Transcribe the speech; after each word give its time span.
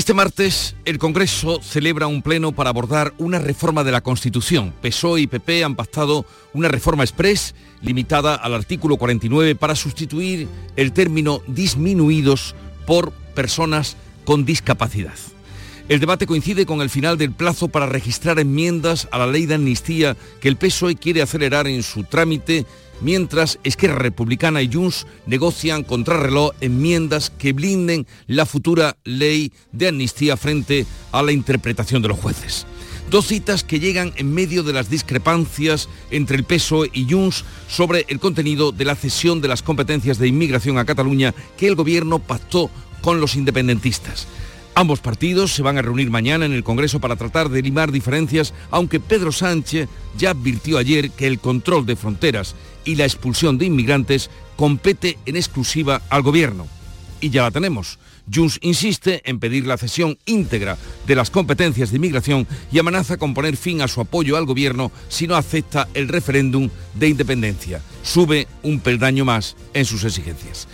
Este 0.00 0.14
martes, 0.14 0.76
el 0.86 0.98
Congreso 0.98 1.60
celebra 1.62 2.06
un 2.06 2.22
pleno 2.22 2.52
para 2.52 2.70
abordar 2.70 3.12
una 3.18 3.38
reforma 3.38 3.84
de 3.84 3.92
la 3.92 4.00
Constitución. 4.00 4.72
PSOE 4.80 5.20
y 5.20 5.26
PP 5.26 5.62
han 5.62 5.76
pactado 5.76 6.24
una 6.54 6.68
reforma 6.68 7.04
express 7.04 7.54
limitada 7.82 8.34
al 8.34 8.54
artículo 8.54 8.96
49 8.96 9.56
para 9.56 9.76
sustituir 9.76 10.48
el 10.76 10.92
término 10.92 11.42
disminuidos 11.48 12.54
por 12.86 13.12
personas 13.12 13.98
con 14.24 14.46
discapacidad. 14.46 15.12
El 15.90 16.00
debate 16.00 16.26
coincide 16.26 16.64
con 16.64 16.80
el 16.80 16.88
final 16.88 17.18
del 17.18 17.32
plazo 17.32 17.68
para 17.68 17.84
registrar 17.84 18.38
enmiendas 18.38 19.06
a 19.12 19.18
la 19.18 19.26
ley 19.26 19.44
de 19.44 19.56
amnistía 19.56 20.16
que 20.40 20.48
el 20.48 20.56
PSOE 20.56 20.96
quiere 20.96 21.20
acelerar 21.20 21.66
en 21.66 21.82
su 21.82 22.04
trámite, 22.04 22.64
mientras 23.00 23.58
Esquerra 23.64 23.98
Republicana 23.98 24.62
y 24.62 24.72
Junts 24.72 25.06
negocian 25.26 25.84
contrarreloj 25.84 26.52
enmiendas 26.60 27.30
que 27.30 27.52
blinden 27.52 28.06
la 28.26 28.46
futura 28.46 28.96
ley 29.04 29.52
de 29.72 29.88
amnistía 29.88 30.36
frente 30.36 30.86
a 31.12 31.22
la 31.22 31.32
interpretación 31.32 32.02
de 32.02 32.08
los 32.08 32.18
jueces. 32.18 32.66
Dos 33.10 33.26
citas 33.26 33.64
que 33.64 33.80
llegan 33.80 34.12
en 34.16 34.32
medio 34.32 34.62
de 34.62 34.72
las 34.72 34.88
discrepancias 34.88 35.88
entre 36.12 36.36
el 36.36 36.44
PSOE 36.44 36.90
y 36.92 37.10
Junts 37.10 37.44
sobre 37.68 38.04
el 38.08 38.20
contenido 38.20 38.70
de 38.70 38.84
la 38.84 38.94
cesión 38.94 39.40
de 39.40 39.48
las 39.48 39.62
competencias 39.62 40.18
de 40.18 40.28
inmigración 40.28 40.78
a 40.78 40.84
Cataluña 40.84 41.34
que 41.56 41.66
el 41.66 41.74
gobierno 41.74 42.20
pactó 42.20 42.70
con 43.02 43.20
los 43.20 43.34
independentistas. 43.34 44.28
Ambos 44.76 45.00
partidos 45.00 45.52
se 45.52 45.62
van 45.62 45.76
a 45.78 45.82
reunir 45.82 46.10
mañana 46.10 46.46
en 46.46 46.52
el 46.52 46.62
Congreso 46.62 47.00
para 47.00 47.16
tratar 47.16 47.48
de 47.48 47.60
limar 47.60 47.90
diferencias, 47.90 48.54
aunque 48.70 49.00
Pedro 49.00 49.32
Sánchez 49.32 49.88
ya 50.16 50.30
advirtió 50.30 50.78
ayer 50.78 51.10
que 51.10 51.26
el 51.26 51.40
control 51.40 51.86
de 51.86 51.96
fronteras 51.96 52.54
y 52.84 52.96
la 52.96 53.04
expulsión 53.04 53.58
de 53.58 53.66
inmigrantes 53.66 54.30
compete 54.56 55.18
en 55.26 55.36
exclusiva 55.36 56.02
al 56.10 56.22
Gobierno. 56.22 56.66
Y 57.20 57.30
ya 57.30 57.42
la 57.42 57.50
tenemos. 57.50 57.98
Junts 58.32 58.58
insiste 58.62 59.22
en 59.24 59.40
pedir 59.40 59.66
la 59.66 59.76
cesión 59.76 60.18
íntegra 60.24 60.78
de 61.06 61.14
las 61.16 61.30
competencias 61.30 61.90
de 61.90 61.96
inmigración 61.96 62.46
y 62.70 62.78
amenaza 62.78 63.16
con 63.16 63.34
poner 63.34 63.56
fin 63.56 63.82
a 63.82 63.88
su 63.88 64.00
apoyo 64.00 64.36
al 64.36 64.46
Gobierno 64.46 64.92
si 65.08 65.26
no 65.26 65.34
acepta 65.36 65.88
el 65.94 66.08
referéndum 66.08 66.70
de 66.94 67.08
independencia. 67.08 67.82
Sube 68.02 68.46
un 68.62 68.80
peldaño 68.80 69.24
más 69.24 69.56
en 69.74 69.84
sus 69.84 70.04
exigencias. 70.04 70.68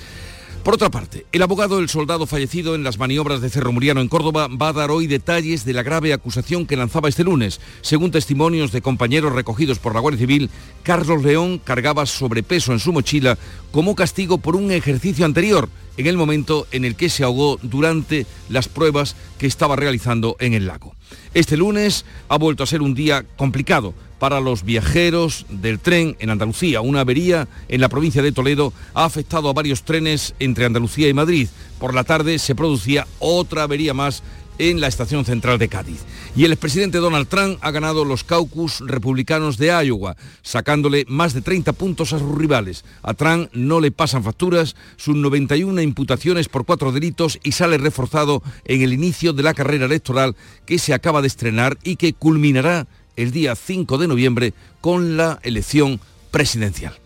Por 0.66 0.74
otra 0.74 0.90
parte, 0.90 1.26
el 1.30 1.42
abogado 1.42 1.76
del 1.76 1.88
soldado 1.88 2.26
fallecido 2.26 2.74
en 2.74 2.82
las 2.82 2.98
maniobras 2.98 3.40
de 3.40 3.50
Cerro 3.50 3.70
Muriano 3.70 4.00
en 4.00 4.08
Córdoba 4.08 4.48
va 4.48 4.70
a 4.70 4.72
dar 4.72 4.90
hoy 4.90 5.06
detalles 5.06 5.64
de 5.64 5.72
la 5.72 5.84
grave 5.84 6.12
acusación 6.12 6.66
que 6.66 6.76
lanzaba 6.76 7.08
este 7.08 7.22
lunes. 7.22 7.60
Según 7.82 8.10
testimonios 8.10 8.72
de 8.72 8.82
compañeros 8.82 9.32
recogidos 9.32 9.78
por 9.78 9.94
la 9.94 10.00
Guardia 10.00 10.18
Civil, 10.18 10.50
Carlos 10.82 11.22
León 11.22 11.60
cargaba 11.62 12.04
sobrepeso 12.04 12.72
en 12.72 12.80
su 12.80 12.92
mochila 12.92 13.38
como 13.70 13.94
castigo 13.94 14.38
por 14.38 14.56
un 14.56 14.72
ejercicio 14.72 15.24
anterior, 15.24 15.68
en 15.98 16.08
el 16.08 16.16
momento 16.16 16.66
en 16.72 16.84
el 16.84 16.96
que 16.96 17.10
se 17.10 17.22
ahogó 17.22 17.60
durante 17.62 18.26
las 18.48 18.66
pruebas 18.66 19.14
que 19.38 19.46
estaba 19.46 19.76
realizando 19.76 20.34
en 20.40 20.52
el 20.52 20.66
lago. 20.66 20.96
Este 21.32 21.56
lunes 21.56 22.04
ha 22.28 22.38
vuelto 22.38 22.64
a 22.64 22.66
ser 22.66 22.82
un 22.82 22.94
día 22.94 23.24
complicado 23.36 23.94
para 24.18 24.40
los 24.40 24.64
viajeros 24.64 25.46
del 25.48 25.78
tren 25.78 26.16
en 26.20 26.30
Andalucía. 26.30 26.80
Una 26.80 27.00
avería 27.00 27.48
en 27.68 27.80
la 27.80 27.88
provincia 27.88 28.22
de 28.22 28.32
Toledo 28.32 28.72
ha 28.94 29.04
afectado 29.04 29.48
a 29.48 29.52
varios 29.52 29.82
trenes 29.82 30.34
entre 30.38 30.64
Andalucía 30.64 31.08
y 31.08 31.14
Madrid. 31.14 31.48
Por 31.78 31.94
la 31.94 32.04
tarde 32.04 32.38
se 32.38 32.54
producía 32.54 33.06
otra 33.18 33.64
avería 33.64 33.94
más 33.94 34.22
en 34.58 34.80
la 34.80 34.86
estación 34.86 35.24
central 35.24 35.58
de 35.58 35.68
Cádiz. 35.68 36.00
Y 36.34 36.44
el 36.44 36.52
expresidente 36.52 36.98
Donald 36.98 37.28
Trump 37.28 37.58
ha 37.60 37.70
ganado 37.70 38.04
los 38.04 38.24
caucus 38.24 38.80
republicanos 38.80 39.58
de 39.58 39.68
Iowa, 39.68 40.16
sacándole 40.42 41.04
más 41.08 41.34
de 41.34 41.42
30 41.42 41.72
puntos 41.72 42.12
a 42.12 42.18
sus 42.18 42.34
rivales. 42.34 42.84
A 43.02 43.14
Trump 43.14 43.50
no 43.52 43.80
le 43.80 43.90
pasan 43.90 44.24
facturas 44.24 44.76
sus 44.96 45.16
91 45.16 45.80
imputaciones 45.80 46.48
por 46.48 46.64
cuatro 46.64 46.92
delitos 46.92 47.38
y 47.42 47.52
sale 47.52 47.78
reforzado 47.78 48.42
en 48.64 48.82
el 48.82 48.92
inicio 48.92 49.32
de 49.32 49.42
la 49.42 49.54
carrera 49.54 49.86
electoral 49.86 50.36
que 50.64 50.78
se 50.78 50.94
acaba 50.94 51.20
de 51.20 51.28
estrenar 51.28 51.78
y 51.82 51.96
que 51.96 52.12
culminará 52.12 52.86
el 53.16 53.32
día 53.32 53.56
5 53.56 53.98
de 53.98 54.08
noviembre 54.08 54.54
con 54.80 55.16
la 55.16 55.38
elección 55.42 56.00
presidencial. 56.30 56.98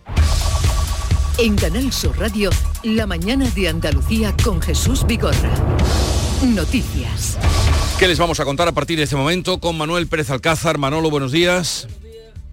En 1.39 1.57
Canal 1.57 1.93
Sur 1.93 2.19
Radio, 2.19 2.51
La 2.83 3.07
mañana 3.07 3.49
de 3.51 3.69
Andalucía 3.69 4.35
con 4.45 4.61
Jesús 4.61 5.07
Vigorra. 5.07 5.51
Noticias. 6.43 7.39
¿Qué 7.99 8.09
les 8.09 8.19
vamos 8.19 8.41
a 8.41 8.45
contar 8.45 8.69
a 8.69 8.73
partir 8.73 8.99
de 8.99 9.05
este 9.05 9.17
momento 9.17 9.59
con 9.59 9.77
Manuel 9.79 10.07
Pérez 10.07 10.31
Alcázar? 10.31 10.79
Manolo, 10.79 11.11
buenos 11.11 11.33
días. 11.33 11.89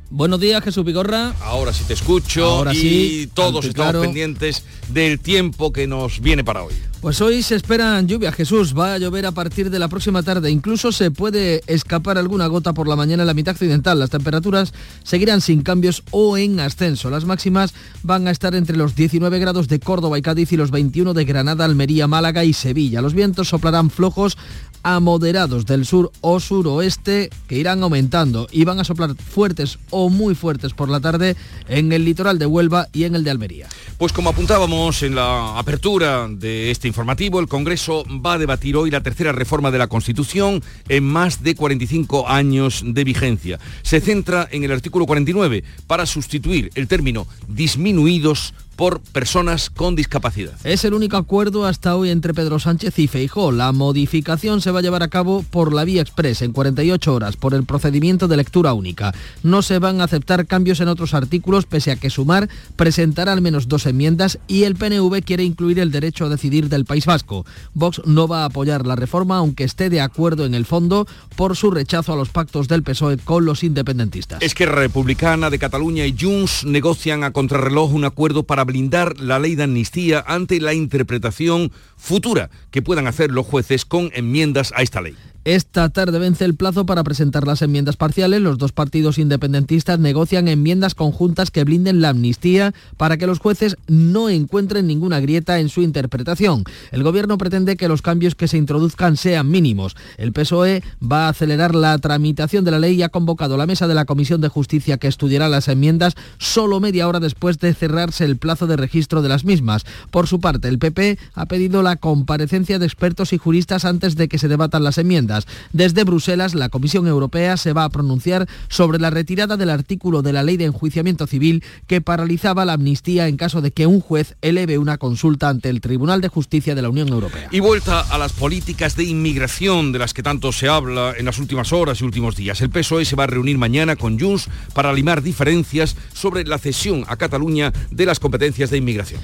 Buenos 0.10 0.40
días, 0.40 0.64
Jesús 0.64 0.86
Vigorra. 0.86 1.34
Ahora 1.42 1.74
sí 1.74 1.84
te 1.86 1.94
escucho 1.94 2.46
Ahora 2.46 2.74
y 2.74 2.78
sí, 2.78 3.30
todos 3.34 3.66
estamos 3.66 3.92
claro. 3.92 4.02
pendientes 4.02 4.64
del 4.88 5.20
tiempo 5.20 5.74
que 5.74 5.86
nos 5.86 6.22
viene 6.22 6.46
para 6.46 6.64
hoy. 6.64 6.74
Pues 7.02 7.22
hoy 7.22 7.44
se 7.44 7.56
esperan 7.56 8.08
lluvias, 8.08 8.34
Jesús. 8.34 8.76
Va 8.76 8.94
a 8.94 8.98
llover 8.98 9.28
a 9.28 9.32
partir 9.32 9.70
de 9.70 9.78
la 9.78 9.88
próxima 9.88 10.24
tarde. 10.24 10.50
Incluso 10.50 10.92
se 10.92 11.12
puede 11.12 11.62
escapar 11.68 12.18
alguna 12.18 12.48
gota 12.48 12.74
por 12.74 12.88
la 12.88 12.96
mañana 12.96 13.22
en 13.24 13.28
la 13.28 13.36
mitad 13.36 13.52
occidental. 13.52 14.00
Las 14.00 14.10
temperaturas 14.10 14.74
seguirán 15.04 15.42
sin 15.42 15.62
cambios 15.62 16.04
o 16.10 16.38
en 16.38 16.60
ascenso. 16.60 17.12
Las 17.12 17.26
máximas 17.26 17.76
van 18.02 18.28
a 18.28 18.32
estar 18.32 18.56
entre 18.56 18.78
los 18.78 18.96
19 18.96 19.38
grados 19.38 19.68
de 19.68 19.80
Córdoba 19.80 20.18
y 20.18 20.24
Cádiz 20.24 20.52
y 20.54 20.58
los 20.58 20.72
21 20.72 21.14
de 21.14 21.26
Granada, 21.26 21.66
Almería, 21.66 22.08
Málaga 22.08 22.44
y 22.46 22.54
Sevilla. 22.54 23.02
Los 23.02 23.14
vientos 23.14 23.50
soplarán 23.50 23.92
flojos 23.92 24.38
a 24.88 25.02
moderados 25.02 25.66
del 25.66 25.86
sur 25.86 26.14
o 26.22 26.40
suroeste 26.40 27.30
que 27.50 27.58
irán 27.58 27.84
aumentando 27.84 28.48
y 28.54 28.64
van 28.64 28.80
a 28.80 28.86
soplar 28.86 29.16
fuertes 29.16 29.80
o 29.90 30.10
muy 30.10 30.34
fuertes 30.34 30.72
por 30.72 30.88
la 30.88 31.02
tarde 31.02 31.36
en 31.68 31.92
el 31.92 32.06
litoral 32.06 32.40
de 32.40 32.46
Huelva 32.46 32.88
y 32.94 33.04
en 33.04 33.14
el 33.14 33.26
de 33.26 33.32
Almería. 33.32 33.68
Pues 33.98 34.14
como 34.14 34.30
apuntábamos 34.30 35.04
en 35.04 35.16
la 35.16 35.60
apertura 35.60 36.30
de 36.30 36.72
este 36.72 36.88
informativo, 36.88 37.42
el 37.42 37.50
Congreso 37.50 38.06
va 38.26 38.34
a 38.34 38.38
debatir 38.38 38.78
hoy 38.78 38.90
la 38.90 39.04
tercera 39.04 39.34
reforma 39.34 39.72
de 39.72 39.78
la 39.78 39.88
Constitución 39.88 40.64
en 40.88 41.04
más 41.04 41.44
de 41.44 41.56
45 41.56 42.30
años 42.30 42.82
de 42.86 43.04
vigencia. 43.04 43.60
Se 43.82 44.00
centra 44.00 44.48
en 44.50 44.64
el 44.64 44.72
artículo 44.72 45.06
49 45.06 45.66
para 45.86 46.06
sustituir 46.06 46.72
el 46.76 46.88
término 46.88 47.28
disminuidos 47.50 48.54
por 48.78 49.02
personas 49.02 49.70
con 49.70 49.96
discapacidad. 49.96 50.54
Es 50.64 50.86
el 50.86 50.94
único 50.94 51.18
acuerdo 51.18 51.66
hasta 51.66 51.96
hoy 51.96 52.12
entre 52.12 52.34
Pedro 52.34 52.60
Sánchez 52.60 52.98
y 53.00 53.08
Feijó. 53.08 53.52
La 53.52 53.72
modificación 53.74 54.62
se 54.62 54.72
va 54.72 54.80
a 54.80 54.82
llevar 54.82 55.04
a 55.04 55.10
cabo 55.10 55.44
por 55.50 55.74
la 55.74 55.84
vía 55.84 56.02
express 56.02 56.44
en 56.44 56.54
48 56.54 57.14
horas 57.14 57.36
por 57.36 57.54
el 57.54 57.66
procedimiento 57.66 58.28
de 58.28 58.38
lectura 58.38 58.74
única. 58.74 59.14
No 59.44 59.64
se 59.64 59.80
van 59.80 60.00
a 60.00 60.06
aceptar 60.06 60.46
cambios 60.46 60.80
en 60.80 60.88
otros 60.88 61.16
artículos 61.16 61.66
pese 61.66 61.92
a 61.92 61.96
que 61.96 62.12
Sumar 62.12 62.48
presentará 62.76 63.34
al 63.34 63.42
menos 63.42 63.68
dos 63.68 63.88
enmiendas 63.88 64.38
y 64.48 64.64
el 64.64 64.76
PNV 64.76 65.24
quiere 65.24 65.44
incluir 65.44 65.80
el 65.80 65.92
derecho 65.92 66.26
a 66.26 66.30
decidir 66.30 66.70
del 66.70 66.86
País 66.86 67.08
Vasco. 67.08 67.46
Vox 67.74 68.02
no 68.06 68.28
va 68.28 68.44
a 68.44 68.46
apoyar 68.46 68.86
la 68.86 68.96
reforma 68.96 69.38
aunque 69.38 69.64
esté 69.64 69.90
de 69.90 70.02
acuerdo 70.02 70.46
en 70.46 70.54
el 70.54 70.66
fondo 70.66 71.08
por 71.36 71.56
su 71.56 71.72
rechazo 71.72 72.14
a 72.14 72.16
los 72.16 72.30
pactos 72.30 72.68
del 72.68 72.84
PSOE 72.84 73.18
con 73.18 73.44
los 73.44 73.64
independentistas. 73.64 74.42
Esquerra 74.44 74.76
Republicana 74.82 75.50
de 75.50 75.58
Cataluña 75.58 76.06
y 76.06 76.16
Junts 76.16 76.64
negocian 76.64 77.24
a 77.24 77.32
contrarreloj 77.32 77.94
un 77.94 78.06
acuerdo 78.06 78.44
para 78.44 78.67
blindar 78.68 79.20
la 79.20 79.40
ley 79.40 79.56
de 79.56 79.64
amnistía 79.64 80.24
ante 80.28 80.62
la 80.62 80.76
interpretación 80.76 81.72
futura 81.96 82.52
que 82.70 82.84
puedan 82.84 83.08
hacer 83.08 83.32
los 83.32 83.48
jueces 83.48 83.86
con 83.86 84.12
enmiendas 84.14 84.72
a 84.76 84.84
esta 84.84 85.02
ley. 85.02 85.16
Esta 85.48 85.88
tarde 85.88 86.20
vence 86.20 86.44
el 86.44 86.56
plazo 86.56 86.86
para 86.86 87.06
presentar 87.06 87.48
las 87.48 87.62
enmiendas 87.62 87.96
parciales. 87.96 88.42
Los 88.42 88.58
dos 88.58 88.74
partidos 88.74 89.18
independentistas 89.18 89.98
negocian 89.98 90.50
enmiendas 90.50 90.94
conjuntas 90.94 91.52
que 91.52 91.64
blinden 91.64 92.02
la 92.02 92.10
amnistía 92.10 92.74
para 92.98 93.16
que 93.16 93.28
los 93.28 93.40
jueces 93.40 93.78
no 93.88 94.28
encuentren 94.28 94.88
ninguna 94.88 95.22
grieta 95.22 95.62
en 95.62 95.70
su 95.70 95.84
interpretación. 95.84 96.66
El 96.92 97.04
gobierno 97.04 97.38
pretende 97.38 97.78
que 97.78 97.88
los 97.88 98.02
cambios 98.02 98.36
que 98.36 98.50
se 98.50 98.58
introduzcan 98.58 99.16
sean 99.16 99.50
mínimos. 99.50 99.96
El 100.18 100.34
PSOE 100.34 100.84
va 101.02 101.28
a 101.28 101.30
acelerar 101.30 101.76
la 101.76 101.98
tramitación 101.98 102.66
de 102.66 102.72
la 102.72 102.80
ley 102.80 102.96
y 102.96 103.04
ha 103.04 103.08
convocado 103.08 103.56
la 103.56 103.68
mesa 103.68 103.88
de 103.88 103.96
la 103.96 104.04
Comisión 104.04 104.42
de 104.42 104.50
Justicia 104.50 104.98
que 104.98 105.08
estudiará 105.08 105.48
las 105.48 105.70
enmiendas 105.70 106.16
solo 106.40 106.82
media 106.82 107.08
hora 107.08 107.22
después 107.22 107.58
de 107.60 107.74
cerrarse 107.74 108.26
el 108.26 108.36
plazo 108.36 108.57
de 108.66 108.78
registro 108.78 109.22
de 109.22 109.30
las 109.30 109.44
mismas. 109.44 109.86
Por 110.10 110.28
su 110.28 110.40
parte, 110.40 110.68
el 110.70 110.80
PP 110.80 111.20
ha 111.36 111.46
pedido 111.46 111.84
la 111.84 111.98
comparecencia 111.98 112.80
de 112.80 112.86
expertos 112.86 113.34
y 113.34 113.38
juristas 113.38 113.86
antes 113.86 114.16
de 114.16 114.28
que 114.28 114.40
se 114.40 114.48
debatan 114.48 114.84
las 114.84 114.98
enmiendas. 114.98 115.46
Desde 115.74 116.04
Bruselas, 116.04 116.56
la 116.56 116.70
Comisión 116.70 117.08
Europea 117.08 117.58
se 117.58 117.74
va 117.74 117.84
a 117.84 117.90
pronunciar 117.90 118.48
sobre 118.70 119.00
la 119.00 119.10
retirada 119.10 119.58
del 119.58 119.70
artículo 119.70 120.22
de 120.22 120.34
la 120.34 120.44
Ley 120.44 120.58
de 120.58 120.66
Enjuiciamiento 120.66 121.28
Civil 121.28 121.64
que 121.86 122.02
paralizaba 122.02 122.66
la 122.66 122.74
amnistía 122.74 123.28
en 123.28 123.38
caso 123.38 123.62
de 123.62 123.72
que 123.72 123.86
un 123.86 124.02
juez 124.02 124.36
eleve 124.42 124.78
una 124.78 124.98
consulta 124.98 125.50
ante 125.50 125.70
el 125.70 125.82
Tribunal 125.82 126.22
de 126.22 126.30
Justicia 126.30 126.74
de 126.74 126.82
la 126.82 126.90
Unión 126.90 127.10
Europea. 127.10 127.50
Y 127.52 127.60
vuelta 127.60 128.02
a 128.02 128.18
las 128.18 128.34
políticas 128.34 128.96
de 128.96 129.04
inmigración 129.04 129.92
de 129.92 130.00
las 130.00 130.14
que 130.14 130.24
tanto 130.24 130.52
se 130.52 130.70
habla 130.70 131.14
en 131.18 131.26
las 131.26 131.40
últimas 131.40 131.74
horas 131.74 132.02
y 132.02 132.06
últimos 132.06 132.36
días. 132.36 132.62
El 132.62 132.70
PSOE 132.70 133.06
se 133.06 133.16
va 133.16 133.26
a 133.26 133.28
reunir 133.28 133.58
mañana 133.58 133.96
con 133.96 134.20
Junts 134.20 134.50
para 134.74 134.94
limar 134.94 135.22
diferencias 135.22 135.96
sobre 136.14 136.46
la 136.46 136.58
cesión 136.58 137.04
a 137.08 137.18
Cataluña 137.18 137.74
de 137.92 138.06
las 138.06 138.20
competencias 138.20 138.47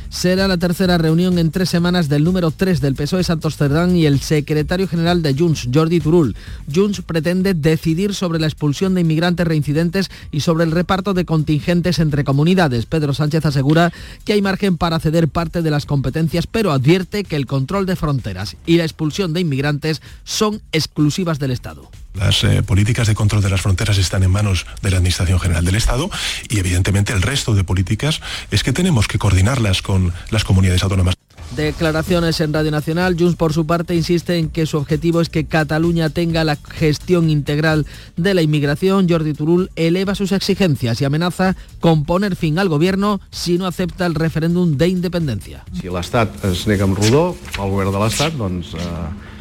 Será 0.10 0.48
la 0.48 0.58
tercera 0.58 0.98
reunión 0.98 1.38
en 1.40 1.52
tres 1.52 1.70
semanas 1.70 2.10
del 2.10 2.24
número 2.24 2.52
3 2.52 2.82
del 2.82 2.96
PSOE 2.96 3.24
Santos 3.24 3.58
Cerdán 3.58 3.96
y 3.96 4.06
el 4.06 4.20
secretario 4.20 4.88
general 4.88 5.22
de 5.22 5.34
Junts, 5.34 5.70
Jordi 5.74 6.00
Turul. 6.00 6.36
Junts 6.74 7.02
pretende 7.02 7.54
decidir 7.54 8.14
sobre 8.14 8.40
la 8.40 8.48
expulsión 8.48 8.94
de 8.94 9.02
inmigrantes 9.02 9.48
reincidentes 9.48 10.10
y 10.32 10.42
sobre 10.42 10.64
el 10.64 10.72
reparto 10.72 11.14
de 11.14 11.26
contingentes 11.26 12.00
entre 12.00 12.24
comunidades. 12.24 12.86
Pedro 12.86 13.14
Sánchez 13.14 13.46
asegura 13.46 13.92
que 14.26 14.34
hay 14.34 14.42
margen 14.42 14.78
para 14.78 15.00
ceder 15.00 15.28
parte 15.28 15.62
de 15.62 15.72
las 15.72 15.86
competencias, 15.86 16.48
pero 16.48 16.72
advierte 16.72 17.24
que 17.24 17.36
el 17.36 17.46
control 17.46 17.86
de 17.86 17.96
fronteras 17.96 18.58
y 18.66 18.78
la 18.78 18.84
expulsión 18.84 19.34
de 19.34 19.42
inmigrantes 19.42 20.02
son 20.24 20.62
exclusivas 20.72 21.40
del 21.40 21.52
Estado. 21.52 21.90
Las 22.14 22.44
eh, 22.44 22.64
políticas 22.64 23.08
de 23.08 23.16
control 23.16 23.42
de 23.42 23.50
las 23.50 23.62
fronteras 23.62 23.98
están 23.98 24.24
en 24.24 24.32
manos 24.32 24.66
de 24.82 24.92
la 24.92 24.98
Administración 24.98 25.40
General 25.40 25.66
del 25.66 25.76
Estado 25.76 26.10
y 26.50 26.60
evidentemente 26.60 27.14
el 27.14 27.22
resto 27.22 27.56
de 27.56 27.64
políticas 27.64 28.22
es 28.52 28.64
que 28.64 28.74
tenemos 28.74 29.08
que 29.08 29.18
coordinarlas 29.18 29.82
con 29.82 30.14
las 30.30 30.44
comunidades 30.44 30.84
autónomas. 30.84 31.16
Declaraciones 31.56 32.42
en 32.42 32.52
Radio 32.52 32.72
Nacional. 32.72 33.16
Junts, 33.18 33.36
por 33.36 33.54
su 33.54 33.68
parte, 33.68 33.94
insiste 33.94 34.38
en 34.38 34.50
que 34.50 34.66
su 34.66 34.78
objetivo 34.78 35.22
es 35.22 35.30
que 35.30 35.46
Cataluña 35.46 36.10
tenga 36.10 36.44
la 36.44 36.56
gestión 36.56 37.30
integral 37.30 37.86
de 38.18 38.34
la 38.34 38.42
inmigración. 38.42 39.08
Jordi 39.08 39.34
Turul 39.34 39.70
eleva 39.76 40.16
sus 40.16 40.32
exigencias 40.32 41.00
y 41.00 41.06
amenaza 41.06 41.56
con 41.80 42.06
poner 42.06 42.36
fin 42.36 42.58
al 42.58 42.70
gobierno 42.70 43.22
si 43.30 43.60
no 43.60 43.68
acepta 43.68 44.08
el 44.08 44.16
referéndum 44.16 44.78
de 44.78 44.88
independencia. 44.88 45.64
Si 45.80 45.94
l'Estat 45.94 46.42
es 46.50 46.66
nega 46.66 46.88
amb 46.90 46.98
rodó, 46.98 47.36
el 47.60 47.70
govern 47.70 47.94
de 47.94 48.02
l'Estat, 48.02 48.34
doncs, 48.40 48.74
eh, 48.74 49.33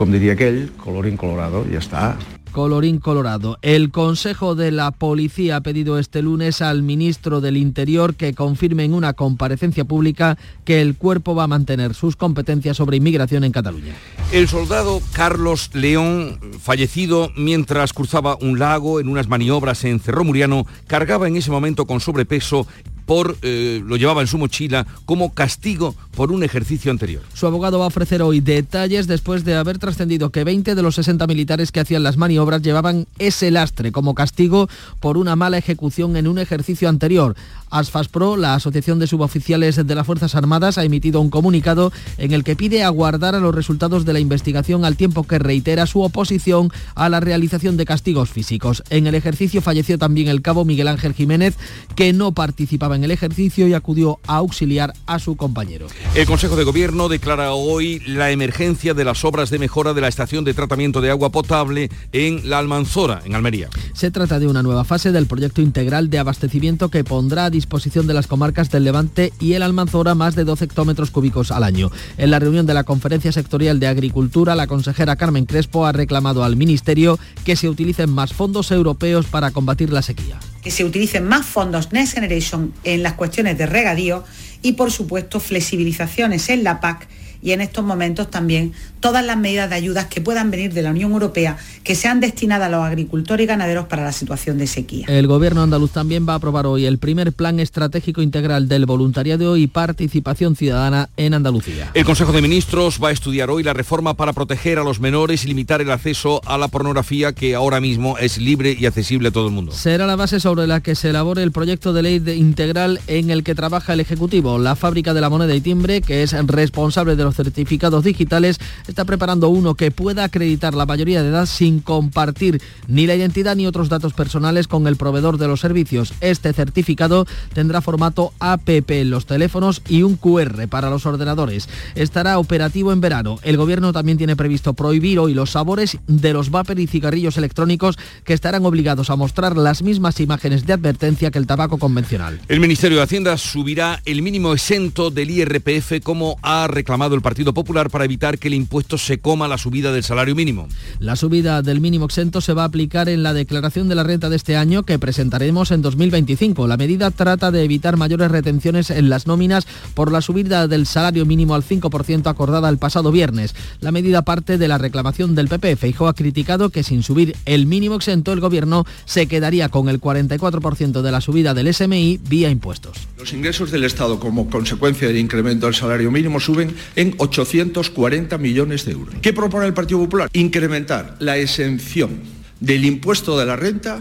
com 0.00 0.08
diria 0.08 0.32
aquell, 0.32 0.70
colorín 0.80 1.18
colorado, 1.20 1.60
ja 1.68 1.76
està. 1.76 2.16
Colorín 2.52 2.98
Colorado. 2.98 3.58
El 3.62 3.92
Consejo 3.92 4.56
de 4.56 4.72
la 4.72 4.90
Policía 4.90 5.56
ha 5.56 5.60
pedido 5.60 5.98
este 6.00 6.20
lunes 6.20 6.62
al 6.62 6.82
ministro 6.82 7.40
del 7.40 7.56
Interior 7.56 8.16
que 8.16 8.34
confirme 8.34 8.82
en 8.82 8.94
una 8.94 9.12
comparecencia 9.12 9.84
pública 9.84 10.36
que 10.64 10.80
el 10.80 10.96
cuerpo 10.96 11.36
va 11.36 11.44
a 11.44 11.48
mantener 11.48 11.94
sus 11.94 12.16
competencias 12.16 12.76
sobre 12.76 12.96
inmigración 12.96 13.44
en 13.44 13.52
Cataluña. 13.52 13.94
El 14.32 14.48
soldado 14.48 15.00
Carlos 15.12 15.70
León, 15.74 16.40
fallecido 16.60 17.30
mientras 17.36 17.92
cruzaba 17.92 18.36
un 18.40 18.58
lago 18.58 18.98
en 18.98 19.08
unas 19.08 19.28
maniobras 19.28 19.84
en 19.84 20.00
Cerro 20.00 20.24
Muriano, 20.24 20.66
cargaba 20.88 21.28
en 21.28 21.36
ese 21.36 21.52
momento 21.52 21.86
con 21.86 22.00
sobrepeso 22.00 22.66
por, 23.10 23.36
eh, 23.42 23.82
lo 23.84 23.96
llevaba 23.96 24.20
en 24.20 24.28
su 24.28 24.38
mochila 24.38 24.86
como 25.04 25.34
castigo 25.34 25.96
por 26.14 26.30
un 26.30 26.44
ejercicio 26.44 26.92
anterior. 26.92 27.24
Su 27.34 27.48
abogado 27.48 27.80
va 27.80 27.86
a 27.86 27.88
ofrecer 27.88 28.22
hoy 28.22 28.38
detalles 28.38 29.08
después 29.08 29.44
de 29.44 29.56
haber 29.56 29.80
trascendido 29.80 30.30
que 30.30 30.44
20 30.44 30.76
de 30.76 30.82
los 30.82 30.94
60 30.94 31.26
militares 31.26 31.72
que 31.72 31.80
hacían 31.80 32.04
las 32.04 32.16
maniobras 32.16 32.62
llevaban 32.62 33.08
ese 33.18 33.50
lastre 33.50 33.90
como 33.90 34.14
castigo 34.14 34.68
por 35.00 35.16
una 35.16 35.34
mala 35.34 35.58
ejecución 35.58 36.16
en 36.16 36.28
un 36.28 36.38
ejercicio 36.38 36.88
anterior. 36.88 37.34
ASFASPRO, 37.70 38.36
la 38.36 38.54
Asociación 38.54 38.98
de 38.98 39.06
Suboficiales 39.06 39.86
de 39.86 39.94
las 39.94 40.06
Fuerzas 40.06 40.34
Armadas, 40.34 40.76
ha 40.76 40.84
emitido 40.84 41.20
un 41.20 41.30
comunicado 41.30 41.92
en 42.18 42.32
el 42.32 42.44
que 42.44 42.56
pide 42.56 42.82
aguardar 42.82 43.34
a 43.34 43.40
los 43.40 43.54
resultados 43.54 44.04
de 44.04 44.12
la 44.12 44.20
investigación 44.20 44.84
al 44.84 44.96
tiempo 44.96 45.24
que 45.24 45.38
reitera 45.38 45.86
su 45.86 46.02
oposición 46.02 46.72
a 46.94 47.08
la 47.08 47.20
realización 47.20 47.76
de 47.76 47.84
castigos 47.84 48.30
físicos. 48.30 48.82
En 48.90 49.06
el 49.06 49.14
ejercicio 49.14 49.62
falleció 49.62 49.98
también 49.98 50.28
el 50.28 50.42
cabo 50.42 50.64
Miguel 50.64 50.88
Ángel 50.88 51.14
Jiménez, 51.14 51.56
que 51.94 52.12
no 52.12 52.32
participaba 52.32 52.96
en 52.96 52.99
el 53.04 53.10
ejercicio 53.10 53.68
y 53.68 53.74
acudió 53.74 54.18
a 54.26 54.36
auxiliar 54.36 54.92
a 55.06 55.18
su 55.18 55.36
compañero. 55.36 55.86
El 56.14 56.26
Consejo 56.26 56.56
de 56.56 56.64
Gobierno 56.64 57.08
declara 57.08 57.52
hoy 57.52 58.00
la 58.06 58.30
emergencia 58.30 58.94
de 58.94 59.04
las 59.04 59.24
obras 59.24 59.50
de 59.50 59.58
mejora 59.58 59.94
de 59.94 60.00
la 60.00 60.08
estación 60.08 60.44
de 60.44 60.54
tratamiento 60.54 61.00
de 61.00 61.10
agua 61.10 61.30
potable 61.30 61.90
en 62.12 62.48
La 62.48 62.58
Almanzora, 62.58 63.22
en 63.24 63.34
Almería. 63.34 63.68
Se 63.92 64.10
trata 64.10 64.38
de 64.38 64.46
una 64.46 64.62
nueva 64.62 64.84
fase 64.84 65.12
del 65.12 65.26
proyecto 65.26 65.60
integral 65.62 66.10
de 66.10 66.18
abastecimiento 66.18 66.88
que 66.88 67.04
pondrá 67.04 67.46
a 67.46 67.50
disposición 67.50 68.06
de 68.06 68.14
las 68.14 68.26
comarcas 68.26 68.70
del 68.70 68.84
Levante 68.84 69.32
y 69.40 69.54
el 69.54 69.62
Almanzora 69.62 70.14
más 70.14 70.34
de 70.34 70.44
12 70.44 70.64
hectómetros 70.66 71.10
cúbicos 71.10 71.50
al 71.50 71.64
año. 71.64 71.90
En 72.18 72.30
la 72.30 72.38
reunión 72.38 72.66
de 72.66 72.74
la 72.74 72.84
Conferencia 72.84 73.32
Sectorial 73.32 73.80
de 73.80 73.86
Agricultura, 73.86 74.54
la 74.54 74.66
consejera 74.66 75.16
Carmen 75.16 75.46
Crespo 75.46 75.86
ha 75.86 75.92
reclamado 75.92 76.44
al 76.44 76.56
Ministerio 76.56 77.18
que 77.44 77.56
se 77.56 77.68
utilicen 77.68 78.10
más 78.10 78.32
fondos 78.32 78.70
europeos 78.70 79.26
para 79.26 79.50
combatir 79.50 79.92
la 79.92 80.02
sequía. 80.02 80.38
Que 80.62 80.70
se 80.70 80.84
utilicen 80.84 81.24
más 81.24 81.46
fondos 81.46 81.92
Next 81.92 82.14
Generation 82.14 82.74
en 82.84 83.02
las 83.02 83.14
cuestiones 83.14 83.56
de 83.56 83.66
regadío 83.66 84.24
y, 84.62 84.72
por 84.72 84.90
supuesto, 84.90 85.40
flexibilizaciones 85.40 86.48
en 86.48 86.64
la 86.64 86.80
PAC 86.80 87.08
y 87.42 87.52
en 87.52 87.60
estos 87.60 87.84
momentos 87.84 88.30
también 88.30 88.72
todas 89.00 89.24
las 89.24 89.36
medidas 89.36 89.70
de 89.70 89.76
ayudas 89.76 90.06
que 90.06 90.20
puedan 90.20 90.50
venir 90.50 90.72
de 90.72 90.82
la 90.82 90.90
Unión 90.90 91.12
Europea 91.12 91.56
que 91.82 91.94
sean 91.94 92.20
destinadas 92.20 92.68
a 92.68 92.70
los 92.70 92.84
agricultores 92.84 93.44
y 93.44 93.46
ganaderos 93.46 93.86
para 93.86 94.04
la 94.04 94.12
situación 94.12 94.58
de 94.58 94.66
sequía. 94.66 95.06
El 95.08 95.26
Gobierno 95.26 95.62
andaluz 95.62 95.90
también 95.90 96.28
va 96.28 96.34
a 96.34 96.36
aprobar 96.36 96.66
hoy 96.66 96.86
el 96.86 96.98
primer 96.98 97.32
plan 97.32 97.58
estratégico 97.58 98.22
integral 98.22 98.68
del 98.68 98.86
voluntariado 98.86 99.56
y 99.56 99.66
participación 99.66 100.56
ciudadana 100.56 101.08
en 101.16 101.34
Andalucía. 101.34 101.90
El 101.94 102.04
Consejo 102.04 102.32
de 102.32 102.42
Ministros 102.42 103.00
va 103.02 103.08
a 103.08 103.12
estudiar 103.12 103.50
hoy 103.50 103.62
la 103.62 103.72
reforma 103.72 104.14
para 104.14 104.32
proteger 104.32 104.78
a 104.78 104.84
los 104.84 105.00
menores 105.00 105.44
y 105.44 105.48
limitar 105.48 105.80
el 105.80 105.90
acceso 105.90 106.42
a 106.44 106.58
la 106.58 106.68
pornografía 106.68 107.32
que 107.32 107.54
ahora 107.54 107.80
mismo 107.80 108.18
es 108.18 108.38
libre 108.38 108.76
y 108.78 108.86
accesible 108.86 109.28
a 109.28 109.32
todo 109.32 109.46
el 109.46 109.52
mundo. 109.52 109.72
Será 109.72 110.06
la 110.06 110.16
base 110.16 110.40
sobre 110.40 110.66
la 110.66 110.80
que 110.80 110.94
se 110.94 111.10
elabore 111.10 111.42
el 111.42 111.52
proyecto 111.52 111.92
de 111.92 112.02
ley 112.02 112.18
de 112.18 112.36
integral 112.36 113.00
en 113.06 113.30
el 113.30 113.42
que 113.42 113.54
trabaja 113.54 113.92
el 113.92 114.00
Ejecutivo. 114.00 114.58
La 114.58 114.76
fábrica 114.76 115.14
de 115.14 115.20
la 115.20 115.30
moneda 115.30 115.54
y 115.54 115.60
timbre, 115.60 116.00
que 116.00 116.22
es 116.22 116.32
responsable 116.46 117.16
de 117.16 117.24
los 117.24 117.36
certificados 117.36 118.04
digitales, 118.04 118.58
está 118.90 119.04
preparando 119.04 119.48
uno 119.48 119.74
que 119.74 119.90
pueda 119.90 120.24
acreditar 120.24 120.74
la 120.74 120.84
mayoría 120.84 121.22
de 121.22 121.28
edad 121.28 121.46
sin 121.46 121.80
compartir 121.80 122.60
ni 122.88 123.06
la 123.06 123.14
identidad 123.14 123.56
ni 123.56 123.66
otros 123.66 123.88
datos 123.88 124.12
personales 124.12 124.66
con 124.66 124.86
el 124.86 124.96
proveedor 124.96 125.38
de 125.38 125.46
los 125.46 125.60
servicios. 125.60 126.12
Este 126.20 126.52
certificado 126.52 127.26
tendrá 127.54 127.80
formato 127.80 128.32
APP 128.40 128.90
en 128.90 129.10
los 129.10 129.26
teléfonos 129.26 129.82
y 129.88 130.02
un 130.02 130.16
QR 130.16 130.66
para 130.68 130.90
los 130.90 131.06
ordenadores. 131.06 131.68
Estará 131.94 132.38
operativo 132.38 132.92
en 132.92 133.00
verano. 133.00 133.38
El 133.42 133.56
gobierno 133.56 133.92
también 133.92 134.18
tiene 134.18 134.36
previsto 134.36 134.74
prohibir 134.74 135.18
hoy 135.18 135.34
los 135.34 135.50
sabores 135.50 135.98
de 136.06 136.32
los 136.32 136.50
vapor 136.50 136.80
y 136.80 136.86
cigarrillos 136.86 137.38
electrónicos 137.38 137.96
que 138.24 138.34
estarán 138.34 138.66
obligados 138.66 139.08
a 139.08 139.16
mostrar 139.16 139.56
las 139.56 139.82
mismas 139.82 140.20
imágenes 140.20 140.66
de 140.66 140.72
advertencia 140.72 141.30
que 141.30 141.38
el 141.38 141.46
tabaco 141.46 141.78
convencional. 141.78 142.40
El 142.48 142.60
Ministerio 142.60 142.98
de 142.98 143.04
Hacienda 143.04 143.38
subirá 143.38 144.02
el 144.04 144.20
mínimo 144.22 144.52
exento 144.52 145.10
del 145.10 145.30
IRPF 145.30 146.02
como 146.02 146.38
ha 146.42 146.66
reclamado 146.66 147.14
el 147.14 147.22
Partido 147.22 147.54
Popular 147.54 147.88
para 147.88 148.04
evitar 148.04 148.38
que 148.38 148.48
el 148.48 148.54
impuesto 148.54 148.79
se 148.82 149.18
coma 149.20 149.48
la 149.48 149.58
subida 149.58 149.92
del 149.92 150.02
salario 150.02 150.34
mínimo. 150.34 150.68
La 150.98 151.16
subida 151.16 151.62
del 151.62 151.80
mínimo 151.80 152.06
exento 152.06 152.40
se 152.40 152.52
va 152.52 152.62
a 152.62 152.66
aplicar 152.66 153.08
en 153.08 153.22
la 153.22 153.32
declaración 153.32 153.88
de 153.88 153.94
la 153.94 154.02
renta 154.02 154.28
de 154.28 154.36
este 154.36 154.56
año 154.56 154.82
que 154.82 154.98
presentaremos 154.98 155.70
en 155.70 155.82
2025. 155.82 156.66
La 156.66 156.76
medida 156.76 157.10
trata 157.10 157.50
de 157.50 157.64
evitar 157.64 157.96
mayores 157.96 158.30
retenciones 158.30 158.90
en 158.90 159.08
las 159.08 159.26
nóminas 159.26 159.66
por 159.94 160.12
la 160.12 160.20
subida 160.20 160.68
del 160.68 160.86
salario 160.86 161.26
mínimo 161.26 161.54
al 161.54 161.64
5% 161.64 162.26
acordada 162.28 162.68
el 162.68 162.78
pasado 162.78 163.12
viernes. 163.12 163.54
La 163.80 163.92
medida 163.92 164.22
parte 164.22 164.58
de 164.58 164.68
la 164.68 164.78
reclamación 164.78 165.34
del 165.34 165.48
PP. 165.48 165.76
Feijóo 165.76 166.08
ha 166.08 166.14
criticado 166.14 166.70
que 166.70 166.82
sin 166.82 167.02
subir 167.02 167.36
el 167.44 167.66
mínimo 167.66 167.96
exento 167.96 168.32
el 168.32 168.40
gobierno 168.40 168.86
se 169.04 169.26
quedaría 169.26 169.68
con 169.68 169.88
el 169.88 170.00
44% 170.00 171.02
de 171.02 171.12
la 171.12 171.20
subida 171.20 171.54
del 171.54 171.72
SMI 171.72 172.20
vía 172.28 172.50
impuestos. 172.50 172.96
Los 173.18 173.32
ingresos 173.32 173.70
del 173.70 173.84
Estado 173.84 174.18
como 174.18 174.48
consecuencia 174.48 175.08
del 175.08 175.18
incremento 175.18 175.66
del 175.66 175.74
salario 175.74 176.10
mínimo 176.10 176.40
suben 176.40 176.74
en 176.96 177.14
840 177.18 178.38
millones 178.38 178.69
euros. 178.86 179.14
¿Qué 179.22 179.32
propone 179.32 179.66
el 179.66 179.74
Partido 179.74 180.00
Popular? 180.00 180.28
Incrementar 180.32 181.16
la 181.18 181.36
exención 181.38 182.20
del 182.60 182.84
impuesto 182.84 183.38
de 183.38 183.46
la 183.46 183.56
renta 183.56 184.00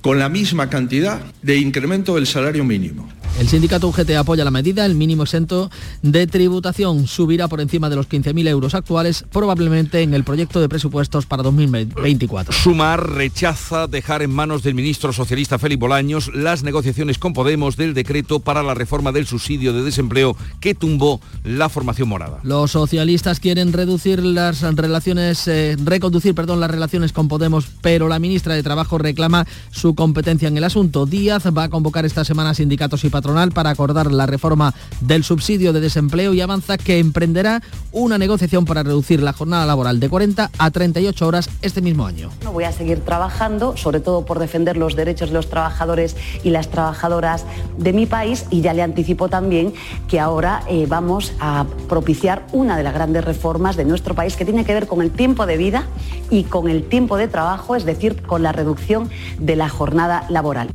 con 0.00 0.18
la 0.18 0.28
misma 0.28 0.70
cantidad 0.70 1.20
de 1.42 1.56
incremento 1.56 2.14
del 2.14 2.26
salario 2.26 2.64
mínimo. 2.64 3.08
El 3.38 3.48
sindicato 3.48 3.88
UGT 3.88 4.10
apoya 4.18 4.44
la 4.44 4.50
medida, 4.50 4.84
el 4.84 4.94
mínimo 4.94 5.22
exento 5.22 5.70
de 6.02 6.26
tributación 6.26 7.06
subirá 7.06 7.48
por 7.48 7.60
encima 7.60 7.88
de 7.88 7.96
los 7.96 8.08
15.000 8.08 8.48
euros 8.48 8.74
actuales, 8.74 9.24
probablemente 9.32 10.02
en 10.02 10.12
el 10.12 10.24
proyecto 10.24 10.60
de 10.60 10.68
presupuestos 10.68 11.26
para 11.26 11.42
2024. 11.42 12.52
Sumar 12.52 13.08
rechaza 13.10 13.86
dejar 13.86 14.22
en 14.22 14.30
manos 14.30 14.62
del 14.62 14.74
ministro 14.74 15.12
socialista 15.12 15.58
Félix 15.58 15.80
Bolaños 15.80 16.30
las 16.34 16.62
negociaciones 16.62 17.18
con 17.18 17.32
Podemos 17.32 17.76
del 17.76 17.94
decreto 17.94 18.40
para 18.40 18.62
la 18.62 18.74
reforma 18.74 19.10
del 19.10 19.26
subsidio 19.26 19.72
de 19.72 19.82
desempleo 19.82 20.36
que 20.60 20.74
tumbó 20.74 21.20
la 21.44 21.68
formación 21.68 22.08
morada. 22.08 22.40
Los 22.42 22.72
socialistas 22.72 23.40
quieren 23.40 23.72
reducir 23.72 24.22
las 24.22 24.60
relaciones, 24.60 25.48
eh, 25.48 25.76
reconducir 25.82 26.34
perdón, 26.34 26.60
las 26.60 26.70
relaciones 26.70 27.12
con 27.12 27.28
Podemos, 27.28 27.66
pero 27.80 28.08
la 28.08 28.18
ministra 28.18 28.54
de 28.54 28.62
Trabajo 28.62 28.98
reclama 28.98 29.46
su 29.70 29.94
competencia 29.94 30.48
en 30.48 30.56
el 30.56 30.64
asunto. 30.64 31.06
Díaz 31.06 31.46
va 31.46 31.64
a 31.64 31.68
convocar 31.70 32.04
esta 32.04 32.24
semana 32.24 32.54
sindicatos 32.54 33.04
y 33.04 33.08
para 33.54 33.70
acordar 33.70 34.10
la 34.10 34.26
reforma 34.26 34.74
del 35.00 35.24
subsidio 35.24 35.72
de 35.72 35.80
desempleo 35.80 36.34
y 36.34 36.40
avanza 36.40 36.78
que 36.78 36.98
emprenderá 36.98 37.62
una 37.92 38.18
negociación 38.18 38.64
para 38.64 38.82
reducir 38.82 39.22
la 39.22 39.32
jornada 39.32 39.66
laboral 39.66 40.00
de 40.00 40.08
40 40.08 40.50
a 40.58 40.70
38 40.70 41.26
horas 41.26 41.50
este 41.62 41.80
mismo 41.80 42.06
año. 42.06 42.30
Voy 42.52 42.64
a 42.64 42.72
seguir 42.72 43.00
trabajando, 43.00 43.76
sobre 43.76 44.00
todo 44.00 44.24
por 44.24 44.38
defender 44.38 44.76
los 44.76 44.96
derechos 44.96 45.30
de 45.30 45.34
los 45.34 45.48
trabajadores 45.48 46.16
y 46.42 46.50
las 46.50 46.70
trabajadoras 46.70 47.44
de 47.78 47.92
mi 47.92 48.06
país 48.06 48.46
y 48.50 48.60
ya 48.62 48.74
le 48.74 48.82
anticipo 48.82 49.28
también 49.28 49.74
que 50.08 50.18
ahora 50.18 50.62
eh, 50.68 50.86
vamos 50.88 51.32
a 51.40 51.66
propiciar 51.88 52.46
una 52.52 52.76
de 52.76 52.82
las 52.82 52.94
grandes 52.94 53.24
reformas 53.24 53.76
de 53.76 53.84
nuestro 53.84 54.14
país 54.14 54.36
que 54.36 54.44
tiene 54.44 54.64
que 54.64 54.74
ver 54.74 54.86
con 54.86 55.02
el 55.02 55.10
tiempo 55.10 55.46
de 55.46 55.56
vida 55.56 55.86
y 56.30 56.44
con 56.44 56.68
el 56.68 56.88
tiempo 56.88 57.16
de 57.16 57.28
trabajo, 57.28 57.76
es 57.76 57.84
decir, 57.84 58.22
con 58.22 58.42
la 58.42 58.52
reducción 58.52 59.08
de 59.38 59.56
la 59.56 59.68
jornada 59.68 60.24
laboral. 60.28 60.70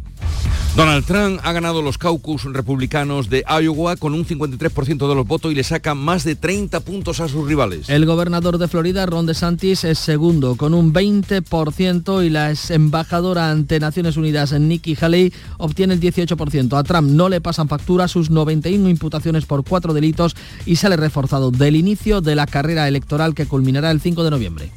Donald 0.76 1.06
Trump 1.06 1.40
ha 1.44 1.54
ganado 1.54 1.82
los 1.82 1.98
caucus 1.98 2.44
republicanos 2.44 3.30
de 3.30 3.46
Iowa 3.48 3.96
con 3.96 4.14
un 4.14 4.26
53% 4.26 5.08
de 5.08 5.16
los 5.16 5.26
votos 5.26 5.50
y 5.54 5.56
le 5.56 5.64
saca 5.64 5.96
más 5.96 6.26
de 6.26 6.36
30 6.36 6.82
puntos 6.82 7.22
a 7.22 7.30
sus 7.30 7.48
rivales. 7.48 7.88
El 7.88 8.06
gobernador 8.06 8.58
de 8.58 8.68
Florida, 8.68 9.06
Ron 9.06 9.26
DeSantis, 9.26 9.86
es 9.86 10.00
segundo 10.00 10.58
con 10.58 10.74
un 10.74 10.94
20% 10.94 12.26
y 12.26 12.30
la 12.30 12.52
ex 12.52 12.72
embajadora 12.72 13.52
ante 13.52 13.80
Naciones 13.80 14.18
Unidas, 14.18 14.52
Nikki 14.52 14.98
Haley, 15.00 15.32
obtiene 15.60 15.94
el 15.94 16.02
18%. 16.02 16.78
A 16.78 16.84
Trump 16.84 17.10
no 17.10 17.30
le 17.30 17.40
pasan 17.40 17.70
factura 17.70 18.10
sus 18.10 18.30
91 18.30 18.90
imputaciones 18.90 19.46
por 19.46 19.64
cuatro 19.64 19.94
delitos 19.94 20.36
y 20.66 20.76
sale 20.76 20.98
reforzado 20.98 21.52
del 21.52 21.78
inicio 21.78 22.20
de 22.20 22.36
la 22.36 22.48
carrera 22.48 22.90
electoral 22.90 23.34
que 23.34 23.46
culminará 23.46 23.92
el 23.92 24.02
5 24.02 24.26
de 24.26 24.32
noviembre. 24.32 24.72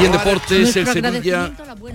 Y 0.00 0.04
en 0.04 0.12
deportes, 0.12 0.76
el 0.76 0.86
Sevilla 0.86 1.52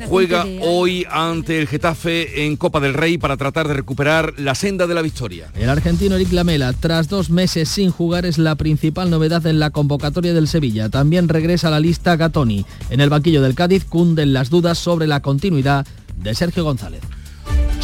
juega 0.09 0.45
hoy 0.61 1.05
ante 1.09 1.59
el 1.59 1.67
Getafe 1.67 2.45
en 2.45 2.57
Copa 2.57 2.81
del 2.81 2.93
Rey 2.93 3.17
para 3.17 3.37
tratar 3.37 3.67
de 3.69 3.73
recuperar 3.73 4.33
la 4.37 4.55
senda 4.55 4.87
de 4.87 4.93
la 4.93 5.01
victoria. 5.01 5.49
El 5.55 5.69
argentino 5.69 6.15
Eric 6.15 6.33
Lamela, 6.33 6.73
tras 6.73 7.07
dos 7.07 7.29
meses 7.29 7.69
sin 7.69 7.91
jugar, 7.91 8.25
es 8.25 8.37
la 8.37 8.55
principal 8.55 9.09
novedad 9.09 9.45
en 9.47 9.59
la 9.59 9.69
convocatoria 9.69 10.33
del 10.33 10.49
Sevilla. 10.49 10.89
También 10.89 11.29
regresa 11.29 11.69
a 11.69 11.71
la 11.71 11.79
lista 11.79 12.17
Gatoni. 12.17 12.65
En 12.89 12.99
el 12.99 13.09
banquillo 13.09 13.41
del 13.41 13.55
Cádiz 13.55 13.85
cunden 13.85 14.33
las 14.33 14.49
dudas 14.49 14.77
sobre 14.77 15.07
la 15.07 15.21
continuidad 15.21 15.87
de 16.17 16.35
Sergio 16.35 16.65
González. 16.65 17.01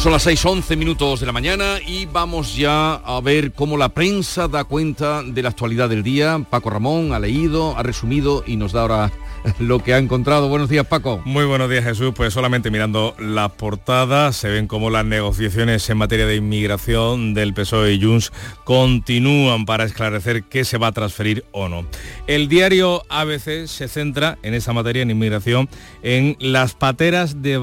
Son 0.00 0.12
las 0.12 0.26
6.11 0.26 0.78
minutos 0.78 1.20
de 1.20 1.26
la 1.26 1.32
mañana 1.32 1.78
y 1.86 2.06
vamos 2.06 2.56
ya 2.56 2.94
a 2.94 3.20
ver 3.20 3.52
cómo 3.52 3.76
la 3.76 3.90
prensa 3.90 4.48
da 4.48 4.64
cuenta 4.64 5.22
de 5.22 5.42
la 5.42 5.50
actualidad 5.50 5.90
del 5.90 6.02
día. 6.02 6.42
Paco 6.48 6.70
Ramón 6.70 7.12
ha 7.12 7.18
leído, 7.18 7.76
ha 7.76 7.82
resumido 7.82 8.42
y 8.46 8.56
nos 8.56 8.72
da 8.72 8.80
ahora 8.80 9.12
lo 9.58 9.78
que 9.80 9.94
ha 9.94 9.98
encontrado. 9.98 10.48
Buenos 10.48 10.68
días, 10.68 10.86
Paco. 10.86 11.20
Muy 11.24 11.44
buenos 11.44 11.70
días, 11.70 11.84
Jesús. 11.84 12.12
Pues 12.14 12.32
solamente 12.32 12.70
mirando 12.70 13.14
las 13.18 13.50
portadas 13.52 14.36
se 14.36 14.48
ven 14.48 14.66
como 14.66 14.90
las 14.90 15.04
negociaciones 15.04 15.88
en 15.90 15.98
materia 15.98 16.26
de 16.26 16.36
inmigración 16.36 17.34
del 17.34 17.54
PSOE 17.54 17.94
y 17.94 18.02
Junts 18.02 18.32
continúan 18.64 19.66
para 19.66 19.84
esclarecer 19.84 20.44
qué 20.44 20.64
se 20.64 20.78
va 20.78 20.88
a 20.88 20.92
transferir 20.92 21.44
o 21.52 21.68
no. 21.68 21.86
El 22.26 22.48
diario 22.48 23.02
ABC 23.08 23.66
se 23.66 23.88
centra 23.88 24.38
en 24.42 24.54
esa 24.54 24.72
materia 24.72 25.02
en 25.02 25.10
inmigración 25.10 25.68
en 26.02 26.36
las 26.38 26.74
pateras 26.74 27.42
de, 27.42 27.60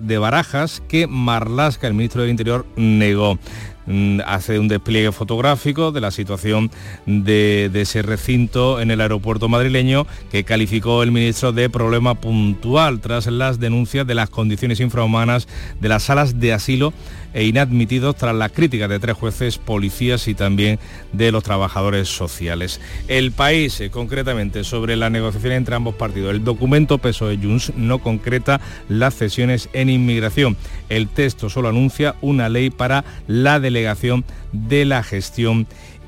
de 0.00 0.18
Barajas 0.18 0.82
que 0.88 1.06
Marlasca, 1.06 1.86
el 1.86 1.94
ministro 1.94 2.22
del 2.22 2.30
Interior, 2.30 2.66
negó. 2.76 3.38
Mm, 3.86 4.20
hace 4.26 4.58
un 4.58 4.66
despliegue 4.66 5.12
fotográfico 5.12 5.92
de 5.92 6.00
la 6.00 6.10
situación 6.10 6.70
de, 7.06 7.70
ese 7.72 8.02
recinto 8.02 8.80
en 8.80 8.90
el 8.90 9.00
aeropuerto 9.00 9.48
madrileño 9.48 10.06
que 10.30 10.42
calificó 10.42 11.04
el 11.04 11.12
ministro 11.12 11.52
de 11.52 11.70
problema 11.70 12.14
puntual 12.14 13.00
tras 13.00 13.26
las 13.26 13.60
denuncias 13.60 14.06
de 14.06 14.16
las 14.16 14.28
condiciones 14.28 14.80
infrahumanas 14.80 15.46
de 15.80 15.88
las 15.88 16.04
salas 16.04 16.40
de 16.40 16.52
asilo 16.52 16.92
e 17.36 17.44
inadmitidos 17.44 18.16
tras 18.16 18.34
las 18.34 18.50
críticas 18.50 18.88
de 18.88 18.98
tres 18.98 19.14
jueces, 19.14 19.58
policías 19.58 20.26
y 20.26 20.34
también 20.34 20.78
de 21.12 21.30
los 21.30 21.44
trabajadores 21.44 22.08
sociales. 22.08 22.80
El 23.08 23.30
país, 23.30 23.78
eh, 23.82 23.90
concretamente, 23.90 24.64
sobre 24.64 24.96
la 24.96 25.10
negociación 25.10 25.52
entre 25.52 25.74
ambos 25.74 25.96
partidos. 25.96 26.30
El 26.30 26.44
documento 26.44 26.96
PSOE-Junts 26.96 27.74
no 27.76 27.98
concreta 27.98 28.62
las 28.88 29.16
cesiones 29.16 29.68
en 29.74 29.90
inmigración. 29.90 30.56
El 30.88 31.08
texto 31.08 31.50
solo 31.50 31.68
anuncia 31.68 32.14
una 32.22 32.48
ley 32.48 32.70
para 32.70 33.04
la 33.26 33.60
delegación 33.60 34.24
de 34.52 34.86
la 34.86 35.02
gestión 35.02 35.66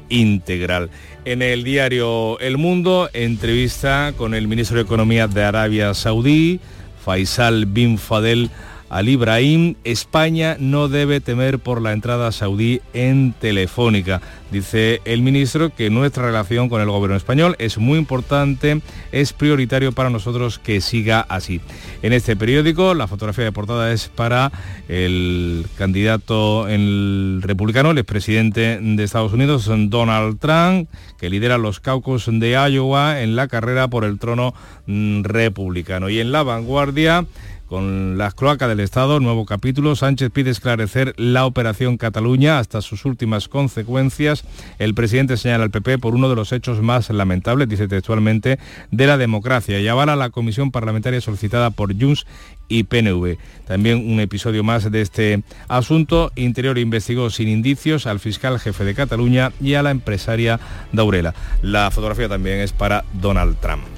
integral. 0.08 0.88
En 1.26 1.42
el 1.42 1.62
diario 1.62 2.40
El 2.40 2.56
Mundo, 2.56 3.10
entrevista 3.12 4.14
con 4.16 4.32
el 4.32 4.48
ministro 4.48 4.78
de 4.78 4.84
Economía 4.84 5.28
de 5.28 5.44
Arabia 5.44 5.92
Saudí, 5.92 6.58
Faisal 7.04 7.66
bin 7.66 7.98
Fadel 7.98 8.50
al 8.88 9.08
Ibrahim, 9.08 9.74
España 9.84 10.56
no 10.58 10.88
debe 10.88 11.20
temer 11.20 11.58
por 11.58 11.82
la 11.82 11.92
entrada 11.92 12.32
saudí 12.32 12.80
en 12.94 13.32
Telefónica. 13.32 14.20
Dice 14.50 15.02
el 15.04 15.20
ministro 15.20 15.74
que 15.74 15.90
nuestra 15.90 16.24
relación 16.24 16.70
con 16.70 16.80
el 16.80 16.88
gobierno 16.88 17.16
español 17.16 17.54
es 17.58 17.76
muy 17.76 17.98
importante, 17.98 18.80
es 19.12 19.34
prioritario 19.34 19.92
para 19.92 20.08
nosotros 20.08 20.58
que 20.58 20.80
siga 20.80 21.20
así. 21.20 21.60
En 22.00 22.14
este 22.14 22.34
periódico 22.34 22.94
la 22.94 23.06
fotografía 23.08 23.44
de 23.44 23.52
portada 23.52 23.92
es 23.92 24.08
para 24.08 24.50
el 24.88 25.66
candidato 25.76 26.66
republicano, 26.66 27.90
el 27.90 27.98
expresidente 27.98 28.78
de 28.80 29.04
Estados 29.04 29.34
Unidos, 29.34 29.70
Donald 29.90 30.38
Trump, 30.38 30.88
que 31.18 31.28
lidera 31.28 31.58
los 31.58 31.80
caucus 31.80 32.30
de 32.30 32.52
Iowa 32.52 33.20
en 33.20 33.36
la 33.36 33.48
carrera 33.48 33.88
por 33.88 34.04
el 34.04 34.18
trono 34.18 34.54
mm, 34.86 35.24
republicano. 35.24 36.08
Y 36.08 36.20
en 36.20 36.32
la 36.32 36.42
vanguardia 36.42 37.26
con 37.68 38.18
las 38.18 38.34
cloacas 38.34 38.68
del 38.68 38.80
Estado, 38.80 39.20
nuevo 39.20 39.44
capítulo. 39.44 39.94
Sánchez 39.94 40.30
pide 40.30 40.50
esclarecer 40.50 41.14
la 41.16 41.44
operación 41.44 41.98
Cataluña 41.98 42.58
hasta 42.58 42.80
sus 42.80 43.04
últimas 43.04 43.48
consecuencias. 43.48 44.44
El 44.78 44.94
presidente 44.94 45.36
señala 45.36 45.64
al 45.64 45.70
PP 45.70 45.98
por 45.98 46.14
uno 46.14 46.28
de 46.28 46.36
los 46.36 46.52
hechos 46.52 46.80
más 46.80 47.10
lamentables, 47.10 47.68
dice 47.68 47.86
textualmente, 47.86 48.58
de 48.90 49.06
la 49.06 49.18
democracia 49.18 49.78
y 49.80 49.88
avala 49.88 50.16
la 50.16 50.30
comisión 50.30 50.70
parlamentaria 50.70 51.20
solicitada 51.20 51.70
por 51.70 51.98
Junts 51.98 52.26
y 52.68 52.84
PNV. 52.84 53.36
También 53.66 54.10
un 54.10 54.20
episodio 54.20 54.64
más 54.64 54.90
de 54.90 55.00
este 55.00 55.42
asunto. 55.68 56.32
Interior 56.36 56.78
investigó 56.78 57.30
sin 57.30 57.48
indicios 57.48 58.06
al 58.06 58.20
fiscal 58.20 58.58
jefe 58.58 58.84
de 58.84 58.94
Cataluña 58.94 59.52
y 59.60 59.74
a 59.74 59.82
la 59.82 59.90
empresaria 59.90 60.58
Daurela. 60.92 61.34
La 61.62 61.90
fotografía 61.90 62.28
también 62.28 62.60
es 62.60 62.72
para 62.72 63.04
Donald 63.12 63.58
Trump. 63.60 63.97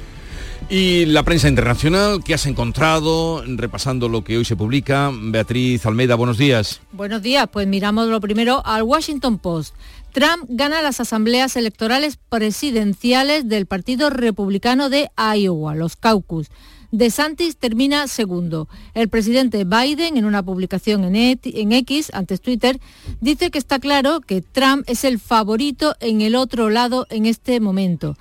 Y 0.72 1.04
la 1.06 1.24
prensa 1.24 1.48
internacional, 1.48 2.22
¿qué 2.22 2.32
has 2.32 2.46
encontrado? 2.46 3.42
Repasando 3.44 4.08
lo 4.08 4.22
que 4.22 4.38
hoy 4.38 4.44
se 4.44 4.54
publica. 4.54 5.10
Beatriz 5.12 5.84
Almeida, 5.84 6.14
buenos 6.14 6.38
días. 6.38 6.80
Buenos 6.92 7.22
días, 7.22 7.48
pues 7.52 7.66
miramos 7.66 8.06
lo 8.06 8.20
primero 8.20 8.64
al 8.64 8.84
Washington 8.84 9.40
Post. 9.40 9.74
Trump 10.12 10.44
gana 10.48 10.80
las 10.80 11.00
asambleas 11.00 11.56
electorales 11.56 12.20
presidenciales 12.28 13.48
del 13.48 13.66
Partido 13.66 14.10
Republicano 14.10 14.90
de 14.90 15.10
Iowa, 15.16 15.74
los 15.74 15.96
caucus. 15.96 16.46
De 16.92 17.10
Santis 17.10 17.56
termina 17.56 18.06
segundo. 18.06 18.68
El 18.94 19.08
presidente 19.08 19.64
Biden, 19.64 20.16
en 20.16 20.24
una 20.24 20.44
publicación 20.44 21.04
en, 21.04 21.40
en 21.42 21.72
X, 21.72 22.12
antes 22.14 22.40
Twitter, 22.40 22.78
dice 23.20 23.50
que 23.50 23.58
está 23.58 23.80
claro 23.80 24.20
que 24.20 24.40
Trump 24.40 24.84
es 24.86 25.02
el 25.02 25.18
favorito 25.18 25.96
en 25.98 26.20
el 26.20 26.36
otro 26.36 26.70
lado 26.70 27.08
en 27.10 27.26
este 27.26 27.58
momento. 27.58 28.16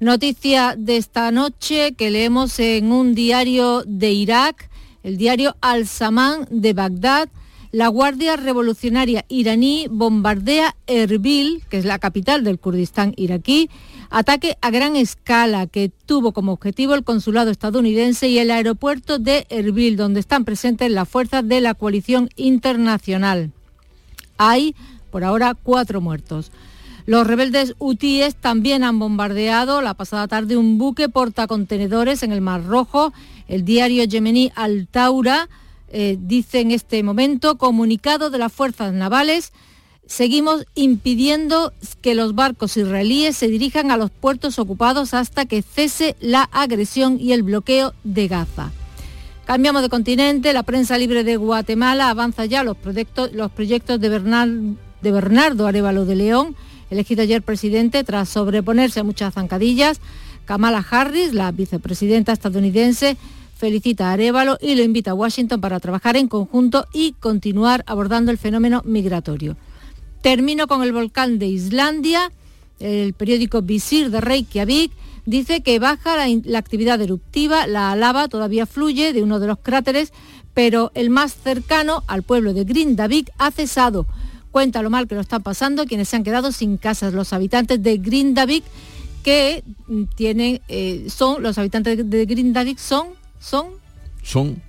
Noticia 0.00 0.76
de 0.78 0.96
esta 0.96 1.32
noche 1.32 1.92
que 1.94 2.12
leemos 2.12 2.60
en 2.60 2.92
un 2.92 3.16
diario 3.16 3.82
de 3.84 4.12
Irak, 4.12 4.70
el 5.02 5.16
diario 5.16 5.56
Al-Saman 5.60 6.46
de 6.50 6.72
Bagdad. 6.72 7.28
La 7.72 7.88
Guardia 7.88 8.36
Revolucionaria 8.36 9.24
iraní 9.28 9.88
bombardea 9.90 10.76
Erbil, 10.86 11.64
que 11.68 11.78
es 11.78 11.84
la 11.84 11.98
capital 11.98 12.44
del 12.44 12.60
Kurdistán 12.60 13.12
iraquí, 13.16 13.70
ataque 14.08 14.56
a 14.60 14.70
gran 14.70 14.94
escala 14.94 15.66
que 15.66 15.90
tuvo 16.06 16.30
como 16.30 16.52
objetivo 16.52 16.94
el 16.94 17.02
consulado 17.02 17.50
estadounidense 17.50 18.28
y 18.28 18.38
el 18.38 18.52
aeropuerto 18.52 19.18
de 19.18 19.48
Erbil, 19.50 19.96
donde 19.96 20.20
están 20.20 20.44
presentes 20.44 20.92
las 20.92 21.08
fuerzas 21.08 21.46
de 21.48 21.60
la 21.60 21.74
coalición 21.74 22.30
internacional. 22.36 23.50
Hay, 24.36 24.76
por 25.10 25.24
ahora, 25.24 25.56
cuatro 25.60 26.00
muertos. 26.00 26.52
Los 27.08 27.26
rebeldes 27.26 27.74
hutíes 27.78 28.36
también 28.36 28.84
han 28.84 28.98
bombardeado 28.98 29.80
la 29.80 29.94
pasada 29.94 30.28
tarde 30.28 30.58
un 30.58 30.76
buque 30.76 31.08
portacontenedores 31.08 32.22
en 32.22 32.32
el 32.32 32.42
Mar 32.42 32.66
Rojo. 32.66 33.14
El 33.48 33.64
diario 33.64 34.04
yemení 34.04 34.52
Al 34.54 34.86
Taura 34.88 35.48
eh, 35.90 36.18
dice 36.20 36.60
en 36.60 36.70
este 36.70 37.02
momento, 37.02 37.56
comunicado 37.56 38.28
de 38.28 38.36
las 38.36 38.52
fuerzas 38.52 38.92
navales, 38.92 39.54
seguimos 40.04 40.66
impidiendo 40.74 41.72
que 42.02 42.14
los 42.14 42.34
barcos 42.34 42.76
israelíes 42.76 43.38
se 43.38 43.48
dirijan 43.48 43.90
a 43.90 43.96
los 43.96 44.10
puertos 44.10 44.58
ocupados 44.58 45.14
hasta 45.14 45.46
que 45.46 45.62
cese 45.62 46.14
la 46.20 46.42
agresión 46.52 47.16
y 47.18 47.32
el 47.32 47.42
bloqueo 47.42 47.94
de 48.04 48.28
Gaza. 48.28 48.70
Cambiamos 49.46 49.80
de 49.80 49.88
continente, 49.88 50.52
la 50.52 50.62
prensa 50.62 50.98
libre 50.98 51.24
de 51.24 51.38
Guatemala 51.38 52.10
avanza 52.10 52.44
ya 52.44 52.62
los 52.64 52.76
proyectos, 52.76 53.30
de 53.98 55.10
Bernardo 55.10 55.66
Arevalo 55.66 56.04
de 56.04 56.14
León 56.14 56.54
elegido 56.90 57.22
ayer 57.22 57.42
presidente 57.42 58.04
tras 58.04 58.28
sobreponerse 58.28 59.00
a 59.00 59.04
muchas 59.04 59.34
zancadillas. 59.34 60.00
Kamala 60.44 60.84
Harris, 60.90 61.34
la 61.34 61.52
vicepresidenta 61.52 62.32
estadounidense, 62.32 63.16
felicita 63.56 64.08
a 64.08 64.12
Arevalo 64.12 64.56
y 64.60 64.76
lo 64.76 64.82
invita 64.82 65.10
a 65.10 65.14
Washington 65.14 65.60
para 65.60 65.80
trabajar 65.80 66.16
en 66.16 66.28
conjunto 66.28 66.86
y 66.92 67.12
continuar 67.12 67.84
abordando 67.86 68.30
el 68.30 68.38
fenómeno 68.38 68.82
migratorio. 68.84 69.56
Termino 70.22 70.66
con 70.66 70.82
el 70.82 70.92
volcán 70.92 71.38
de 71.38 71.46
Islandia. 71.46 72.32
El 72.80 73.12
periódico 73.12 73.62
Visir 73.62 74.10
de 74.10 74.20
Reykjavik 74.20 74.92
dice 75.26 75.62
que 75.62 75.78
baja 75.78 76.16
la, 76.44 76.58
actividad 76.58 77.00
eruptiva, 77.00 77.66
la 77.66 77.94
lava 77.96 78.28
todavía 78.28 78.64
fluye 78.64 79.12
de 79.12 79.22
uno 79.22 79.40
de 79.40 79.48
los 79.48 79.58
cráteres, 79.58 80.12
pero 80.54 80.90
el 80.94 81.10
más 81.10 81.34
cercano 81.34 82.02
al 82.06 82.22
pueblo 82.22 82.54
de 82.54 82.64
Grindavik 82.64 83.30
ha 83.36 83.50
cesado 83.50 84.06
cuenta 84.50 84.82
lo 84.82 84.90
mal 84.90 85.06
que 85.08 85.14
lo 85.14 85.20
están 85.20 85.42
pasando 85.42 85.84
quienes 85.86 86.08
se 86.08 86.16
han 86.16 86.24
quedado 86.24 86.52
sin 86.52 86.76
casas, 86.76 87.12
los 87.12 87.32
habitantes 87.32 87.82
de 87.82 87.98
Grindavik 87.98 88.64
que 89.22 89.62
mm, 89.88 90.02
tienen, 90.14 90.60
eh, 90.68 91.06
son, 91.08 91.42
los 91.42 91.58
habitantes 91.58 92.08
de 92.08 92.26
Grindavik 92.26 92.78
son, 92.78 93.08
son... 93.40 93.66
Son... 94.22 94.60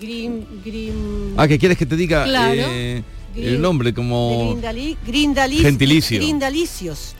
Green, 0.00 0.46
green... 0.64 1.34
Ah, 1.36 1.48
¿qué 1.48 1.58
quieres 1.58 1.76
que 1.78 1.86
te 1.86 1.96
diga 1.96 2.24
Claro. 2.24 2.54
eh, 2.54 3.02
el 3.34 3.42
Green- 3.42 3.60
nombre 3.62 3.92
como... 3.94 4.54
Grindali- 4.54 4.96
grindali- 5.06 5.60
Gentilicio. 5.60 6.18
Grindalicios. 6.20 7.14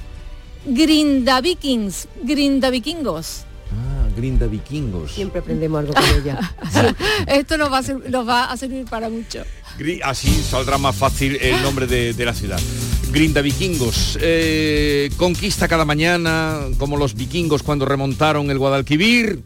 Grindavikings, 0.67 2.09
Grindavikingos. 2.23 3.45
Grinda 4.19 4.47
Vikingos. 4.47 5.13
Siempre 5.13 5.41
aprendemos 5.41 5.79
algo 5.79 5.95
con 5.95 6.05
ella. 6.05 6.39
Esto 7.29 7.57
nos 7.57 7.73
va, 7.73 7.79
a 7.79 7.83
ser- 7.85 8.11
nos 8.11 8.27
va 8.29 8.51
a 8.51 8.57
servir 8.57 8.85
para 8.87 9.09
mucho. 9.09 9.43
Así 10.03 10.29
saldrá 10.43 10.77
más 10.77 10.97
fácil 10.97 11.39
el 11.41 11.63
nombre 11.63 11.87
de, 11.87 12.13
de 12.13 12.25
la 12.25 12.35
ciudad. 12.35 12.59
Grinda 13.13 13.41
Vikingos. 13.43 14.19
Eh, 14.21 15.09
conquista 15.17 15.69
cada 15.69 15.85
mañana, 15.85 16.59
como 16.79 16.97
los 16.97 17.15
vikingos 17.15 17.63
cuando 17.63 17.85
remontaron 17.85 18.51
el 18.51 18.59
Guadalquivir 18.59 19.41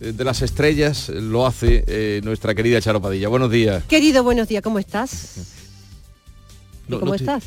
eh, 0.00 0.12
de 0.12 0.24
las 0.24 0.42
estrellas, 0.42 1.08
lo 1.08 1.46
hace 1.46 1.84
eh, 1.86 2.20
nuestra 2.24 2.54
querida 2.54 2.80
Charo 2.80 3.00
Padilla. 3.00 3.28
Buenos 3.28 3.50
días. 3.50 3.84
Querido, 3.84 4.24
buenos 4.24 4.48
días, 4.48 4.62
¿cómo 4.62 4.78
estás? 4.80 5.36
¿Y 6.88 6.90
No, 6.92 6.98
¿Cómo 7.00 7.12
no 7.12 7.16
te- 7.16 7.22
estás? 7.24 7.44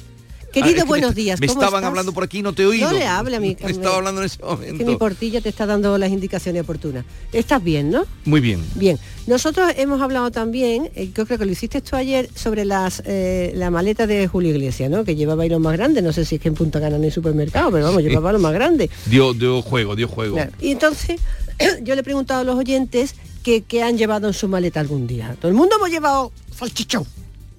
Querido, 0.53 0.85
buenos 0.85 1.13
días. 1.15 1.39
Me 1.39 1.47
¿cómo 1.47 1.59
estaban 1.61 1.79
estás? 1.79 1.89
hablando 1.89 2.11
por 2.13 2.23
aquí, 2.23 2.41
no 2.41 2.53
te 2.53 2.63
he 2.63 2.65
oído. 2.65 2.91
No 2.91 2.97
le 2.97 3.05
hable 3.05 3.35
a 3.35 3.39
mí. 3.39 3.55
Me 3.63 3.71
estaba 3.71 3.97
hablando 3.97 4.21
en 4.21 4.25
ese 4.25 4.37
Es 4.41 4.57
que 4.59 4.71
mi 4.73 4.79
momento. 4.79 4.97
portilla 4.97 5.41
te 5.41 5.49
está 5.49 5.65
dando 5.65 5.97
las 5.97 6.09
indicaciones 6.11 6.63
oportunas. 6.63 7.05
Estás 7.31 7.63
bien, 7.63 7.91
¿no? 7.91 8.05
Muy 8.25 8.41
bien. 8.41 8.63
Bien, 8.75 8.97
nosotros 9.27 9.71
hemos 9.77 10.01
hablado 10.01 10.31
también, 10.31 10.89
eh, 10.95 11.11
yo 11.15 11.25
creo 11.25 11.37
que 11.37 11.45
lo 11.45 11.51
hiciste 11.51 11.81
tú 11.81 11.95
ayer, 11.95 12.29
sobre 12.35 12.65
las 12.65 13.03
eh, 13.05 13.51
la 13.55 13.69
maleta 13.69 14.07
de 14.07 14.27
Julio 14.27 14.51
Iglesias, 14.51 14.89
¿no? 14.89 15.03
Que 15.03 15.15
llevaba 15.15 15.43
ahí 15.43 15.49
lo 15.49 15.59
más 15.59 15.73
grande, 15.77 16.01
no 16.01 16.11
sé 16.13 16.25
si 16.25 16.35
es 16.35 16.41
que 16.41 16.47
en 16.47 16.55
Punta 16.55 16.79
Cana 16.81 16.95
en 16.95 17.03
el 17.03 17.11
supermercado, 17.11 17.71
pero 17.71 17.85
vamos, 17.85 18.01
Sí. 18.01 18.09
llevaba 18.09 18.31
lo 18.33 18.39
más 18.39 18.53
grande. 18.53 18.89
Dio, 19.05 19.33
dio 19.33 19.61
juego, 19.61 19.95
dio 19.95 20.07
juego. 20.07 20.35
Claro. 20.35 20.51
Y 20.59 20.71
entonces 20.71 21.19
yo 21.83 21.93
le 21.95 22.01
he 22.01 22.03
preguntado 22.03 22.41
a 22.41 22.43
los 22.43 22.55
oyentes 22.57 23.13
que, 23.43 23.61
que 23.61 23.83
han 23.83 23.97
llevado 23.97 24.27
en 24.27 24.33
su 24.33 24.47
maleta 24.47 24.79
algún 24.79 25.05
día. 25.05 25.35
Todo 25.39 25.49
el 25.49 25.55
mundo 25.55 25.75
hemos 25.77 25.89
llevado 25.89 26.31
salchichón 26.57 27.05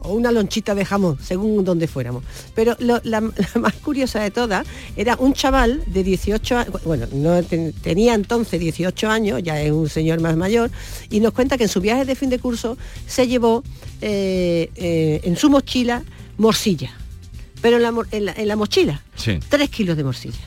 o 0.01 0.13
una 0.15 0.33
lonchita 0.33 0.75
de 0.75 0.85
jamón, 0.85 1.19
según 1.23 1.65
donde 1.65 1.87
fuéramos. 1.87 2.25
Pero 2.55 2.77
lo- 2.81 3.01
la, 3.05 3.21
la 3.21 3.61
más 3.61 3.75
curiosa 3.75 4.21
de 4.21 4.31
todas 4.31 4.67
era 4.97 5.17
un 5.19 5.33
chaval 5.33 5.83
de 5.87 6.03
18 6.03 6.57
años, 6.59 6.83
bueno, 6.85 7.07
no 7.13 7.43
ten- 7.43 7.73
tenía 7.83 8.15
entonces 8.15 8.59
18 8.61 9.09
años, 9.09 9.43
ya 9.43 9.61
es 9.61 9.71
un 9.73 9.89
señor 9.89 10.21
más 10.21 10.37
mayor, 10.37 10.71
y 11.11 11.21
nos 11.21 11.33
cuenta 11.33 11.57
que 11.59 11.65
en 11.65 11.69
su 11.69 11.81
viaje 11.81 12.05
de 12.05 12.15
fin 12.15 12.31
de 12.31 12.39
curso 12.39 12.77
se 13.07 13.27
llevó 13.29 13.63
eh, 14.01 14.71
eh, 14.77 15.21
en 15.25 15.37
su 15.37 15.51
mochila 15.51 16.03
morcilla. 16.39 16.91
Pero 17.63 17.77
en 17.77 17.83
la, 17.83 17.93
en 18.11 18.25
la- 18.25 18.33
en 18.33 18.49
la 18.49 18.57
mochila, 18.57 19.03
Sí. 19.17 19.39
tres 19.51 19.69
kilos 19.71 19.97
de 19.97 20.05
morcilla. 20.05 20.39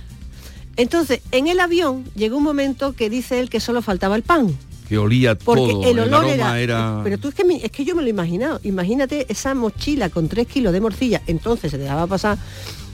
Entonces, 0.76 1.22
en 1.32 1.48
el 1.48 1.60
avión 1.60 2.04
llegó 2.16 2.38
un 2.38 2.44
momento 2.44 2.94
que 2.94 3.10
dice 3.10 3.40
él 3.40 3.50
que 3.50 3.60
solo 3.60 3.84
faltaba 3.84 4.16
el 4.16 4.24
pan. 4.24 4.58
Que 4.94 4.98
olía 5.00 5.34
Porque 5.36 5.72
todo. 5.72 5.84
el 5.90 6.00
olor 6.00 6.26
aroma 6.26 6.34
era, 6.36 6.60
era... 6.60 7.02
Pero 7.04 7.18
tú 7.18 7.30
es 7.30 7.34
que, 7.34 7.44
me- 7.44 7.58
es 7.66 7.72
que 7.72 7.84
yo 7.84 7.96
me 7.96 8.02
lo 8.04 8.08
he 8.08 8.12
imaginado. 8.12 8.60
Imagínate 8.64 9.26
esa 9.28 9.56
mochila 9.56 10.10
con 10.10 10.28
tres 10.28 10.46
kilos 10.48 10.72
de 10.72 10.82
morcilla, 10.82 11.22
entonces 11.26 11.72
se 11.72 11.80
dejaba 11.80 12.06
pasar. 12.06 12.38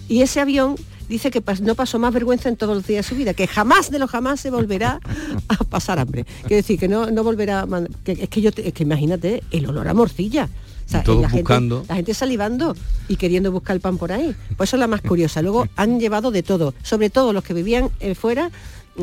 Y 0.07 0.21
ese 0.21 0.39
avión 0.39 0.75
dice 1.09 1.29
que 1.29 1.43
no 1.61 1.75
pasó 1.75 1.99
más 1.99 2.13
vergüenza 2.13 2.47
en 2.47 2.55
todos 2.55 2.75
los 2.77 2.87
días 2.87 3.05
de 3.05 3.09
su 3.09 3.15
vida, 3.15 3.33
que 3.33 3.47
jamás 3.47 3.91
de 3.91 3.99
los 3.99 4.09
jamás 4.09 4.39
se 4.39 4.49
volverá 4.49 5.01
a 5.49 5.55
pasar 5.65 5.99
hambre. 5.99 6.23
Quiero 6.43 6.55
decir, 6.55 6.79
que 6.79 6.87
no, 6.87 7.11
no 7.11 7.23
volverá 7.23 7.61
a 7.63 7.67
que, 8.05 8.13
es 8.13 8.29
que 8.29 8.39
yo 8.41 8.51
te- 8.53 8.65
es 8.67 8.73
que 8.73 8.83
imagínate 8.83 9.43
el 9.51 9.65
olor 9.67 9.87
a 9.89 9.93
morcilla. 9.93 10.47
O 10.85 10.89
sea, 10.91 11.01
Y 11.01 11.03
todos 11.03 11.21
la 11.21 11.29
gente- 11.29 11.43
buscando. 11.43 11.85
la 11.87 11.95
gente 11.95 12.13
salivando 12.13 12.75
y 13.07 13.17
queriendo 13.17 13.51
buscar 13.51 13.75
el 13.75 13.81
pan 13.81 13.97
por 13.97 14.11
ahí. 14.11 14.33
Pues 14.57 14.69
eso 14.69 14.77
es 14.77 14.79
la 14.79 14.87
más 14.87 15.01
curiosa. 15.01 15.41
Luego 15.41 15.67
han 15.75 15.99
llevado 15.99 16.31
de 16.31 16.41
todo, 16.43 16.73
sobre 16.81 17.09
todo 17.11 17.33
los 17.33 17.43
que 17.43 17.53
vivían 17.53 17.89
eh, 17.99 18.15
fuera, 18.15 18.49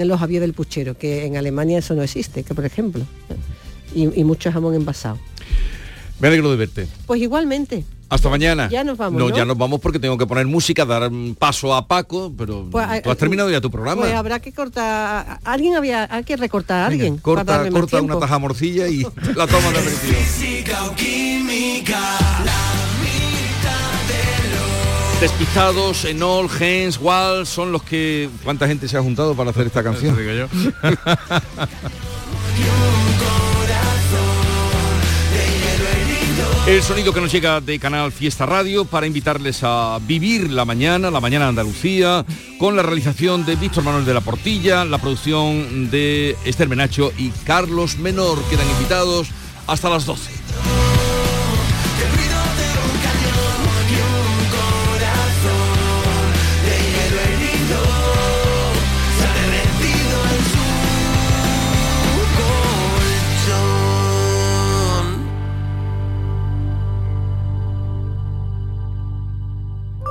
los 0.04 0.20
aviones 0.22 0.42
del 0.48 0.54
puchero, 0.54 0.96
que 0.98 1.24
en 1.26 1.36
Alemania 1.36 1.78
eso 1.78 1.94
no 1.94 2.02
existe, 2.02 2.42
que 2.44 2.54
por 2.54 2.64
ejemplo. 2.64 3.04
Y, 3.94 4.20
y 4.20 4.24
mucho 4.24 4.52
jamón 4.52 4.74
envasado. 4.74 5.18
Me 6.20 6.28
alegro 6.28 6.50
de 6.50 6.56
verte. 6.56 6.88
Pues 7.06 7.20
igualmente. 7.20 7.84
Hasta 8.08 8.28
mañana. 8.28 8.68
Ya 8.70 8.84
nos 8.84 8.96
vamos, 8.96 9.18
No, 9.20 9.28
¿no? 9.28 9.36
ya 9.36 9.44
nos 9.44 9.58
vamos 9.58 9.80
porque 9.80 9.98
tengo 9.98 10.16
que 10.16 10.26
poner 10.26 10.46
música, 10.46 10.84
dar 10.84 11.10
un 11.10 11.34
paso 11.36 11.74
a 11.74 11.88
Paco, 11.88 12.32
pero 12.38 12.68
Pues, 12.70 13.02
tú 13.02 13.10
has 13.10 13.16
eh, 13.16 13.18
terminado 13.18 13.50
ya 13.50 13.60
tu 13.60 13.70
programa. 13.70 14.02
Pues 14.02 14.14
habrá 14.14 14.38
que 14.40 14.52
cortar. 14.52 15.40
Alguien 15.44 15.74
había, 15.74 16.06
hay 16.10 16.22
que 16.22 16.36
recortar 16.36 16.84
a 16.84 16.88
Venga, 16.88 17.04
alguien. 17.04 17.20
para 17.20 17.44
corta 17.44 17.70
corta 17.70 18.00
una 18.02 18.18
taja 18.20 18.38
morcilla 18.38 18.86
y 18.88 19.02
la 19.34 19.46
toma 19.48 19.70
de 19.72 19.78
aperitivo. 19.78 20.18
Despistados, 25.20 26.04
Enol, 26.04 26.48
Gens, 26.50 26.98
Wall, 27.00 27.46
son 27.46 27.72
los 27.72 27.82
que... 27.82 28.28
¿Cuánta 28.44 28.68
gente 28.68 28.86
se 28.86 28.98
ha 28.98 29.02
juntado 29.02 29.34
para 29.34 29.50
hacer 29.50 29.66
esta 29.66 29.82
canción? 29.82 30.16
digo 30.16 30.32
yo. 30.32 30.46
El 36.66 36.82
sonido 36.82 37.12
que 37.12 37.20
nos 37.20 37.30
llega 37.30 37.60
de 37.60 37.78
Canal 37.78 38.10
Fiesta 38.10 38.44
Radio 38.44 38.84
para 38.84 39.06
invitarles 39.06 39.60
a 39.62 40.00
vivir 40.02 40.50
la 40.50 40.64
mañana, 40.64 41.12
la 41.12 41.20
mañana 41.20 41.44
de 41.44 41.50
Andalucía, 41.50 42.26
con 42.58 42.74
la 42.74 42.82
realización 42.82 43.46
de 43.46 43.54
Víctor 43.54 43.84
Manuel 43.84 44.04
de 44.04 44.12
la 44.12 44.20
Portilla, 44.20 44.84
la 44.84 44.98
producción 44.98 45.90
de 45.92 46.36
Esther 46.44 46.68
Menacho 46.68 47.12
y 47.16 47.30
Carlos 47.44 47.98
Menor. 47.98 48.42
Quedan 48.50 48.68
invitados 48.68 49.28
hasta 49.68 49.88
las 49.88 50.06
12. 50.06 50.35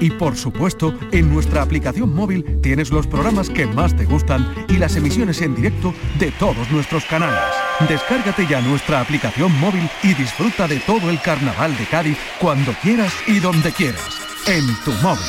Y 0.00 0.10
por 0.10 0.36
supuesto, 0.36 0.94
en 1.12 1.32
nuestra 1.32 1.62
aplicación 1.62 2.14
móvil 2.14 2.60
tienes 2.62 2.90
los 2.90 3.06
programas 3.06 3.50
que 3.50 3.66
más 3.66 3.96
te 3.96 4.04
gustan 4.04 4.46
y 4.68 4.78
las 4.78 4.96
emisiones 4.96 5.40
en 5.42 5.54
directo 5.54 5.94
de 6.18 6.30
todos 6.32 6.70
nuestros 6.70 7.04
canales. 7.04 7.40
Descárgate 7.88 8.46
ya 8.46 8.60
nuestra 8.60 9.00
aplicación 9.00 9.52
móvil 9.60 9.88
y 10.02 10.14
disfruta 10.14 10.66
de 10.66 10.80
todo 10.80 11.10
el 11.10 11.20
Carnaval 11.20 11.76
de 11.76 11.84
Cádiz 11.86 12.18
cuando 12.40 12.72
quieras 12.82 13.12
y 13.26 13.38
donde 13.38 13.72
quieras. 13.72 14.20
En 14.46 14.64
tu 14.84 14.92
móvil. 15.02 15.22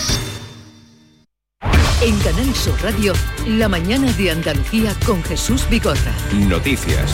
En 2.02 2.18
Canal 2.20 2.56
Sur 2.56 2.82
Radio, 2.82 3.14
la 3.46 3.68
mañana 3.68 4.12
de 4.14 4.32
Andalucía 4.32 4.96
con 5.06 5.22
Jesús 5.24 5.68
Vigorra. 5.70 6.14
Noticias. 6.48 7.14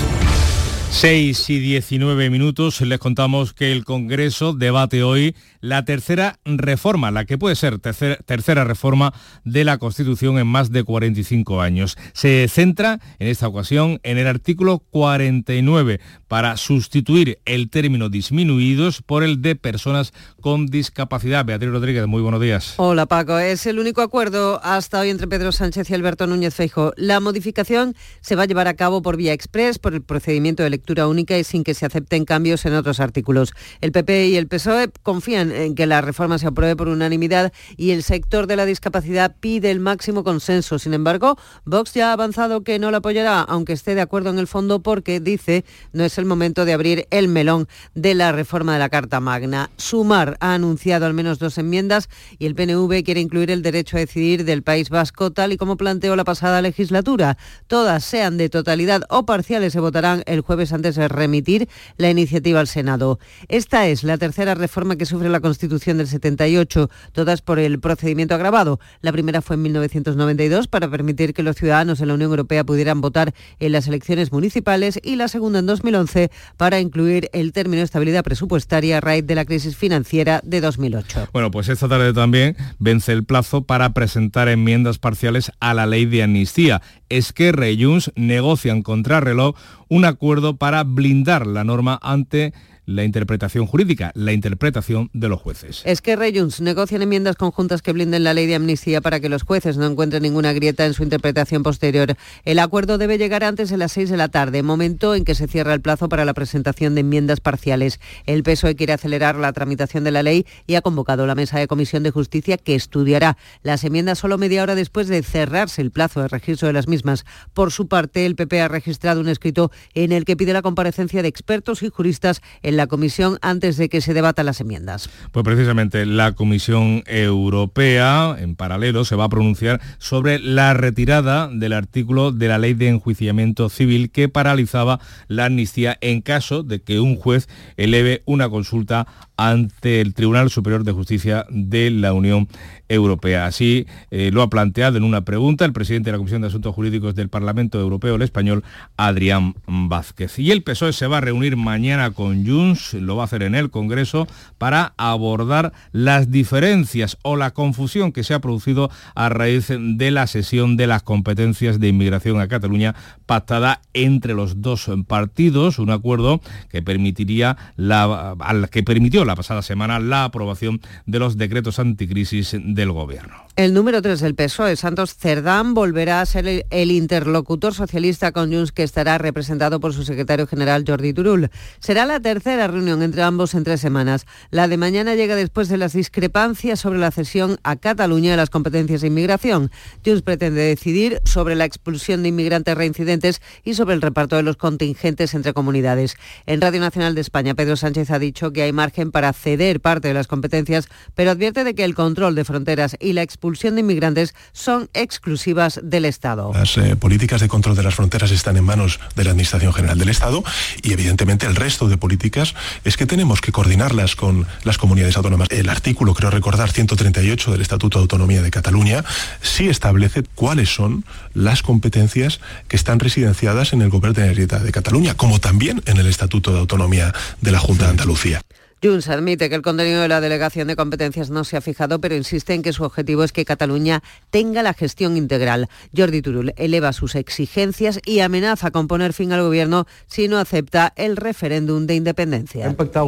6 1.00 1.50
y 1.50 1.60
19 1.60 2.30
minutos 2.30 2.80
les 2.80 3.00
contamos 3.00 3.52
que 3.52 3.74
el 3.74 3.84
Congreso 3.84 4.54
debate 4.54 5.04
hoy 5.04 5.36
la 5.60 5.84
tercera 5.84 6.40
reforma, 6.46 7.12
la 7.12 7.26
que 7.26 7.38
puede 7.38 7.56
ser 7.56 7.80
tercer- 7.80 8.24
tercera 8.26 8.64
reforma 8.64 9.14
de 9.44 9.66
la 9.66 9.78
Constitución 9.78 10.38
en 10.40 10.48
más 10.48 10.72
de 10.72 10.86
45 10.86 11.60
años. 11.60 11.98
Se 12.14 12.48
centra 12.48 13.02
en 13.20 13.28
esta 13.28 13.48
ocasión 13.50 14.00
en 14.04 14.18
el 14.18 14.26
artículo 14.28 14.80
49 14.90 16.00
para 16.30 16.56
sustituir 16.56 17.40
el 17.44 17.70
término 17.70 18.08
disminuidos 18.08 19.02
por 19.02 19.24
el 19.24 19.42
de 19.42 19.58
personas 19.58 20.14
con 20.40 20.66
discapacidad. 20.68 21.44
Beatriz 21.44 21.72
Rodríguez, 21.72 22.08
muy 22.08 22.22
buenos 22.22 22.40
días. 22.42 22.76
Hola 22.78 23.06
Paco, 23.06 23.38
es 23.38 23.66
el 23.66 23.80
único 23.80 24.02
acuerdo 24.02 24.62
hasta 24.64 25.02
hoy 25.02 25.10
entre 25.10 25.28
Pedro 25.28 25.52
Sánchez 25.52 25.90
y 25.90 25.94
Alberto 25.94 26.26
Núñez 26.26 26.56
Feijo. 26.56 26.94
La 26.96 27.20
modificación 27.20 27.96
se 28.22 28.36
va 28.38 28.44
a 28.44 28.46
llevar 28.48 28.70
a 28.70 28.76
cabo 28.76 29.02
por 29.02 29.18
vía 29.18 29.34
express, 29.34 29.78
por 29.78 29.94
el 29.94 30.02
procedimiento 30.02 30.64
electoral 30.66 30.85
única 31.08 31.38
y 31.38 31.44
sin 31.44 31.64
que 31.64 31.74
se 31.74 31.86
acepten 31.86 32.26
cambios 32.26 32.66
en 32.66 32.74
otros 32.74 33.00
artículos. 33.00 33.54
El 33.82 33.92
PP 33.92 34.28
y 34.28 34.36
el 34.38 34.48
PSOE 34.48 34.90
confían 35.04 35.52
en 35.52 35.76
que 35.76 35.86
la 35.86 36.02
reforma 36.02 36.38
se 36.38 36.48
apruebe 36.48 36.76
por 36.76 36.88
unanimidad 36.88 37.52
y 37.78 37.92
el 37.92 38.04
sector 38.04 38.48
de 38.48 38.56
la 38.56 38.66
discapacidad 38.66 39.36
pide 39.40 39.72
el 39.72 39.80
máximo 39.80 40.24
consenso. 40.24 40.80
Sin 40.80 40.94
embargo, 40.94 41.38
Vox 41.66 41.94
ya 41.94 42.10
ha 42.10 42.14
avanzado 42.14 42.64
que 42.64 42.80
no 42.80 42.92
la 42.92 42.98
apoyará, 42.98 43.42
aunque 43.42 43.74
esté 43.74 43.96
de 43.96 44.02
acuerdo 44.02 44.30
en 44.30 44.40
el 44.40 44.48
fondo 44.48 44.82
porque, 44.82 45.20
dice, 45.20 45.66
no 45.94 46.04
es 46.04 46.18
el 46.18 46.26
momento 46.26 46.66
de 46.66 46.74
abrir 46.74 47.08
el 47.12 47.28
melón 47.28 47.68
de 47.94 48.16
la 48.16 48.32
reforma 48.32 48.74
de 48.74 48.80
la 48.80 48.90
Carta 48.90 49.20
Magna. 49.20 49.70
Sumar 49.78 50.38
ha 50.40 50.54
anunciado 50.54 51.06
al 51.06 51.14
menos 51.14 51.40
dos 51.40 51.58
enmiendas 51.58 52.10
y 52.40 52.46
el 52.46 52.56
PNV 52.56 53.04
quiere 53.04 53.22
incluir 53.22 53.52
el 53.52 53.62
derecho 53.62 53.98
a 53.98 54.00
decidir 54.00 54.46
del 54.46 54.64
País 54.64 54.90
Vasco 54.90 55.32
tal 55.32 55.54
y 55.54 55.58
como 55.58 55.78
planteó 55.78 56.16
la 56.16 56.24
pasada 56.24 56.62
legislatura. 56.62 57.38
Todas, 57.68 58.04
sean 58.04 58.38
de 58.38 58.50
totalidad 58.50 59.04
o 59.10 59.26
parciales, 59.26 59.74
se 59.74 59.80
votarán 59.80 60.24
el 60.26 60.42
jueves 60.42 60.65
antes 60.74 60.96
de 60.96 61.08
remitir 61.08 61.68
la 61.98 62.10
iniciativa 62.10 62.60
al 62.60 62.68
Senado. 62.68 63.20
Esta 63.48 63.88
es 63.88 64.04
la 64.04 64.18
tercera 64.18 64.56
reforma 64.56 64.96
que 64.96 65.06
sufre 65.06 65.30
la 65.30 65.40
Constitución 65.40 65.98
del 65.98 66.08
78, 66.08 66.90
todas 67.12 67.42
por 67.42 67.60
el 67.60 67.80
procedimiento 67.80 68.36
agravado. 68.36 68.80
La 69.02 69.12
primera 69.12 69.42
fue 69.42 69.56
en 69.56 69.64
1992 69.64 70.68
para 70.68 70.90
permitir 70.90 71.34
que 71.34 71.44
los 71.44 71.56
ciudadanos 71.56 72.00
en 72.02 72.08
la 72.08 72.14
Unión 72.14 72.32
Europea 72.32 72.64
pudieran 72.64 73.02
votar 73.02 73.34
en 73.60 73.72
las 73.72 73.88
elecciones 73.88 74.32
municipales 74.32 75.00
y 75.04 75.16
la 75.16 75.28
segunda 75.28 75.60
en 75.60 75.66
2011 75.66 76.32
para 76.58 76.80
incluir 76.80 77.30
el 77.34 77.54
término 77.54 77.80
de 77.80 77.86
estabilidad 77.86 78.24
presupuestaria 78.24 78.98
a 78.98 79.02
raíz 79.02 79.26
de 79.26 79.36
la 79.36 79.46
crisis 79.46 79.76
financiera 79.76 80.42
de 80.44 80.62
2008. 80.62 81.30
Bueno, 81.34 81.52
pues 81.52 81.70
esta 81.70 81.88
tarde 81.88 82.14
también 82.14 82.56
vence 82.80 83.12
el 83.12 83.24
plazo 83.24 83.64
para 83.64 83.94
presentar 83.94 84.50
enmiendas 84.50 84.98
parciales 84.98 85.52
a 85.60 85.74
la 85.74 85.86
ley 85.86 86.06
de 86.06 86.24
amnistía. 86.24 86.82
Esquerra 87.10 87.70
y 87.70 87.84
Junts 87.84 88.12
negocian 88.16 88.82
contra 88.82 89.20
reloj 89.20 89.56
un 89.90 90.06
acuerdo 90.06 90.58
para 90.58 90.84
blindar 90.84 91.48
la 91.48 91.64
norma 91.64 92.00
ante 92.02 92.54
la 92.86 93.04
interpretación 93.04 93.66
jurídica, 93.66 94.12
la 94.16 94.34
interpretación 94.34 95.10
de 95.14 95.30
los 95.30 95.42
jueces. 95.42 95.82
Es 95.86 96.02
que 96.02 96.16
Junts 96.16 96.62
negocian 96.62 97.02
enmiendas 97.02 97.36
conjuntas 97.36 97.82
que 97.82 97.92
blinden 97.92 98.24
la 98.24 98.34
ley 98.34 98.48
de 98.48 98.56
amnistía 98.56 99.02
para 99.02 99.20
que 99.20 99.30
los 99.30 99.44
jueces 99.44 99.78
no 99.78 99.86
encuentren 99.86 100.24
ninguna 100.24 100.54
grieta 100.54 100.86
en 100.86 100.94
su 100.94 101.04
interpretación 101.04 101.64
posterior. 101.64 102.16
El 102.44 102.60
acuerdo 102.60 102.98
debe 102.98 103.18
llegar 103.18 103.44
antes 103.44 103.70
de 103.70 103.78
las 103.78 103.92
6 103.94 104.10
de 104.10 104.18
la 104.18 104.30
tarde, 104.30 104.64
momento 104.64 105.16
en 105.16 105.26
que 105.26 105.36
se 105.36 105.48
cierra 105.48 105.74
el 105.74 105.82
plazo 105.82 106.10
para 106.10 106.26
la 106.26 106.34
presentación 106.34 106.96
de 106.96 107.02
enmiendas 107.02 107.40
parciales. 107.40 108.00
El 108.26 108.44
PSOE 108.44 108.76
quiere 108.76 108.94
acelerar 108.94 109.36
la 109.36 109.54
tramitación 109.54 110.04
de 110.04 110.12
la 110.12 110.24
ley 110.24 110.46
y 110.68 110.76
ha 110.76 110.82
convocado 110.82 111.26
la 111.28 111.36
mesa 111.36 111.60
de 111.60 111.68
comisión 111.68 112.04
de 112.04 112.12
justicia 112.12 112.58
que 112.58 112.76
estudiará 112.76 113.38
las 113.64 113.84
enmiendas 113.84 114.20
solo 114.20 114.38
media 114.38 114.64
hora 114.64 114.76
después 114.76 115.08
de 115.08 115.24
cerrarse 115.24 115.82
el 115.82 115.92
plazo 115.92 116.22
de 116.22 116.28
registro 116.28 116.68
de 116.68 116.74
las 116.74 116.88
mismas. 116.88 117.26
Por 117.54 117.72
su 117.72 117.88
parte, 117.88 118.26
el 118.26 118.36
PP 118.36 118.62
ha 118.62 118.68
registrado 118.68 119.22
un 119.22 119.30
escrito 119.30 119.72
en 119.94 120.12
el 120.12 120.26
que 120.26 120.38
pide 120.38 120.54
la 120.54 120.62
comparecencia 120.62 121.22
de 121.22 121.28
expertos 121.28 121.84
y 121.84 121.90
juristas 121.90 122.42
en 122.62 122.75
la 122.78 122.88
comisión 122.88 123.38
antes 123.42 123.78
de 123.78 123.90
que 123.90 124.02
se 124.02 124.14
debatan 124.14 124.46
las 124.46 124.62
enmiendas. 124.62 125.10
Pues 125.32 125.44
precisamente 125.44 126.06
la 126.06 126.34
Comisión 126.34 127.04
Europea, 127.06 128.36
en 128.40 128.56
paralelo, 128.56 129.06
se 129.06 129.16
va 129.16 129.26
a 129.26 129.30
pronunciar 129.30 129.82
sobre 129.98 130.40
la 130.40 130.74
retirada 130.74 131.48
del 131.48 131.74
artículo 131.74 132.32
de 132.32 132.48
la 132.48 132.58
ley 132.58 132.74
de 132.74 132.90
enjuiciamiento 132.90 133.70
civil 133.70 134.12
que 134.12 134.30
paralizaba 134.30 135.00
la 135.28 135.46
amnistía 135.46 135.98
en 136.02 136.22
caso 136.22 136.64
de 136.64 136.82
que 136.82 137.00
un 137.00 137.16
juez 137.16 137.48
eleve 137.78 138.22
una 138.26 138.50
consulta 138.50 139.08
ante 139.38 140.02
el 140.02 140.14
Tribunal 140.14 140.50
Superior 140.50 140.84
de 140.84 140.92
Justicia 140.92 141.46
de 141.50 141.92
la 141.92 142.14
Unión 142.14 142.48
Europea. 142.88 143.46
Así 143.46 143.88
eh, 144.12 144.30
lo 144.32 144.42
ha 144.42 144.50
planteado 144.50 144.98
en 144.98 145.04
una 145.04 145.22
pregunta 145.22 145.66
el 145.66 145.74
presidente 145.74 146.08
de 146.08 146.12
la 146.14 146.18
Comisión 146.20 146.42
de 146.42 146.48
Asuntos 146.48 146.76
Jurídicos 146.76 147.16
del 147.16 147.30
Parlamento 147.30 147.80
Europeo, 147.80 148.16
el 148.16 148.22
español, 148.22 148.64
Adrián 148.96 149.56
Vázquez. 149.66 150.38
Y 150.40 150.52
el 150.52 150.62
PSOE 150.62 150.94
se 150.94 151.08
va 151.08 151.18
a 151.18 151.22
reunir 151.22 151.58
mañana 151.58 152.12
con 152.12 152.46
Junts, 152.46 152.94
lo 152.94 153.16
va 153.16 153.24
a 153.24 153.26
hacer 153.26 153.44
en 153.44 153.56
el 153.56 153.72
Congreso, 153.72 154.28
para 154.58 154.94
abordar 154.98 155.74
las 155.92 156.30
diferencias 156.30 157.18
o 157.24 157.36
la 157.36 157.52
confusión 157.52 158.12
que 158.12 158.24
se 158.24 158.34
ha 158.34 158.40
producido 158.40 158.92
a 159.16 159.30
raíz 159.30 159.70
de 159.70 160.12
la 160.12 160.28
sesión 160.28 160.78
de 160.78 160.88
las 160.88 161.04
competencias 161.04 161.80
de 161.80 161.88
inmigración 161.88 162.40
a 162.40 162.48
Cataluña 162.48 162.96
pactada 163.26 163.82
entre 163.94 164.34
los 164.34 164.62
dos 164.62 164.90
partidos, 165.08 165.80
un 165.80 165.90
acuerdo 165.90 166.42
que 166.70 166.82
permitiría 166.82 167.58
la, 167.76 168.36
que 168.72 168.84
permitió 168.84 169.25
la 169.26 169.36
pasada 169.36 169.62
semana 169.62 170.00
la 170.00 170.26
aprobación 170.26 170.82
de 171.06 171.20
los 171.20 171.38
decretos 171.38 171.80
anticrisis 171.80 172.56
del 172.60 172.92
gobierno. 172.92 173.46
El 173.56 173.74
número 173.74 174.02
3 174.02 174.20
del 174.20 174.36
PSOE, 174.36 174.76
Santos 174.76 175.16
Cerdán, 175.16 175.74
volverá 175.74 176.20
a 176.20 176.26
ser 176.26 176.66
el, 176.70 176.92
interlocutor 176.92 177.74
socialista 177.74 178.32
con 178.32 178.52
Junts 178.52 178.72
que 178.72 178.84
estará 178.84 179.18
representado 179.18 179.80
por 179.80 179.94
su 179.94 180.04
secretario 180.04 180.46
general 180.46 180.84
Jordi 180.86 181.14
Turul. 181.14 181.50
Será 181.80 182.06
la 182.06 182.20
tercera 182.20 182.68
reunión 182.68 183.02
entre 183.02 183.24
ambos 183.24 183.54
en 183.54 183.64
tres 183.64 183.80
semanas. 183.80 184.26
La 184.52 184.68
de 184.68 184.78
mañana 184.78 185.16
llega 185.16 185.36
después 185.36 185.70
de 185.70 185.78
las 185.78 185.94
discrepancias 185.94 186.82
sobre 186.82 187.00
la 187.00 187.12
cesión 187.12 187.58
a 187.64 187.78
Cataluña 187.78 188.32
de 188.32 188.38
las 188.38 188.50
competencias 188.50 189.02
de 189.02 189.08
inmigración. 189.08 189.72
Junts 190.06 190.22
pretende 190.22 190.62
decidir 190.62 191.22
sobre 191.24 191.56
la 191.56 191.66
expulsión 191.66 192.24
de 192.24 192.30
inmigrantes 192.30 192.76
reincidentes 192.76 193.42
y 193.64 193.76
sobre 193.76 193.96
el 193.96 194.02
reparto 194.02 194.36
de 194.36 194.44
los 194.44 194.58
contingentes 194.58 195.34
entre 195.34 195.54
comunidades. 195.54 196.18
En 196.46 196.60
Radio 196.60 196.82
Nacional 196.82 197.16
de 197.16 197.22
España, 197.22 197.56
Pedro 197.56 197.78
Sánchez 197.78 198.12
ha 198.12 198.20
dicho 198.20 198.52
que 198.52 198.64
hay 198.64 198.74
margen 198.74 199.12
para 199.16 199.32
ceder 199.32 199.80
parte 199.80 200.10
de 200.10 200.14
las 200.14 200.28
competencias, 200.28 200.90
pero 201.14 201.32
advierte 201.32 201.64
de 201.64 201.74
que 201.74 201.86
el 201.86 201.96
control 201.96 202.36
de 202.36 202.44
fronteras 202.44 202.98
y 203.00 203.14
la 203.14 203.22
expulsión 203.22 203.76
de 203.76 203.80
inmigrantes 203.80 204.36
son 204.52 204.90
exclusivas 204.94 205.80
del 205.82 206.04
Estado. 206.04 206.52
Las 206.54 206.78
eh, 206.78 206.98
políticas 206.98 207.40
de 207.40 207.48
control 207.48 207.78
de 207.78 207.84
las 207.84 207.96
fronteras 207.96 208.32
están 208.32 208.58
en 208.58 208.66
manos 208.66 209.00
de 209.16 209.24
la 209.24 209.30
Administración 209.30 209.72
General 209.72 209.98
del 209.98 210.10
Estado 210.10 210.44
y 210.84 210.92
evidentemente 210.92 211.46
el 211.46 211.56
resto 211.56 211.88
de 211.88 211.96
políticas 211.96 212.56
es 212.84 212.98
que 212.98 213.06
tenemos 213.06 213.40
que 213.40 213.54
coordinarlas 213.54 214.18
con 214.18 214.48
las 214.66 214.78
comunidades 214.78 215.16
autónomas. 215.16 215.48
El 215.50 215.70
artículo, 215.70 216.14
creo 216.14 216.30
recordar, 216.30 216.74
138 216.74 217.54
del 217.54 217.62
Estatuto 217.62 218.00
de 218.00 218.02
Autonomía 218.02 218.42
de 218.42 218.52
Cataluña 218.52 219.06
sí 219.42 219.70
establece 219.70 220.24
cuáles 220.36 220.76
son 220.76 221.06
las 221.34 221.62
competencias 221.62 222.42
que 222.68 222.76
están 222.76 223.00
residenciadas 223.00 223.72
en 223.72 223.82
el 223.82 223.88
Gobierno 223.88 224.16
de 224.16 224.22
Generalitat 224.24 224.64
de 224.64 224.74
Cataluña, 224.74 225.16
como 225.16 225.40
también 225.40 225.82
en 225.86 225.96
el 225.96 226.08
Estatuto 226.08 226.52
de 226.52 226.60
Autonomía 226.60 227.14
de 227.40 227.52
la 227.54 227.60
Junta 227.60 227.86
de 227.86 227.92
Andalucía. 227.92 228.42
Junts 228.86 229.10
admite 229.10 229.50
que 229.50 229.56
el 229.56 229.64
contenido 229.64 230.02
de 230.02 230.08
la 230.08 230.22
delegación 230.22 230.68
de 230.68 230.76
competencias 230.76 231.32
no 231.32 231.44
se 231.44 231.58
ha 231.58 231.62
fijado, 231.62 232.00
pero 232.00 232.16
insiste 232.16 232.54
en 232.54 232.62
que 232.62 232.72
su 232.72 232.84
objetivo 232.84 233.24
es 233.24 233.32
que 233.32 233.44
Cataluña 233.44 234.04
tenga 234.30 234.62
la 234.62 234.76
gestión 234.76 235.18
integral. 235.18 235.70
Jordi 235.96 236.22
Turul 236.22 236.54
eleva 236.56 236.94
sus 236.94 237.16
exigencias 237.16 238.00
y 238.06 238.20
amenaza 238.20 238.70
con 238.70 238.88
poner 238.88 239.14
fin 239.14 239.32
al 239.32 239.42
gobierno 239.42 239.88
si 240.06 240.28
no 240.28 240.38
acepta 240.38 240.94
el 240.98 241.18
referéndum 241.18 241.88
de 241.88 241.96
independencia. 241.96 242.66
¿Hemos 242.66 242.76
pactado 242.76 243.06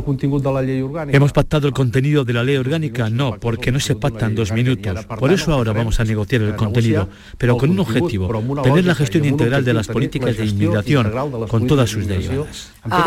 el 1.68 1.74
contenido 1.74 2.26
de 2.26 2.34
la 2.34 2.44
ley 2.44 2.58
orgánica? 2.58 3.12
No, 3.12 3.40
porque 3.40 3.72
no 3.72 3.80
se 3.80 3.96
pacta 3.96 4.26
en 4.26 4.34
dos 4.34 4.52
minutos. 4.52 5.06
Por 5.06 5.32
eso 5.32 5.54
ahora 5.54 5.74
vamos 5.74 6.00
a 6.00 6.06
negociar 6.06 6.42
el 6.42 6.56
contenido, 6.56 7.08
pero 7.38 7.56
con 7.56 7.70
un 7.70 7.82
objetivo, 7.82 8.28
tener 8.64 8.84
la 8.84 8.96
gestión 8.96 9.26
integral 9.26 9.64
de 9.64 9.76
las 9.76 9.88
políticas 9.88 10.38
de 10.38 10.46
inmigración 10.46 11.12
con 11.48 11.68
todas 11.68 11.88
sus 11.88 12.08
derivadas. 12.08 12.72
Ah. 12.84 13.06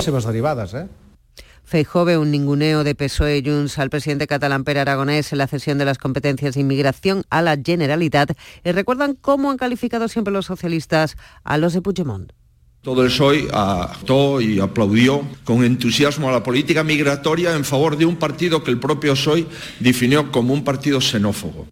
Feijóo 1.71 2.05
ve 2.05 2.19
un 2.19 2.33
ninguneo 2.33 2.83
de 2.83 2.97
PSOE 2.97 3.39
y 3.39 3.45
Junts 3.45 3.79
al 3.79 3.91
presidente 3.91 4.27
catalán 4.27 4.65
Pere 4.65 4.81
Aragonés 4.81 5.31
en 5.31 5.39
la 5.39 5.47
cesión 5.47 5.79
de 5.79 5.85
las 5.85 5.99
competencias 5.99 6.55
de 6.55 6.63
inmigración 6.63 7.23
a 7.31 7.43
la 7.43 7.57
Generalitat 7.57 8.33
y 8.65 8.73
recuerdan 8.73 9.15
cómo 9.15 9.53
han 9.53 9.57
calificado 9.57 10.09
siempre 10.09 10.33
los 10.33 10.47
socialistas 10.47 11.17
a 11.45 11.59
los 11.59 11.73
de 11.73 11.81
Puigdemont. 11.81 12.33
Todo 12.83 13.05
el 13.05 13.09
PSOE 13.11 13.47
actuó 13.53 14.41
y 14.41 14.59
aplaudió 14.59 15.23
con 15.45 15.63
entusiasmo 15.63 16.29
a 16.29 16.33
la 16.33 16.43
política 16.43 16.83
migratoria 16.83 17.55
en 17.55 17.65
favor 17.65 17.97
de 17.97 18.05
un 18.05 18.17
partido 18.17 18.65
que 18.65 18.73
el 18.73 18.81
propio 18.81 19.15
PSOE 19.15 19.47
definió 19.79 20.33
como 20.33 20.53
un 20.53 20.65
partido 20.65 21.01
xenófobo. 21.01 21.69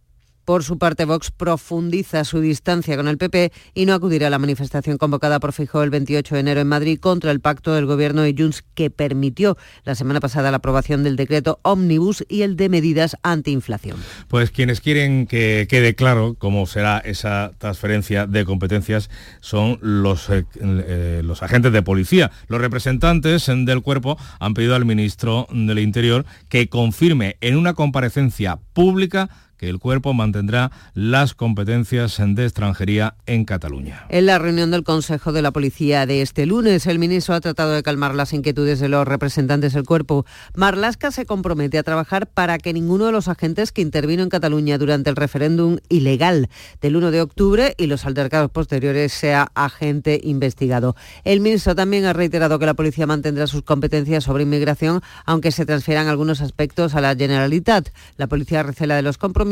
Por 0.49 0.65
su 0.65 0.79
parte, 0.79 1.05
Vox 1.05 1.31
profundiza 1.31 2.25
su 2.25 2.41
distancia 2.41 2.97
con 2.97 3.07
el 3.07 3.19
PP 3.19 3.53
y 3.75 3.85
no 3.85 3.93
acudirá 3.93 4.29
a 4.29 4.31
la 4.31 4.39
manifestación 4.39 4.97
convocada 4.97 5.41
por 5.41 5.53
Fijó 5.53 5.83
el 5.83 5.91
28 5.91 6.37
de 6.37 6.41
enero 6.41 6.63
en 6.63 6.69
Madrid 6.69 6.99
contra 6.99 7.33
el 7.33 7.41
pacto 7.41 7.75
del 7.75 7.85
Gobierno 7.85 8.23
de 8.23 8.35
Junts 8.35 8.65
que 8.75 8.89
permitió 8.89 9.59
la 9.85 9.95
semana 9.95 10.21
pasada 10.21 10.51
la 10.51 10.57
aprobación 10.57 11.05
del 11.05 11.17
decreto 11.17 11.61
Omnibus 11.65 12.25
y 12.31 12.41
el 12.41 12.57
de 12.57 12.71
medidas 12.71 13.15
antiinflación. 13.23 13.99
Pues 14.29 14.51
quienes 14.51 14.81
quieren 14.81 15.27
que 15.27 15.67
quede 15.69 15.95
claro 15.95 16.35
cómo 16.39 16.65
será 16.65 16.97
esa 16.97 17.53
transferencia 17.59 18.27
de 18.27 18.47
competencias 18.47 19.11
son 19.41 19.79
eh, 19.83 20.45
eh, 20.63 21.21
los 21.27 21.43
agentes 21.43 21.75
de 21.75 21.83
policía. 21.83 22.31
Los 22.47 22.63
representantes 22.63 23.45
del 23.49 23.83
cuerpo 23.83 24.17
han 24.41 24.55
pedido 24.55 24.77
al 24.77 24.87
ministro 24.87 25.47
del 25.51 25.79
Interior 25.79 26.25
que 26.49 26.71
confirme 26.71 27.37
en 27.43 27.59
una 27.59 27.75
comparecencia 27.75 28.59
pública 28.73 29.29
que 29.59 29.69
el 29.69 29.81
cuerpo 29.81 30.15
mantendrá 30.15 30.71
las 30.95 31.35
competencias 31.35 32.17
de 32.19 32.45
extranjería 32.45 33.17
en 33.27 33.45
Cataluña. 33.45 34.07
En 34.09 34.27
la 34.27 34.39
reunión 34.39 34.71
del 34.71 34.85
Consejo 34.85 35.33
de 35.33 35.43
la 35.43 35.51
Policía 35.51 36.07
de 36.07 36.23
este 36.23 36.47
lunes, 36.47 36.87
el 36.87 36.99
ministro 37.01 37.35
ha 37.35 37.41
tratado 37.41 37.73
de 37.73 37.83
calmar 37.83 38.15
las 38.15 38.33
inquietudes 38.33 38.79
de 38.79 38.89
los 38.89 39.07
representantes 39.07 39.73
del 39.73 39.85
cuerpo. 39.85 40.25
Marlasca 40.55 41.11
se 41.11 41.27
compromete 41.27 41.77
a 41.77 41.83
trabajar 41.83 42.29
para 42.29 42.59
que 42.59 42.73
ninguno 42.73 43.07
de 43.07 43.13
los 43.13 43.27
agentes 43.27 43.73
que 43.73 43.83
intervino 43.83 44.23
en 44.23 44.29
Cataluña 44.29 44.79
durante 44.79 45.11
el 45.11 45.17
referéndum 45.17 45.79
ilegal 45.89 46.49
del 46.81 46.97
1 46.97 47.11
de 47.11 47.21
octubre 47.21 47.75
y 47.77 47.87
los 47.87 48.07
altercados 48.07 48.51
posteriores 48.51 49.13
sea 49.13 49.51
agente 49.55 50.21
investigado. 50.23 50.95
El 51.25 51.41
ministro 51.41 51.75
también 51.75 52.05
ha 52.05 52.13
reiterado 52.13 52.61
que 52.61 52.67
la 52.67 52.75
policía 52.75 53.07
mantendrá 53.09 53.49
sus 53.49 53.63
competencias 53.63 54.23
sobre 54.23 54.45
inmigración, 54.45 55.01
aunque 55.27 55.51
se 55.51 55.67
transfieran 55.67 56.07
algunos 56.07 56.41
aspectos 56.41 56.95
a 56.95 57.01
la 57.01 57.17
Generalitat. 57.17 57.89
La 58.17 58.29
policía 58.29 58.63
recela 58.63 58.95
de 58.95 59.03
los 59.03 59.19
compromisos 59.19 59.48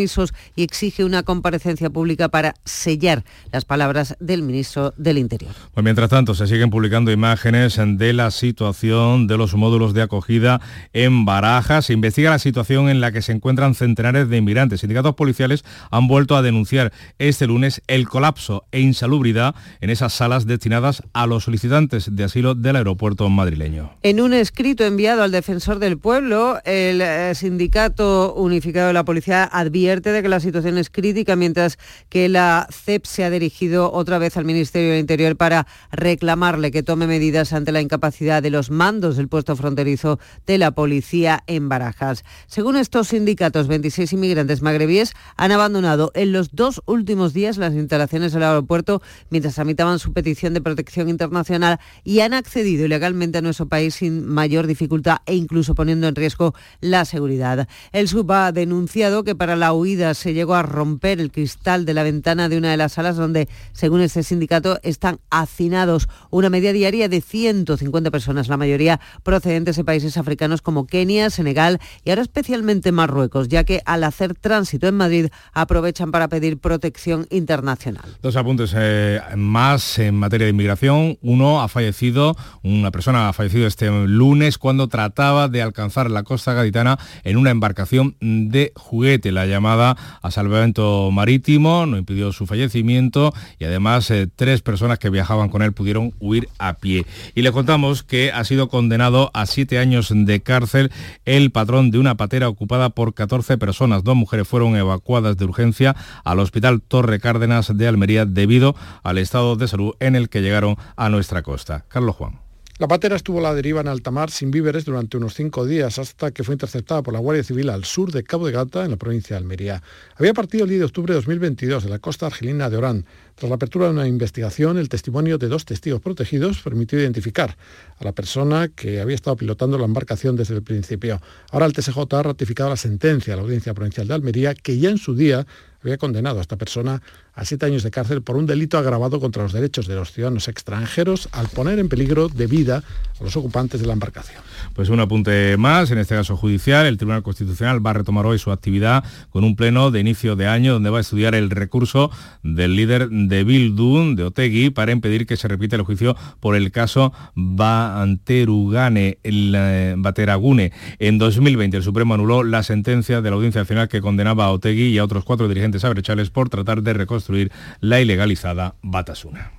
y 0.54 0.62
exige 0.62 1.04
una 1.04 1.22
comparecencia 1.22 1.90
pública 1.90 2.28
para 2.28 2.54
sellar 2.64 3.24
las 3.52 3.64
palabras 3.64 4.16
del 4.20 4.42
ministro 4.42 4.92
del 4.96 5.18
Interior. 5.18 5.52
Pues 5.72 5.84
mientras 5.84 6.10
tanto, 6.10 6.34
se 6.34 6.46
siguen 6.46 6.70
publicando 6.70 7.10
imágenes 7.10 7.76
de 7.76 8.12
la 8.12 8.30
situación 8.30 9.26
de 9.26 9.36
los 9.36 9.54
módulos 9.54 9.94
de 9.94 10.02
acogida 10.02 10.60
en 10.92 11.24
Barajas. 11.24 11.86
Se 11.86 11.92
investiga 11.92 12.30
la 12.30 12.38
situación 12.38 12.88
en 12.88 13.00
la 13.00 13.12
que 13.12 13.22
se 13.22 13.32
encuentran 13.32 13.74
centenares 13.74 14.28
de 14.28 14.36
inmigrantes. 14.36 14.80
Sindicatos 14.80 15.14
policiales 15.14 15.64
han 15.90 16.08
vuelto 16.08 16.36
a 16.36 16.42
denunciar 16.42 16.92
este 17.18 17.46
lunes 17.46 17.82
el 17.86 18.08
colapso 18.08 18.64
e 18.72 18.80
insalubridad 18.80 19.54
en 19.80 19.90
esas 19.90 20.12
salas 20.12 20.46
destinadas 20.46 21.02
a 21.12 21.26
los 21.26 21.44
solicitantes 21.44 22.14
de 22.14 22.24
asilo 22.24 22.54
del 22.54 22.76
aeropuerto 22.76 23.28
madrileño. 23.28 23.92
En 24.02 24.20
un 24.20 24.32
escrito 24.32 24.84
enviado 24.84 25.22
al 25.22 25.32
defensor 25.32 25.78
del 25.78 25.98
pueblo, 25.98 26.58
el 26.64 27.00
eh, 27.00 27.34
Sindicato 27.34 28.34
Unificado 28.34 28.88
de 28.88 28.92
la 28.92 29.04
Policía 29.04 29.44
advierte 29.44 29.85
de 29.86 30.22
que 30.22 30.28
la 30.28 30.40
situación 30.40 30.78
es 30.78 30.90
crítica, 30.90 31.36
mientras 31.36 31.78
que 32.08 32.28
la 32.28 32.66
CEP 32.72 33.06
se 33.06 33.22
ha 33.22 33.30
dirigido 33.30 33.92
otra 33.92 34.18
vez 34.18 34.36
al 34.36 34.44
Ministerio 34.44 34.90
del 34.90 34.98
Interior 34.98 35.36
para 35.36 35.68
reclamarle 35.92 36.72
que 36.72 36.82
tome 36.82 37.06
medidas 37.06 37.52
ante 37.52 37.70
la 37.70 37.80
incapacidad 37.80 38.42
de 38.42 38.50
los 38.50 38.70
mandos 38.70 39.16
del 39.16 39.28
puesto 39.28 39.54
fronterizo 39.54 40.18
de 40.44 40.58
la 40.58 40.72
policía 40.72 41.44
en 41.46 41.68
Barajas. 41.68 42.24
Según 42.48 42.76
estos 42.76 43.08
sindicatos, 43.08 43.68
26 43.68 44.12
inmigrantes 44.14 44.60
magrebíes 44.60 45.14
han 45.36 45.52
abandonado 45.52 46.10
en 46.14 46.32
los 46.32 46.56
dos 46.56 46.82
últimos 46.86 47.32
días 47.32 47.56
las 47.56 47.74
instalaciones 47.74 48.32
del 48.32 48.42
aeropuerto 48.42 49.02
mientras 49.30 49.54
tramitaban 49.54 50.00
su 50.00 50.12
petición 50.12 50.52
de 50.52 50.62
protección 50.62 51.08
internacional 51.08 51.78
y 52.02 52.20
han 52.20 52.34
accedido 52.34 52.86
ilegalmente 52.86 53.38
a 53.38 53.42
nuestro 53.42 53.68
país 53.68 53.94
sin 53.94 54.26
mayor 54.26 54.66
dificultad 54.66 55.18
e 55.26 55.36
incluso 55.36 55.76
poniendo 55.76 56.08
en 56.08 56.16
riesgo 56.16 56.54
la 56.80 57.04
seguridad. 57.04 57.68
El 57.92 58.08
SUB 58.08 58.32
ha 58.32 58.50
denunciado 58.50 59.22
que 59.22 59.36
para 59.36 59.54
la 59.54 59.72
se 60.14 60.32
llegó 60.32 60.54
a 60.54 60.62
romper 60.62 61.20
el 61.20 61.30
cristal 61.30 61.84
de 61.84 61.94
la 61.94 62.02
ventana 62.02 62.48
de 62.48 62.58
una 62.58 62.70
de 62.70 62.76
las 62.76 62.94
salas 62.94 63.16
donde, 63.16 63.48
según 63.72 64.00
este 64.00 64.22
sindicato, 64.22 64.78
están 64.82 65.18
hacinados 65.30 66.08
una 66.30 66.50
media 66.50 66.72
diaria 66.72 67.08
de 67.08 67.20
150 67.20 68.10
personas, 68.10 68.48
la 68.48 68.56
mayoría 68.56 69.00
procedentes 69.22 69.76
de 69.76 69.84
países 69.84 70.16
africanos 70.16 70.62
como 70.62 70.86
Kenia, 70.86 71.30
Senegal 71.30 71.78
y 72.04 72.10
ahora 72.10 72.22
especialmente 72.22 72.90
Marruecos, 72.90 73.48
ya 73.48 73.64
que 73.64 73.80
al 73.84 74.04
hacer 74.04 74.34
tránsito 74.34 74.88
en 74.88 74.96
Madrid 74.96 75.28
aprovechan 75.52 76.10
para 76.10 76.28
pedir 76.28 76.58
protección 76.58 77.26
internacional. 77.30 78.04
Dos 78.22 78.36
apuntes 78.36 78.72
eh, 78.76 79.20
más 79.36 79.98
en 79.98 80.14
materia 80.14 80.46
de 80.46 80.50
inmigración. 80.50 81.18
Uno 81.20 81.62
ha 81.62 81.68
fallecido, 81.68 82.36
una 82.62 82.90
persona 82.90 83.28
ha 83.28 83.32
fallecido 83.32 83.66
este 83.66 83.90
lunes 83.90 84.58
cuando 84.58 84.88
trataba 84.88 85.48
de 85.48 85.62
alcanzar 85.62 86.10
la 86.10 86.22
costa 86.22 86.54
gaditana 86.54 86.98
en 87.24 87.36
una 87.36 87.50
embarcación 87.50 88.16
de 88.20 88.72
juguete. 88.74 89.32
La 89.32 89.46
llamada 89.46 89.65
a 89.66 90.30
salvamento 90.30 91.10
marítimo 91.10 91.86
no 91.86 91.98
impidió 91.98 92.32
su 92.32 92.46
fallecimiento 92.46 93.32
y 93.58 93.64
además 93.64 94.10
eh, 94.10 94.28
tres 94.34 94.62
personas 94.62 94.98
que 94.98 95.10
viajaban 95.10 95.48
con 95.48 95.62
él 95.62 95.72
pudieron 95.72 96.14
huir 96.18 96.48
a 96.58 96.74
pie. 96.74 97.06
Y 97.34 97.42
le 97.42 97.52
contamos 97.52 98.02
que 98.02 98.32
ha 98.32 98.44
sido 98.44 98.68
condenado 98.68 99.30
a 99.34 99.46
siete 99.46 99.78
años 99.78 100.12
de 100.12 100.40
cárcel 100.40 100.90
el 101.24 101.50
patrón 101.50 101.90
de 101.90 101.98
una 101.98 102.16
patera 102.16 102.48
ocupada 102.48 102.90
por 102.90 103.14
14 103.14 103.58
personas. 103.58 104.04
Dos 104.04 104.16
mujeres 104.16 104.48
fueron 104.48 104.76
evacuadas 104.76 105.36
de 105.36 105.44
urgencia 105.44 105.96
al 106.24 106.40
Hospital 106.40 106.82
Torre 106.82 107.20
Cárdenas 107.20 107.76
de 107.76 107.88
Almería 107.88 108.26
debido 108.26 108.76
al 109.02 109.18
estado 109.18 109.56
de 109.56 109.68
salud 109.68 109.94
en 110.00 110.16
el 110.16 110.28
que 110.28 110.42
llegaron 110.42 110.76
a 110.96 111.08
nuestra 111.08 111.42
costa. 111.42 111.84
Carlos 111.88 112.16
Juan. 112.16 112.45
La 112.78 112.88
patera 112.88 113.16
estuvo 113.16 113.38
a 113.38 113.42
la 113.42 113.54
deriva 113.54 113.80
en 113.80 113.88
alta 113.88 114.10
mar 114.10 114.30
sin 114.30 114.50
víveres 114.50 114.84
durante 114.84 115.16
unos 115.16 115.32
cinco 115.32 115.64
días 115.64 115.98
hasta 115.98 116.30
que 116.30 116.44
fue 116.44 116.54
interceptada 116.54 117.02
por 117.02 117.14
la 117.14 117.20
Guardia 117.20 117.42
Civil 117.42 117.70
al 117.70 117.86
sur 117.86 118.12
de 118.12 118.22
Cabo 118.22 118.44
de 118.44 118.52
Gata, 118.52 118.84
en 118.84 118.90
la 118.90 118.98
provincia 118.98 119.34
de 119.34 119.38
Almería. 119.38 119.82
Había 120.16 120.34
partido 120.34 120.64
el 120.64 120.68
10 120.68 120.80
de 120.80 120.84
octubre 120.84 121.14
de 121.14 121.20
2022 121.20 121.84
de 121.84 121.88
la 121.88 122.00
costa 122.00 122.26
argelina 122.26 122.68
de 122.68 122.76
Orán. 122.76 123.06
Tras 123.36 123.50
la 123.50 123.56
apertura 123.56 123.84
de 123.84 123.92
una 123.92 124.08
investigación, 124.08 124.78
el 124.78 124.88
testimonio 124.88 125.36
de 125.36 125.48
dos 125.48 125.66
testigos 125.66 126.00
protegidos 126.00 126.62
permitió 126.62 126.98
identificar 126.98 127.54
a 127.98 128.04
la 128.04 128.12
persona 128.12 128.68
que 128.68 128.98
había 128.98 129.14
estado 129.14 129.36
pilotando 129.36 129.76
la 129.76 129.84
embarcación 129.84 130.36
desde 130.36 130.54
el 130.54 130.62
principio. 130.62 131.20
Ahora 131.50 131.66
el 131.66 131.74
TSJ 131.74 131.98
ha 132.12 132.22
ratificado 132.22 132.70
la 132.70 132.78
sentencia 132.78 133.34
de 133.34 133.36
la 133.36 133.42
Audiencia 133.42 133.74
Provincial 133.74 134.08
de 134.08 134.14
Almería, 134.14 134.54
que 134.54 134.78
ya 134.78 134.88
en 134.88 134.96
su 134.96 135.14
día 135.14 135.46
había 135.82 135.98
condenado 135.98 136.38
a 136.38 136.40
esta 136.40 136.56
persona 136.56 137.02
a 137.34 137.44
siete 137.44 137.66
años 137.66 137.82
de 137.82 137.90
cárcel 137.90 138.22
por 138.22 138.36
un 138.36 138.46
delito 138.46 138.78
agravado 138.78 139.20
contra 139.20 139.42
los 139.42 139.52
derechos 139.52 139.86
de 139.86 139.96
los 139.96 140.12
ciudadanos 140.12 140.48
extranjeros 140.48 141.28
al 141.32 141.48
poner 141.48 141.78
en 141.78 141.90
peligro 141.90 142.28
de 142.28 142.46
vida 142.46 142.84
a 143.20 143.24
los 143.24 143.36
ocupantes 143.36 143.80
de 143.80 143.86
la 143.86 143.92
embarcación. 143.92 144.42
Pues 144.74 144.88
un 144.88 145.00
apunte 145.00 145.56
más, 145.56 145.90
en 145.90 145.98
este 145.98 146.14
caso 146.14 146.36
judicial, 146.36 146.86
el 146.86 146.96
Tribunal 146.96 147.22
Constitucional 147.22 147.84
va 147.84 147.90
a 147.90 147.94
retomar 147.94 148.26
hoy 148.26 148.38
su 148.38 148.50
actividad 148.52 149.04
con 149.30 149.44
un 149.44 149.56
pleno 149.56 149.90
de 149.90 150.00
inicio 150.00 150.36
de 150.36 150.46
año 150.46 150.74
donde 150.74 150.90
va 150.90 150.98
a 150.98 151.00
estudiar 151.00 151.34
el 151.34 151.50
recurso 151.50 152.10
del 152.42 152.76
líder 152.76 153.08
de 153.08 153.44
Bildun, 153.44 154.16
de 154.16 154.24
Otegui, 154.24 154.70
para 154.70 154.92
impedir 154.92 155.26
que 155.26 155.36
se 155.36 155.48
repita 155.48 155.76
el 155.76 155.82
juicio 155.82 156.16
por 156.40 156.56
el 156.56 156.70
caso 156.70 157.12
Baterugane, 157.34 159.18
el, 159.22 159.54
eh, 159.56 159.94
Bateragune. 159.96 160.72
En 160.98 161.18
2020 161.18 161.78
el 161.78 161.82
Supremo 161.82 162.14
anuló 162.14 162.42
la 162.42 162.62
sentencia 162.62 163.20
de 163.20 163.30
la 163.30 163.36
Audiencia 163.36 163.62
Nacional 163.62 163.88
que 163.88 164.00
condenaba 164.00 164.44
a 164.44 164.52
Otegui 164.52 164.88
y 164.88 164.98
a 164.98 165.04
otros 165.04 165.24
cuatro 165.24 165.48
dirigentes 165.48 165.84
abrechales 165.84 166.30
por 166.30 166.48
tratar 166.48 166.82
de 166.82 166.92
reconstruir 166.92 167.50
la 167.80 168.00
ilegalizada 168.00 168.74
Batasuna. 168.82 169.52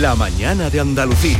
La 0.00 0.14
mañana 0.14 0.70
de 0.70 0.80
Andalucía. 0.80 1.38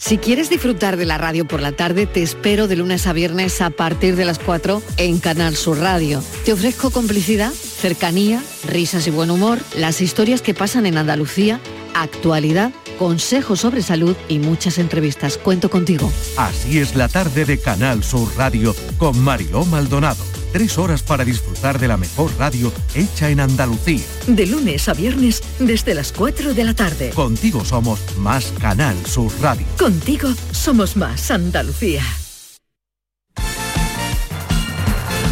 Si 0.00 0.16
quieres 0.16 0.48
disfrutar 0.48 0.96
de 0.96 1.04
la 1.04 1.18
radio 1.18 1.44
por 1.44 1.60
la 1.60 1.72
tarde, 1.72 2.06
te 2.06 2.22
espero 2.22 2.68
de 2.68 2.76
lunes 2.76 3.08
a 3.08 3.12
viernes 3.12 3.60
a 3.60 3.70
partir 3.70 4.14
de 4.14 4.24
las 4.24 4.38
4 4.38 4.80
en 4.96 5.18
Canal 5.18 5.56
Sur 5.56 5.80
Radio. 5.80 6.22
Te 6.44 6.52
ofrezco 6.52 6.90
complicidad, 6.90 7.50
cercanía, 7.50 8.40
risas 8.64 9.08
y 9.08 9.10
buen 9.10 9.28
humor, 9.28 9.58
las 9.76 10.00
historias 10.00 10.40
que 10.40 10.54
pasan 10.54 10.86
en 10.86 10.98
Andalucía, 10.98 11.60
actualidad, 11.94 12.72
consejos 12.98 13.60
sobre 13.60 13.82
salud 13.82 14.16
y 14.28 14.38
muchas 14.38 14.78
entrevistas. 14.78 15.38
Cuento 15.38 15.70
contigo. 15.70 16.10
Así 16.36 16.78
es 16.78 16.94
la 16.94 17.08
tarde 17.08 17.44
de 17.44 17.58
Canal 17.58 18.02
Sur 18.04 18.28
Radio 18.36 18.74
con 18.98 19.18
Mariló 19.18 19.64
Maldonado. 19.64 20.24
Tres 20.52 20.78
horas 20.78 21.02
para 21.02 21.24
disfrutar 21.24 21.78
de 21.78 21.88
la 21.88 21.96
mejor 21.96 22.30
radio 22.38 22.72
hecha 22.94 23.28
en 23.30 23.40
Andalucía. 23.40 24.04
De 24.26 24.46
lunes 24.46 24.88
a 24.88 24.94
viernes 24.94 25.42
desde 25.58 25.94
las 25.94 26.12
4 26.12 26.54
de 26.54 26.64
la 26.64 26.74
tarde. 26.74 27.10
Contigo 27.10 27.64
somos 27.64 28.00
más 28.18 28.52
Canal 28.60 28.96
Sur 29.06 29.30
Radio. 29.40 29.66
Contigo 29.78 30.30
somos 30.52 30.96
más 30.96 31.30
Andalucía. 31.30 32.02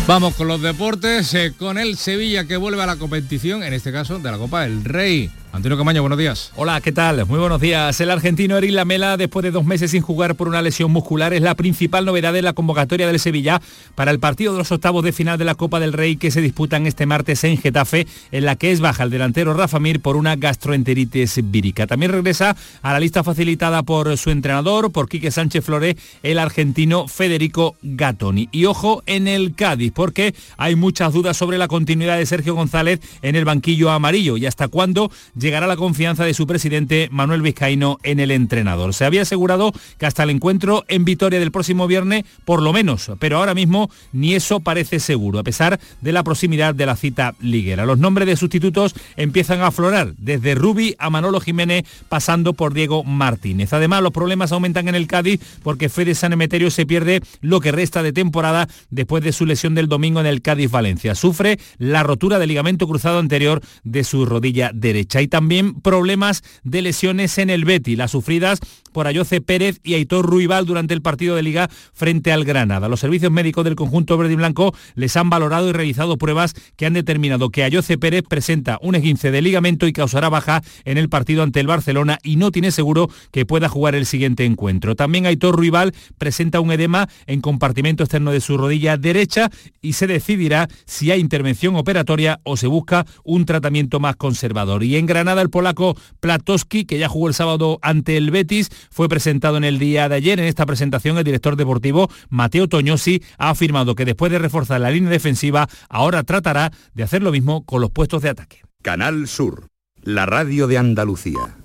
Vamos 0.06 0.34
con 0.36 0.46
los 0.46 0.62
deportes, 0.62 1.34
eh, 1.34 1.52
con 1.58 1.78
el 1.78 1.96
Sevilla 1.96 2.44
que 2.44 2.56
vuelve 2.56 2.80
a 2.80 2.86
la 2.86 2.94
competición, 2.94 3.64
en 3.64 3.72
este 3.72 3.90
caso 3.90 4.20
de 4.20 4.30
la 4.30 4.38
Copa 4.38 4.62
del 4.62 4.84
Rey. 4.84 5.32
Antonio 5.52 5.78
Camaño, 5.78 6.02
buenos 6.02 6.18
días. 6.18 6.52
Hola, 6.56 6.80
¿qué 6.82 6.92
tal? 6.92 7.24
Muy 7.24 7.38
buenos 7.38 7.60
días. 7.60 7.98
El 8.00 8.10
argentino 8.10 8.58
Eric 8.58 8.72
Lamela, 8.72 9.16
después 9.16 9.42
de 9.42 9.50
dos 9.50 9.64
meses 9.64 9.90
sin 9.90 10.02
jugar 10.02 10.34
por 10.34 10.48
una 10.48 10.60
lesión 10.60 10.90
muscular, 10.90 11.32
es 11.32 11.40
la 11.40 11.54
principal 11.54 12.04
novedad 12.04 12.34
de 12.34 12.42
la 12.42 12.52
convocatoria 12.52 13.06
del 13.06 13.18
Sevilla 13.18 13.62
para 13.94 14.10
el 14.10 14.18
partido 14.18 14.52
de 14.52 14.58
los 14.58 14.70
octavos 14.70 15.02
de 15.02 15.12
final 15.12 15.38
de 15.38 15.46
la 15.46 15.54
Copa 15.54 15.80
del 15.80 15.94
Rey 15.94 16.16
que 16.16 16.30
se 16.30 16.42
disputan 16.42 16.86
este 16.86 17.06
martes 17.06 17.42
en 17.44 17.56
Getafe, 17.56 18.06
en 18.32 18.44
la 18.44 18.56
que 18.56 18.70
es 18.70 18.80
baja 18.80 19.04
el 19.04 19.10
delantero 19.10 19.54
Rafa 19.54 19.80
Mir 19.80 20.00
por 20.00 20.16
una 20.16 20.36
gastroenteritis 20.36 21.40
vírica. 21.50 21.86
También 21.86 22.12
regresa 22.12 22.54
a 22.82 22.92
la 22.92 23.00
lista 23.00 23.24
facilitada 23.24 23.82
por 23.82 24.16
su 24.18 24.30
entrenador, 24.30 24.92
por 24.92 25.08
Quique 25.08 25.30
Sánchez 25.30 25.64
Flore, 25.64 25.96
el 26.22 26.38
argentino 26.38 27.08
Federico 27.08 27.76
Gattoni. 27.82 28.50
Y 28.52 28.66
ojo 28.66 29.02
en 29.06 29.26
el 29.26 29.54
Cádiz, 29.54 29.92
porque 29.94 30.34
hay 30.58 30.76
muchas 30.76 31.14
dudas 31.14 31.36
sobre 31.36 31.56
la 31.56 31.66
continuidad 31.66 32.18
de 32.18 32.26
Sergio 32.26 32.54
González 32.54 33.00
en 33.22 33.36
el 33.36 33.46
banquillo 33.46 33.90
amarillo 33.90 34.36
y 34.36 34.44
hasta 34.44 34.68
cuándo 34.68 35.10
llegará 35.38 35.66
la 35.66 35.76
confianza 35.76 36.24
de 36.24 36.34
su 36.34 36.46
presidente 36.46 37.08
Manuel 37.12 37.42
Vizcaíno 37.42 37.98
en 38.02 38.20
el 38.20 38.30
entrenador. 38.30 38.94
Se 38.94 39.04
había 39.04 39.22
asegurado 39.22 39.72
que 39.98 40.06
hasta 40.06 40.22
el 40.22 40.30
encuentro 40.30 40.84
en 40.88 41.04
Vitoria 41.04 41.38
del 41.38 41.52
próximo 41.52 41.86
viernes, 41.86 42.24
por 42.44 42.62
lo 42.62 42.72
menos, 42.72 43.10
pero 43.18 43.38
ahora 43.38 43.54
mismo 43.54 43.90
ni 44.12 44.34
eso 44.34 44.60
parece 44.60 45.00
seguro, 45.00 45.38
a 45.38 45.44
pesar 45.44 45.78
de 46.00 46.12
la 46.12 46.24
proximidad 46.24 46.74
de 46.74 46.86
la 46.86 46.96
cita 46.96 47.34
liguera. 47.40 47.86
Los 47.86 47.98
nombres 47.98 48.26
de 48.26 48.36
sustitutos 48.36 48.94
empiezan 49.16 49.60
a 49.60 49.68
aflorar, 49.68 50.14
desde 50.16 50.54
Rubi 50.54 50.94
a 50.98 51.10
Manolo 51.10 51.40
Jiménez, 51.40 51.84
pasando 52.08 52.54
por 52.54 52.74
Diego 52.74 53.04
Martínez. 53.04 53.72
Además, 53.72 54.02
los 54.02 54.12
problemas 54.12 54.52
aumentan 54.52 54.88
en 54.88 54.94
el 54.94 55.06
Cádiz 55.06 55.40
porque 55.62 55.88
Fede 55.88 56.14
San 56.14 56.32
Emeterio 56.32 56.70
se 56.70 56.86
pierde 56.86 57.20
lo 57.40 57.60
que 57.60 57.72
resta 57.72 58.02
de 58.02 58.12
temporada 58.12 58.68
después 58.90 59.22
de 59.22 59.32
su 59.32 59.46
lesión 59.46 59.74
del 59.74 59.88
domingo 59.88 60.20
en 60.20 60.26
el 60.26 60.42
Cádiz-Valencia. 60.42 61.14
Sufre 61.14 61.58
la 61.78 62.02
rotura 62.02 62.38
del 62.38 62.48
ligamento 62.48 62.86
cruzado 62.86 63.18
anterior 63.18 63.60
de 63.84 64.04
su 64.04 64.24
rodilla 64.24 64.70
derecha 64.72 65.20
y 65.26 65.28
también 65.28 65.74
problemas 65.74 66.44
de 66.62 66.82
lesiones 66.82 67.38
en 67.38 67.50
el 67.50 67.64
Betty, 67.64 67.96
las 67.96 68.12
sufridas 68.12 68.60
por 68.92 69.08
Ayoce 69.08 69.40
Pérez 69.40 69.80
y 69.82 69.94
Aitor 69.94 70.24
Ruibal 70.24 70.64
durante 70.64 70.94
el 70.94 71.02
partido 71.02 71.34
de 71.34 71.42
liga 71.42 71.68
frente 71.92 72.32
al 72.32 72.44
Granada. 72.44 72.88
Los 72.88 73.00
servicios 73.00 73.32
médicos 73.32 73.64
del 73.64 73.74
conjunto 73.74 74.16
verde 74.16 74.32
y 74.32 74.36
blanco 74.36 74.72
les 74.94 75.16
han 75.16 75.28
valorado 75.28 75.68
y 75.68 75.72
realizado 75.72 76.16
pruebas 76.16 76.54
que 76.76 76.86
han 76.86 76.94
determinado 76.94 77.50
que 77.50 77.64
Ayoce 77.64 77.98
Pérez 77.98 78.22
presenta 78.26 78.78
un 78.80 78.94
esguince 78.94 79.32
de 79.32 79.42
ligamento 79.42 79.86
y 79.86 79.92
causará 79.92 80.28
baja 80.28 80.62
en 80.84 80.96
el 80.96 81.08
partido 81.08 81.42
ante 81.42 81.60
el 81.60 81.66
Barcelona 81.66 82.18
y 82.22 82.36
no 82.36 82.52
tiene 82.52 82.70
seguro 82.70 83.10
que 83.32 83.44
pueda 83.44 83.68
jugar 83.68 83.96
el 83.96 84.06
siguiente 84.06 84.44
encuentro. 84.44 84.94
También 84.94 85.26
Aitor 85.26 85.56
Ruibal 85.56 85.92
presenta 86.16 86.60
un 86.60 86.70
edema 86.70 87.08
en 87.26 87.40
compartimento 87.40 88.04
externo 88.04 88.30
de 88.30 88.40
su 88.40 88.56
rodilla 88.56 88.96
derecha 88.96 89.50
y 89.82 89.94
se 89.94 90.06
decidirá 90.06 90.68
si 90.86 91.10
hay 91.10 91.20
intervención 91.20 91.74
operatoria 91.74 92.40
o 92.44 92.56
se 92.56 92.68
busca 92.68 93.04
un 93.24 93.44
tratamiento 93.44 94.00
más 94.00 94.16
conservador. 94.16 94.84
Y 94.84 94.96
en 94.96 95.06
Granada 95.16 95.40
el 95.40 95.48
polaco 95.48 95.96
Platowski, 96.20 96.84
que 96.84 96.98
ya 96.98 97.08
jugó 97.08 97.28
el 97.28 97.34
sábado 97.34 97.78
ante 97.80 98.18
el 98.18 98.30
Betis, 98.30 98.68
fue 98.90 99.08
presentado 99.08 99.56
en 99.56 99.64
el 99.64 99.78
día 99.78 100.10
de 100.10 100.16
ayer. 100.16 100.38
En 100.38 100.44
esta 100.44 100.66
presentación 100.66 101.16
el 101.16 101.24
director 101.24 101.56
deportivo 101.56 102.10
Mateo 102.28 102.68
Toñosi 102.68 103.22
ha 103.38 103.48
afirmado 103.48 103.94
que 103.94 104.04
después 104.04 104.30
de 104.30 104.38
reforzar 104.38 104.78
la 104.78 104.90
línea 104.90 105.08
defensiva, 105.08 105.68
ahora 105.88 106.22
tratará 106.22 106.70
de 106.92 107.02
hacer 107.02 107.22
lo 107.22 107.32
mismo 107.32 107.64
con 107.64 107.80
los 107.80 107.90
puestos 107.90 108.20
de 108.20 108.28
ataque. 108.28 108.60
Canal 108.82 109.26
Sur, 109.26 109.68
la 110.02 110.26
radio 110.26 110.66
de 110.66 110.76
Andalucía. 110.76 111.56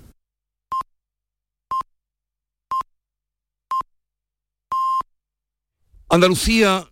Andalucía 6.08 6.86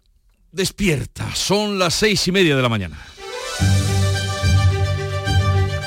despierta. 0.52 1.34
Son 1.34 1.78
las 1.78 1.94
seis 1.94 2.28
y 2.28 2.32
media 2.32 2.54
de 2.54 2.62
la 2.62 2.68
mañana. 2.68 2.98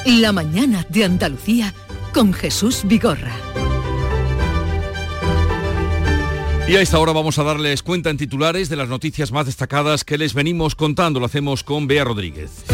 La 0.05 0.33
mañana 0.33 0.85
de 0.89 1.05
Andalucía 1.05 1.73
con 2.13 2.33
Jesús 2.33 2.81
Vigorra. 2.83 3.31
Y 6.67 6.75
a 6.75 6.81
esta 6.81 6.99
hora 6.99 7.13
vamos 7.13 7.39
a 7.39 7.43
darles 7.43 7.83
cuenta 7.83 8.09
en 8.09 8.17
titulares 8.17 8.67
de 8.67 8.75
las 8.75 8.89
noticias 8.89 9.31
más 9.31 9.45
destacadas 9.45 10.03
que 10.03 10.17
les 10.17 10.33
venimos 10.33 10.75
contando. 10.75 11.21
Lo 11.21 11.25
hacemos 11.25 11.63
con 11.63 11.87
Bea 11.87 12.03
Rodríguez. 12.03 12.65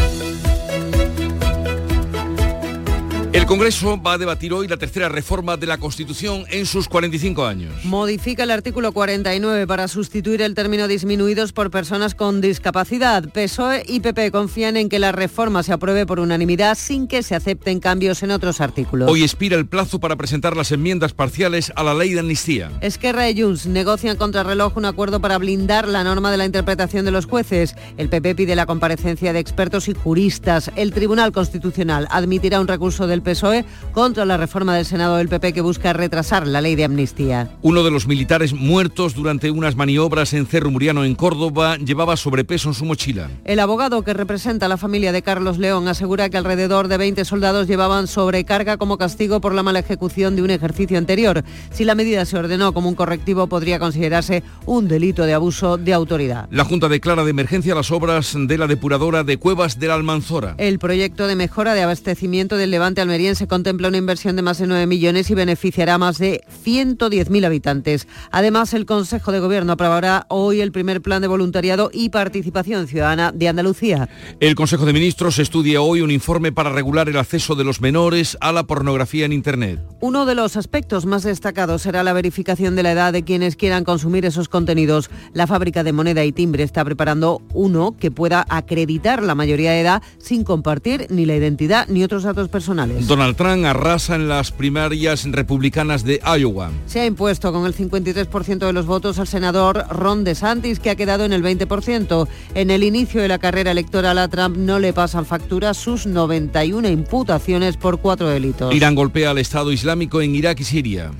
El 3.32 3.46
Congreso 3.46 3.96
va 4.02 4.14
a 4.14 4.18
debatir 4.18 4.52
hoy 4.52 4.66
la 4.66 4.76
tercera 4.76 5.08
reforma 5.08 5.56
de 5.56 5.64
la 5.68 5.78
Constitución 5.78 6.44
en 6.50 6.66
sus 6.66 6.88
45 6.88 7.46
años. 7.46 7.72
Modifica 7.84 8.42
el 8.42 8.50
artículo 8.50 8.90
49 8.90 9.68
para 9.68 9.86
sustituir 9.86 10.42
el 10.42 10.56
término 10.56 10.88
disminuidos 10.88 11.52
por 11.52 11.70
personas 11.70 12.16
con 12.16 12.40
discapacidad. 12.40 13.28
PSOE 13.32 13.84
y 13.86 14.00
PP 14.00 14.32
confían 14.32 14.76
en 14.76 14.88
que 14.88 14.98
la 14.98 15.12
reforma 15.12 15.62
se 15.62 15.72
apruebe 15.72 16.06
por 16.06 16.18
unanimidad 16.18 16.76
sin 16.76 17.06
que 17.06 17.22
se 17.22 17.36
acepten 17.36 17.78
cambios 17.78 18.24
en 18.24 18.32
otros 18.32 18.60
artículos. 18.60 19.08
Hoy 19.08 19.22
expira 19.22 19.56
el 19.56 19.66
plazo 19.68 20.00
para 20.00 20.16
presentar 20.16 20.56
las 20.56 20.72
enmiendas 20.72 21.12
parciales 21.12 21.72
a 21.76 21.84
la 21.84 21.94
ley 21.94 22.12
de 22.14 22.20
amnistía. 22.20 22.72
Esquerra 22.80 23.30
y 23.30 23.40
Junts 23.40 23.66
negocian 23.66 24.16
contra 24.16 24.42
reloj 24.42 24.76
un 24.76 24.86
acuerdo 24.86 25.20
para 25.20 25.38
blindar 25.38 25.86
la 25.86 26.02
norma 26.02 26.32
de 26.32 26.36
la 26.36 26.46
interpretación 26.46 27.04
de 27.04 27.12
los 27.12 27.26
jueces. 27.26 27.76
El 27.96 28.08
PP 28.08 28.34
pide 28.34 28.56
la 28.56 28.66
comparecencia 28.66 29.32
de 29.32 29.38
expertos 29.38 29.86
y 29.86 29.94
juristas. 29.94 30.72
El 30.74 30.92
Tribunal 30.92 31.30
Constitucional 31.30 32.08
admitirá 32.10 32.60
un 32.60 32.66
recurso 32.66 33.06
del 33.06 33.19
PSOE 33.22 33.58
E 33.58 33.64
contra 33.92 34.24
la 34.24 34.36
reforma 34.36 34.76
del 34.76 34.86
Senado 34.86 35.16
del 35.16 35.28
PP 35.28 35.52
que 35.52 35.60
busca 35.60 35.92
retrasar 35.92 36.46
la 36.46 36.60
ley 36.60 36.76
de 36.76 36.84
amnistía. 36.84 37.50
Uno 37.62 37.82
de 37.82 37.90
los 37.90 38.06
militares 38.06 38.52
muertos 38.52 39.14
durante 39.14 39.50
unas 39.50 39.76
maniobras 39.76 40.32
en 40.34 40.46
Cerro 40.46 40.70
Muriano 40.70 41.04
en 41.04 41.14
Córdoba 41.14 41.76
llevaba 41.76 42.16
sobrepeso 42.16 42.68
en 42.68 42.74
su 42.74 42.84
mochila. 42.84 43.30
El 43.44 43.60
abogado 43.60 44.02
que 44.02 44.14
representa 44.14 44.66
a 44.66 44.68
la 44.68 44.76
familia 44.76 45.12
de 45.12 45.22
Carlos 45.22 45.58
León 45.58 45.88
asegura 45.88 46.28
que 46.28 46.36
alrededor 46.36 46.88
de 46.88 46.98
20 46.98 47.24
soldados 47.24 47.66
llevaban 47.66 48.06
sobrecarga 48.06 48.76
como 48.76 48.98
castigo 48.98 49.40
por 49.40 49.54
la 49.54 49.62
mala 49.62 49.80
ejecución 49.80 50.36
de 50.36 50.42
un 50.42 50.50
ejercicio 50.50 50.98
anterior. 50.98 51.44
Si 51.70 51.84
la 51.84 51.94
medida 51.94 52.24
se 52.24 52.38
ordenó 52.38 52.72
como 52.72 52.88
un 52.88 52.94
correctivo 52.94 53.46
podría 53.46 53.78
considerarse 53.78 54.42
un 54.66 54.88
delito 54.88 55.24
de 55.26 55.34
abuso 55.34 55.76
de 55.76 55.92
autoridad. 55.92 56.48
La 56.50 56.64
Junta 56.64 56.88
declara 56.88 57.24
de 57.24 57.30
emergencia 57.30 57.74
las 57.74 57.90
obras 57.90 58.36
de 58.36 58.58
la 58.58 58.66
depuradora 58.66 59.24
de 59.24 59.36
Cuevas 59.36 59.78
de 59.78 59.88
la 59.88 59.94
Almanzora. 59.94 60.54
El 60.58 60.78
proyecto 60.78 61.26
de 61.26 61.36
mejora 61.36 61.74
de 61.74 61.82
abastecimiento 61.82 62.56
del 62.56 62.70
Levante 62.70 63.00
almeriense 63.10 63.48
contempla 63.48 63.88
una 63.88 63.96
inversión 63.96 64.36
de 64.36 64.42
más 64.42 64.58
de 64.58 64.68
9 64.68 64.86
millones 64.86 65.28
y 65.30 65.34
beneficiará 65.34 65.94
a 65.94 65.98
más 65.98 66.18
de 66.18 66.44
110.000 66.64 67.44
habitantes. 67.44 68.06
Además, 68.30 68.72
el 68.72 68.86
Consejo 68.86 69.32
de 69.32 69.40
Gobierno 69.40 69.72
aprobará 69.72 70.26
hoy 70.28 70.60
el 70.60 70.70
primer 70.70 71.02
plan 71.02 71.20
de 71.20 71.26
voluntariado 71.26 71.90
y 71.92 72.10
participación 72.10 72.86
ciudadana 72.86 73.32
de 73.32 73.48
Andalucía. 73.48 74.08
El 74.38 74.54
Consejo 74.54 74.86
de 74.86 74.92
Ministros 74.92 75.40
estudia 75.40 75.82
hoy 75.82 76.02
un 76.02 76.12
informe 76.12 76.52
para 76.52 76.70
regular 76.70 77.08
el 77.08 77.16
acceso 77.16 77.56
de 77.56 77.64
los 77.64 77.80
menores 77.80 78.38
a 78.40 78.52
la 78.52 78.62
pornografía 78.62 79.26
en 79.26 79.32
Internet. 79.32 79.80
Uno 79.98 80.24
de 80.24 80.36
los 80.36 80.56
aspectos 80.56 81.04
más 81.04 81.24
destacados 81.24 81.82
será 81.82 82.04
la 82.04 82.12
verificación 82.12 82.76
de 82.76 82.84
la 82.84 82.92
edad 82.92 83.12
de 83.12 83.24
quienes 83.24 83.56
quieran 83.56 83.82
consumir 83.82 84.24
esos 84.24 84.48
contenidos. 84.48 85.10
La 85.32 85.48
fábrica 85.48 85.82
de 85.82 85.92
moneda 85.92 86.24
y 86.24 86.30
timbre 86.30 86.62
está 86.62 86.84
preparando 86.84 87.42
uno 87.54 87.96
que 87.98 88.12
pueda 88.12 88.46
acreditar 88.48 89.24
la 89.24 89.34
mayoría 89.34 89.72
de 89.72 89.80
edad 89.80 90.02
sin 90.18 90.44
compartir 90.44 91.08
ni 91.10 91.26
la 91.26 91.34
identidad 91.34 91.88
ni 91.88 92.04
otros 92.04 92.22
datos 92.22 92.48
personales. 92.48 92.99
Donald 93.06 93.36
Trump 93.36 93.64
arrasa 93.64 94.14
en 94.14 94.28
las 94.28 94.52
primarias 94.52 95.24
republicanas 95.30 96.04
de 96.04 96.20
Iowa. 96.38 96.70
Se 96.86 97.00
ha 97.00 97.06
impuesto 97.06 97.52
con 97.52 97.66
el 97.66 97.74
53% 97.74 98.58
de 98.58 98.72
los 98.72 98.86
votos 98.86 99.18
al 99.18 99.26
senador 99.26 99.86
Ron 99.90 100.24
DeSantis, 100.24 100.80
que 100.80 100.90
ha 100.90 100.96
quedado 100.96 101.24
en 101.24 101.32
el 101.32 101.42
20%. 101.42 102.28
En 102.54 102.70
el 102.70 102.82
inicio 102.82 103.22
de 103.22 103.28
la 103.28 103.38
carrera 103.38 103.70
electoral 103.70 104.18
a 104.18 104.28
Trump 104.28 104.56
no 104.56 104.78
le 104.78 104.92
pasan 104.92 105.26
factura 105.26 105.74
sus 105.74 106.06
91 106.06 106.88
imputaciones 106.88 107.76
por 107.76 108.00
cuatro 108.00 108.28
delitos. 108.28 108.74
Irán 108.74 108.94
golpea 108.94 109.30
al 109.30 109.38
Estado 109.38 109.72
Islámico 109.72 110.20
en 110.20 110.34
Irak 110.34 110.60
y 110.60 110.64
Siria. 110.64 111.10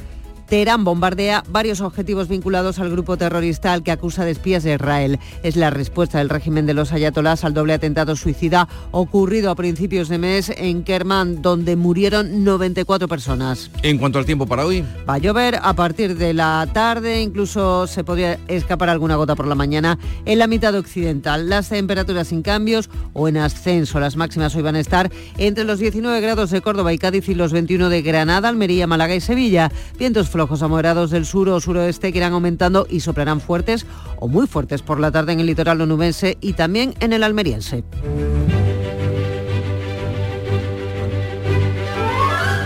Teherán 0.50 0.82
bombardea 0.82 1.44
varios 1.48 1.80
objetivos 1.80 2.26
vinculados 2.26 2.80
al 2.80 2.90
grupo 2.90 3.16
terrorista 3.16 3.72
al 3.72 3.84
que 3.84 3.92
acusa 3.92 4.24
de 4.24 4.32
espías 4.32 4.64
de 4.64 4.74
Israel. 4.74 5.20
Es 5.44 5.54
la 5.54 5.70
respuesta 5.70 6.18
del 6.18 6.28
régimen 6.28 6.66
de 6.66 6.74
los 6.74 6.92
ayatolás 6.92 7.44
al 7.44 7.54
doble 7.54 7.72
atentado 7.72 8.16
suicida 8.16 8.66
ocurrido 8.90 9.52
a 9.52 9.54
principios 9.54 10.08
de 10.08 10.18
mes 10.18 10.52
en 10.56 10.82
Kerman, 10.82 11.40
donde 11.40 11.76
murieron 11.76 12.42
94 12.42 13.06
personas. 13.06 13.70
En 13.84 13.96
cuanto 13.98 14.18
al 14.18 14.26
tiempo 14.26 14.44
para 14.44 14.66
hoy, 14.66 14.84
Va 15.08 15.14
a 15.14 15.18
llover 15.18 15.58
a 15.62 15.72
partir 15.74 16.16
de 16.16 16.34
la 16.34 16.68
tarde, 16.72 17.22
incluso 17.22 17.86
se 17.86 18.02
podría 18.02 18.38
escapar 18.48 18.88
alguna 18.88 19.16
gota 19.16 19.36
por 19.36 19.46
la 19.46 19.54
mañana 19.54 19.98
en 20.24 20.40
la 20.40 20.48
mitad 20.48 20.74
occidental. 20.74 21.48
Las 21.48 21.68
temperaturas 21.68 22.28
sin 22.28 22.42
cambios 22.42 22.90
o 23.12 23.28
en 23.28 23.36
ascenso. 23.36 24.00
Las 24.00 24.16
máximas 24.16 24.54
hoy 24.56 24.62
van 24.62 24.74
a 24.74 24.80
estar 24.80 25.12
entre 25.38 25.62
los 25.62 25.78
19 25.78 26.20
grados 26.20 26.50
de 26.50 26.60
Córdoba 26.60 26.92
y 26.92 26.98
Cádiz 26.98 27.28
y 27.28 27.34
los 27.34 27.52
21 27.52 27.88
de 27.88 28.02
Granada, 28.02 28.48
Almería, 28.48 28.88
Málaga 28.88 29.14
y 29.14 29.20
Sevilla. 29.20 29.70
Vientos 29.98 30.28
flojos 30.40 30.62
a 30.62 31.06
del 31.06 31.26
sur 31.26 31.50
o 31.50 31.60
suroeste 31.60 32.12
que 32.12 32.18
irán 32.18 32.32
aumentando 32.32 32.86
y 32.88 33.00
soplarán 33.00 33.42
fuertes 33.42 33.84
o 34.18 34.26
muy 34.26 34.46
fuertes 34.46 34.80
por 34.80 34.98
la 34.98 35.12
tarde 35.12 35.34
en 35.34 35.40
el 35.40 35.44
litoral 35.44 35.82
onubense 35.82 36.38
y 36.40 36.54
también 36.54 36.94
en 37.00 37.12
el 37.12 37.24
almeriense. 37.24 37.84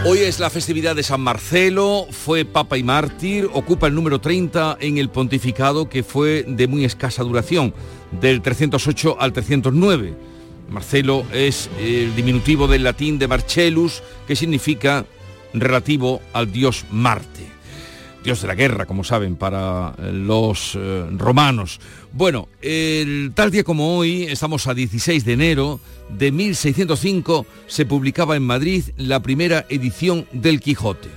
Hoy 0.07 0.19
es 0.19 0.39
la 0.39 0.51
festividad 0.51 0.95
de 0.95 1.03
San 1.03 1.21
Marcelo, 1.21 2.07
fue 2.13 2.45
papa 2.45 2.79
y 2.79 2.85
mártir, 2.85 3.51
ocupa 3.53 3.89
el 3.89 3.97
número 3.97 4.21
30 4.21 4.77
en 4.79 4.99
el 4.99 5.09
pontificado 5.09 5.89
que 5.89 6.05
fue 6.05 6.45
de 6.47 6.69
muy 6.69 6.85
escasa 6.85 7.25
duración, 7.25 7.75
del 8.21 8.41
308 8.41 9.17
al 9.19 9.33
309. 9.33 10.15
Marcelo 10.71 11.25
es 11.33 11.69
el 11.81 12.15
diminutivo 12.15 12.69
del 12.69 12.85
latín 12.85 13.19
de 13.19 13.27
Marcellus, 13.27 14.01
que 14.29 14.37
significa 14.37 15.07
relativo 15.53 16.23
al 16.33 16.53
dios 16.53 16.85
Marte. 16.93 17.54
Dios 18.25 18.41
de 18.41 18.49
la 18.49 18.55
guerra, 18.55 18.87
como 18.87 19.05
saben, 19.05 19.37
para 19.37 19.95
eh, 19.99 20.11
los 20.11 20.77
eh, 20.77 21.07
romanos. 21.13 21.79
Bueno, 22.11 22.49
el 22.63 23.33
tal 23.35 23.51
día 23.51 23.65
como 23.65 23.99
hoy, 23.99 24.25
estamos 24.25 24.67
a 24.67 24.73
16 24.73 25.27
de 25.27 25.33
enero 25.35 25.79
de 26.09 26.33
1605, 26.33 27.47
se 27.67 27.85
publicaba 27.85 28.35
en 28.35 28.43
Madrid 28.43 28.85
la 28.97 29.21
primera 29.21 29.67
edición 29.69 30.27
del 30.33 30.61
Quijote. 30.61 31.11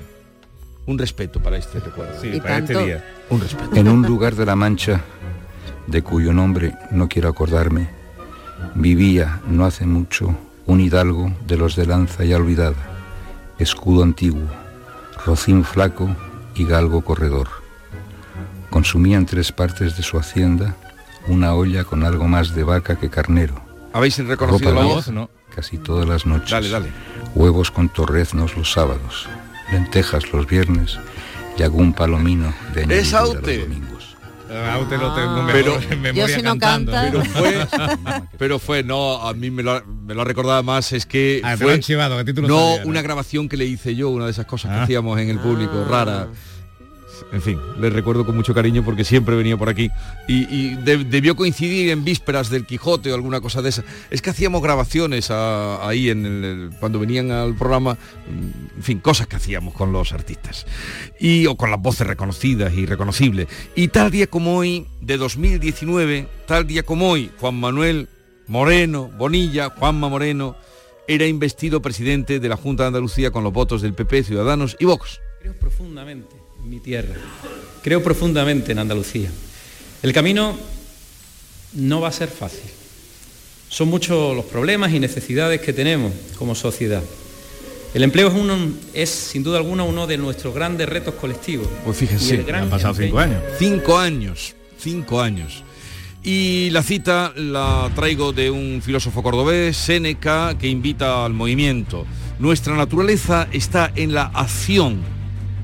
Un 0.85 0.97
respeto 0.97 1.41
para 1.41 1.57
este 1.57 1.79
recuerdo. 1.79 2.21
Sí, 2.21 2.39
para 2.41 2.57
este 2.57 2.77
día. 2.77 3.05
Un 3.29 3.39
respeto. 3.39 3.75
En 3.75 3.87
un 3.87 4.01
lugar 4.03 4.35
de 4.35 4.45
la 4.45 4.57
Mancha, 4.57 5.01
de 5.87 6.01
cuyo 6.01 6.33
nombre 6.33 6.73
no 6.91 7.07
quiero 7.07 7.29
acordarme, 7.29 7.87
vivía 8.75 9.41
no 9.47 9.65
hace 9.65 9.85
mucho 9.85 10.37
un 10.65 10.81
hidalgo 10.81 11.33
de 11.45 11.55
los 11.55 11.77
de 11.77 11.85
lanza 11.85 12.25
ya 12.25 12.35
olvidada, 12.35 12.75
escudo 13.59 14.03
antiguo, 14.03 14.43
rocín 15.25 15.63
flaco 15.63 16.13
y 16.57 16.65
galgo 16.65 17.01
corredor. 17.01 17.47
Consumía 18.69 19.17
en 19.17 19.25
tres 19.25 19.51
partes 19.51 19.95
de 19.97 20.03
su 20.03 20.17
hacienda 20.17 20.75
una 21.27 21.53
olla 21.53 21.83
con 21.83 22.03
algo 22.03 22.27
más 22.27 22.55
de 22.55 22.63
vaca 22.63 22.97
que 22.97 23.09
carnero. 23.09 23.61
¿Habéis 23.93 24.17
reconocido 24.25 24.71
ropa 24.71 24.81
la 24.81 24.87
voz? 24.87 25.07
No. 25.09 25.29
Casi 25.53 25.77
todas 25.77 26.07
las 26.07 26.25
noches. 26.25 26.51
Dale, 26.51 26.69
dale. 26.69 26.91
Huevos 27.35 27.71
con 27.71 27.89
torreznos 27.89 28.55
los 28.55 28.71
sábados, 28.71 29.27
lentejas 29.71 30.31
los 30.31 30.47
viernes 30.47 30.99
y 31.57 31.63
algún 31.63 31.93
palomino 31.93 32.53
de 32.73 32.83
añadidura 32.83 33.21
los 33.21 33.35
Aute. 33.35 33.67
Domingos. 34.47 34.73
Aute 34.73 34.97
lo 34.97 35.13
tengo 35.13 35.43
mejor 35.43 35.51
Pero- 35.53 35.79
en 35.91 36.01
memoria 36.01 36.27
Yo 36.27 36.35
si 36.35 36.41
no 36.41 36.57
cantando. 36.57 36.91
canta- 36.91 37.11
Pero 37.11 37.25
fue, 37.25 37.67
pero 38.37 38.59
fue, 38.59 38.83
no, 38.83 39.27
a 39.27 39.33
mí 39.33 39.49
me 39.51 39.63
lo, 39.63 39.71
ha- 39.73 39.83
me 39.85 40.13
lo 40.13 40.21
ha 40.21 40.25
recordado 40.25 40.63
más, 40.63 40.91
es 40.93 41.05
que 41.05 41.41
Ah, 41.43 41.55
fue 41.57 41.79
chivado, 41.79 42.15
no 42.23 42.25
sabías, 42.25 42.47
¿no? 42.47 42.75
una 42.89 43.01
grabación 43.01 43.49
que 43.49 43.57
le 43.57 43.65
hice 43.65 43.95
yo, 43.95 44.09
una 44.09 44.25
de 44.25 44.31
esas 44.31 44.45
cosas 44.45 44.71
que 44.71 44.77
Ah. 44.79 44.83
hacíamos 44.83 45.19
en 45.19 45.29
el 45.29 45.39
público, 45.39 45.85
rara. 45.89 46.27
En 47.33 47.41
fin, 47.41 47.59
le 47.77 47.89
recuerdo 47.89 48.25
con 48.25 48.37
mucho 48.37 48.53
cariño 48.53 48.85
porque 48.85 49.03
siempre 49.03 49.35
venía 49.35 49.57
por 49.57 49.67
aquí 49.67 49.89
y, 50.29 50.43
y 50.43 50.75
de- 50.75 51.03
debió 51.03 51.35
coincidir 51.35 51.89
en 51.89 52.05
vísperas 52.05 52.49
del 52.49 52.65
Quijote 52.65 53.11
o 53.11 53.15
alguna 53.15 53.41
cosa 53.41 53.61
de 53.61 53.67
esa. 53.69 53.83
Es 54.09 54.21
que 54.21 54.29
hacíamos 54.29 54.61
grabaciones 54.61 55.29
ahí 55.29 56.09
en 56.09 56.25
el, 56.25 56.69
cuando 56.79 56.99
venían 56.99 57.31
al 57.31 57.53
programa, 57.55 57.95
mm, 57.95 58.77
en 58.77 58.83
fin, 58.83 58.99
cosas 58.99 59.27
que 59.27 59.35
hacíamos 59.35 59.73
con 59.73 59.91
los 59.91 60.13
artistas 60.13 60.65
y 61.19 61.47
o 61.47 61.57
con 61.57 61.69
las 61.69 61.81
voces 61.81 62.07
reconocidas 62.07 62.73
y 62.73 62.85
reconocibles. 62.85 63.47
Y 63.75 63.89
tal 63.89 64.09
día 64.09 64.27
como 64.27 64.55
hoy 64.57 64.87
de 65.01 65.17
2019, 65.17 66.27
tal 66.47 66.65
día 66.65 66.83
como 66.83 67.09
hoy, 67.09 67.29
Juan 67.41 67.59
Manuel 67.59 68.07
Moreno 68.47 69.11
Bonilla, 69.17 69.69
Juanma 69.71 70.07
Moreno 70.07 70.55
era 71.09 71.25
investido 71.25 71.81
presidente 71.81 72.39
de 72.39 72.47
la 72.49 72.55
Junta 72.55 72.83
de 72.83 72.87
Andalucía 72.87 73.31
con 73.31 73.43
los 73.43 73.51
votos 73.51 73.81
del 73.81 73.93
PP, 73.93 74.23
Ciudadanos 74.23 74.77
y 74.79 74.85
Vox. 74.85 75.19
Creo 75.41 75.53
profundamente 75.59 76.35
en 76.35 76.46
mi 76.67 76.79
tierra. 76.79 77.15
Creo 77.83 78.03
profundamente 78.03 78.71
en 78.71 78.79
Andalucía. 78.79 79.29
El 80.03 80.13
camino 80.13 80.57
no 81.73 82.01
va 82.01 82.09
a 82.09 82.11
ser 82.11 82.29
fácil. 82.29 82.69
Son 83.69 83.87
muchos 83.89 84.35
los 84.35 84.45
problemas 84.45 84.93
y 84.93 84.99
necesidades 84.99 85.61
que 85.61 85.73
tenemos 85.73 86.11
como 86.37 86.55
sociedad. 86.55 87.03
El 87.93 88.03
empleo 88.03 88.27
es, 88.27 88.33
uno, 88.33 88.55
es 88.93 89.09
sin 89.09 89.43
duda 89.43 89.57
alguna 89.57 89.83
uno 89.83 90.07
de 90.07 90.17
nuestros 90.17 90.53
grandes 90.53 90.87
retos 90.87 91.15
colectivos. 91.15 91.67
Pues 91.83 91.97
fíjense, 91.97 92.45
Han 92.53 92.69
pasado 92.69 92.93
cinco 92.93 93.19
años. 93.19 93.41
Cinco 93.57 93.97
años, 93.97 94.55
cinco 94.77 95.21
años. 95.21 95.63
Y 96.23 96.69
la 96.71 96.83
cita 96.83 97.33
la 97.35 97.89
traigo 97.95 98.33
de 98.33 98.51
un 98.51 98.81
filósofo 98.83 99.23
cordobés, 99.23 99.77
Séneca, 99.77 100.57
que 100.57 100.67
invita 100.67 101.25
al 101.25 101.33
movimiento. 101.33 102.05
Nuestra 102.39 102.75
naturaleza 102.75 103.47
está 103.51 103.91
en 103.95 104.13
la 104.13 104.23
acción. 104.33 105.16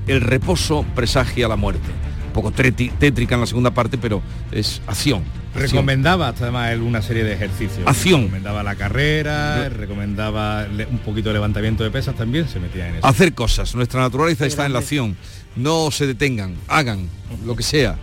El 0.06 0.20
reposo 0.20 0.84
presagia 0.94 1.48
la 1.48 1.56
muerte. 1.56 1.88
Un 2.26 2.32
poco 2.32 2.50
tétrica 2.50 3.34
en 3.36 3.40
la 3.40 3.46
segunda 3.46 3.70
parte, 3.72 3.96
pero 3.96 4.20
es 4.50 4.82
acción. 4.86 5.22
Recomendaba 5.54 6.28
hasta 6.28 6.44
además 6.44 6.72
él 6.72 6.82
una 6.82 7.00
serie 7.00 7.22
de 7.22 7.32
ejercicios. 7.32 7.86
Acción. 7.86 8.22
Recomendaba 8.22 8.62
la 8.64 8.74
carrera, 8.74 9.68
recomendaba 9.68 10.66
un 10.90 10.98
poquito 10.98 11.28
de 11.28 11.34
levantamiento 11.34 11.84
de 11.84 11.90
pesas 11.90 12.16
también, 12.16 12.48
se 12.48 12.58
metía 12.58 12.88
en 12.88 12.96
eso. 12.96 13.06
Hacer 13.06 13.34
cosas. 13.34 13.74
Nuestra 13.74 14.00
naturaleza 14.00 14.46
está 14.46 14.66
en 14.66 14.72
la 14.72 14.80
acción. 14.80 15.16
No 15.54 15.92
se 15.92 16.08
detengan, 16.08 16.56
hagan 16.66 17.08
lo 17.46 17.54
que 17.54 17.62
sea. 17.62 17.96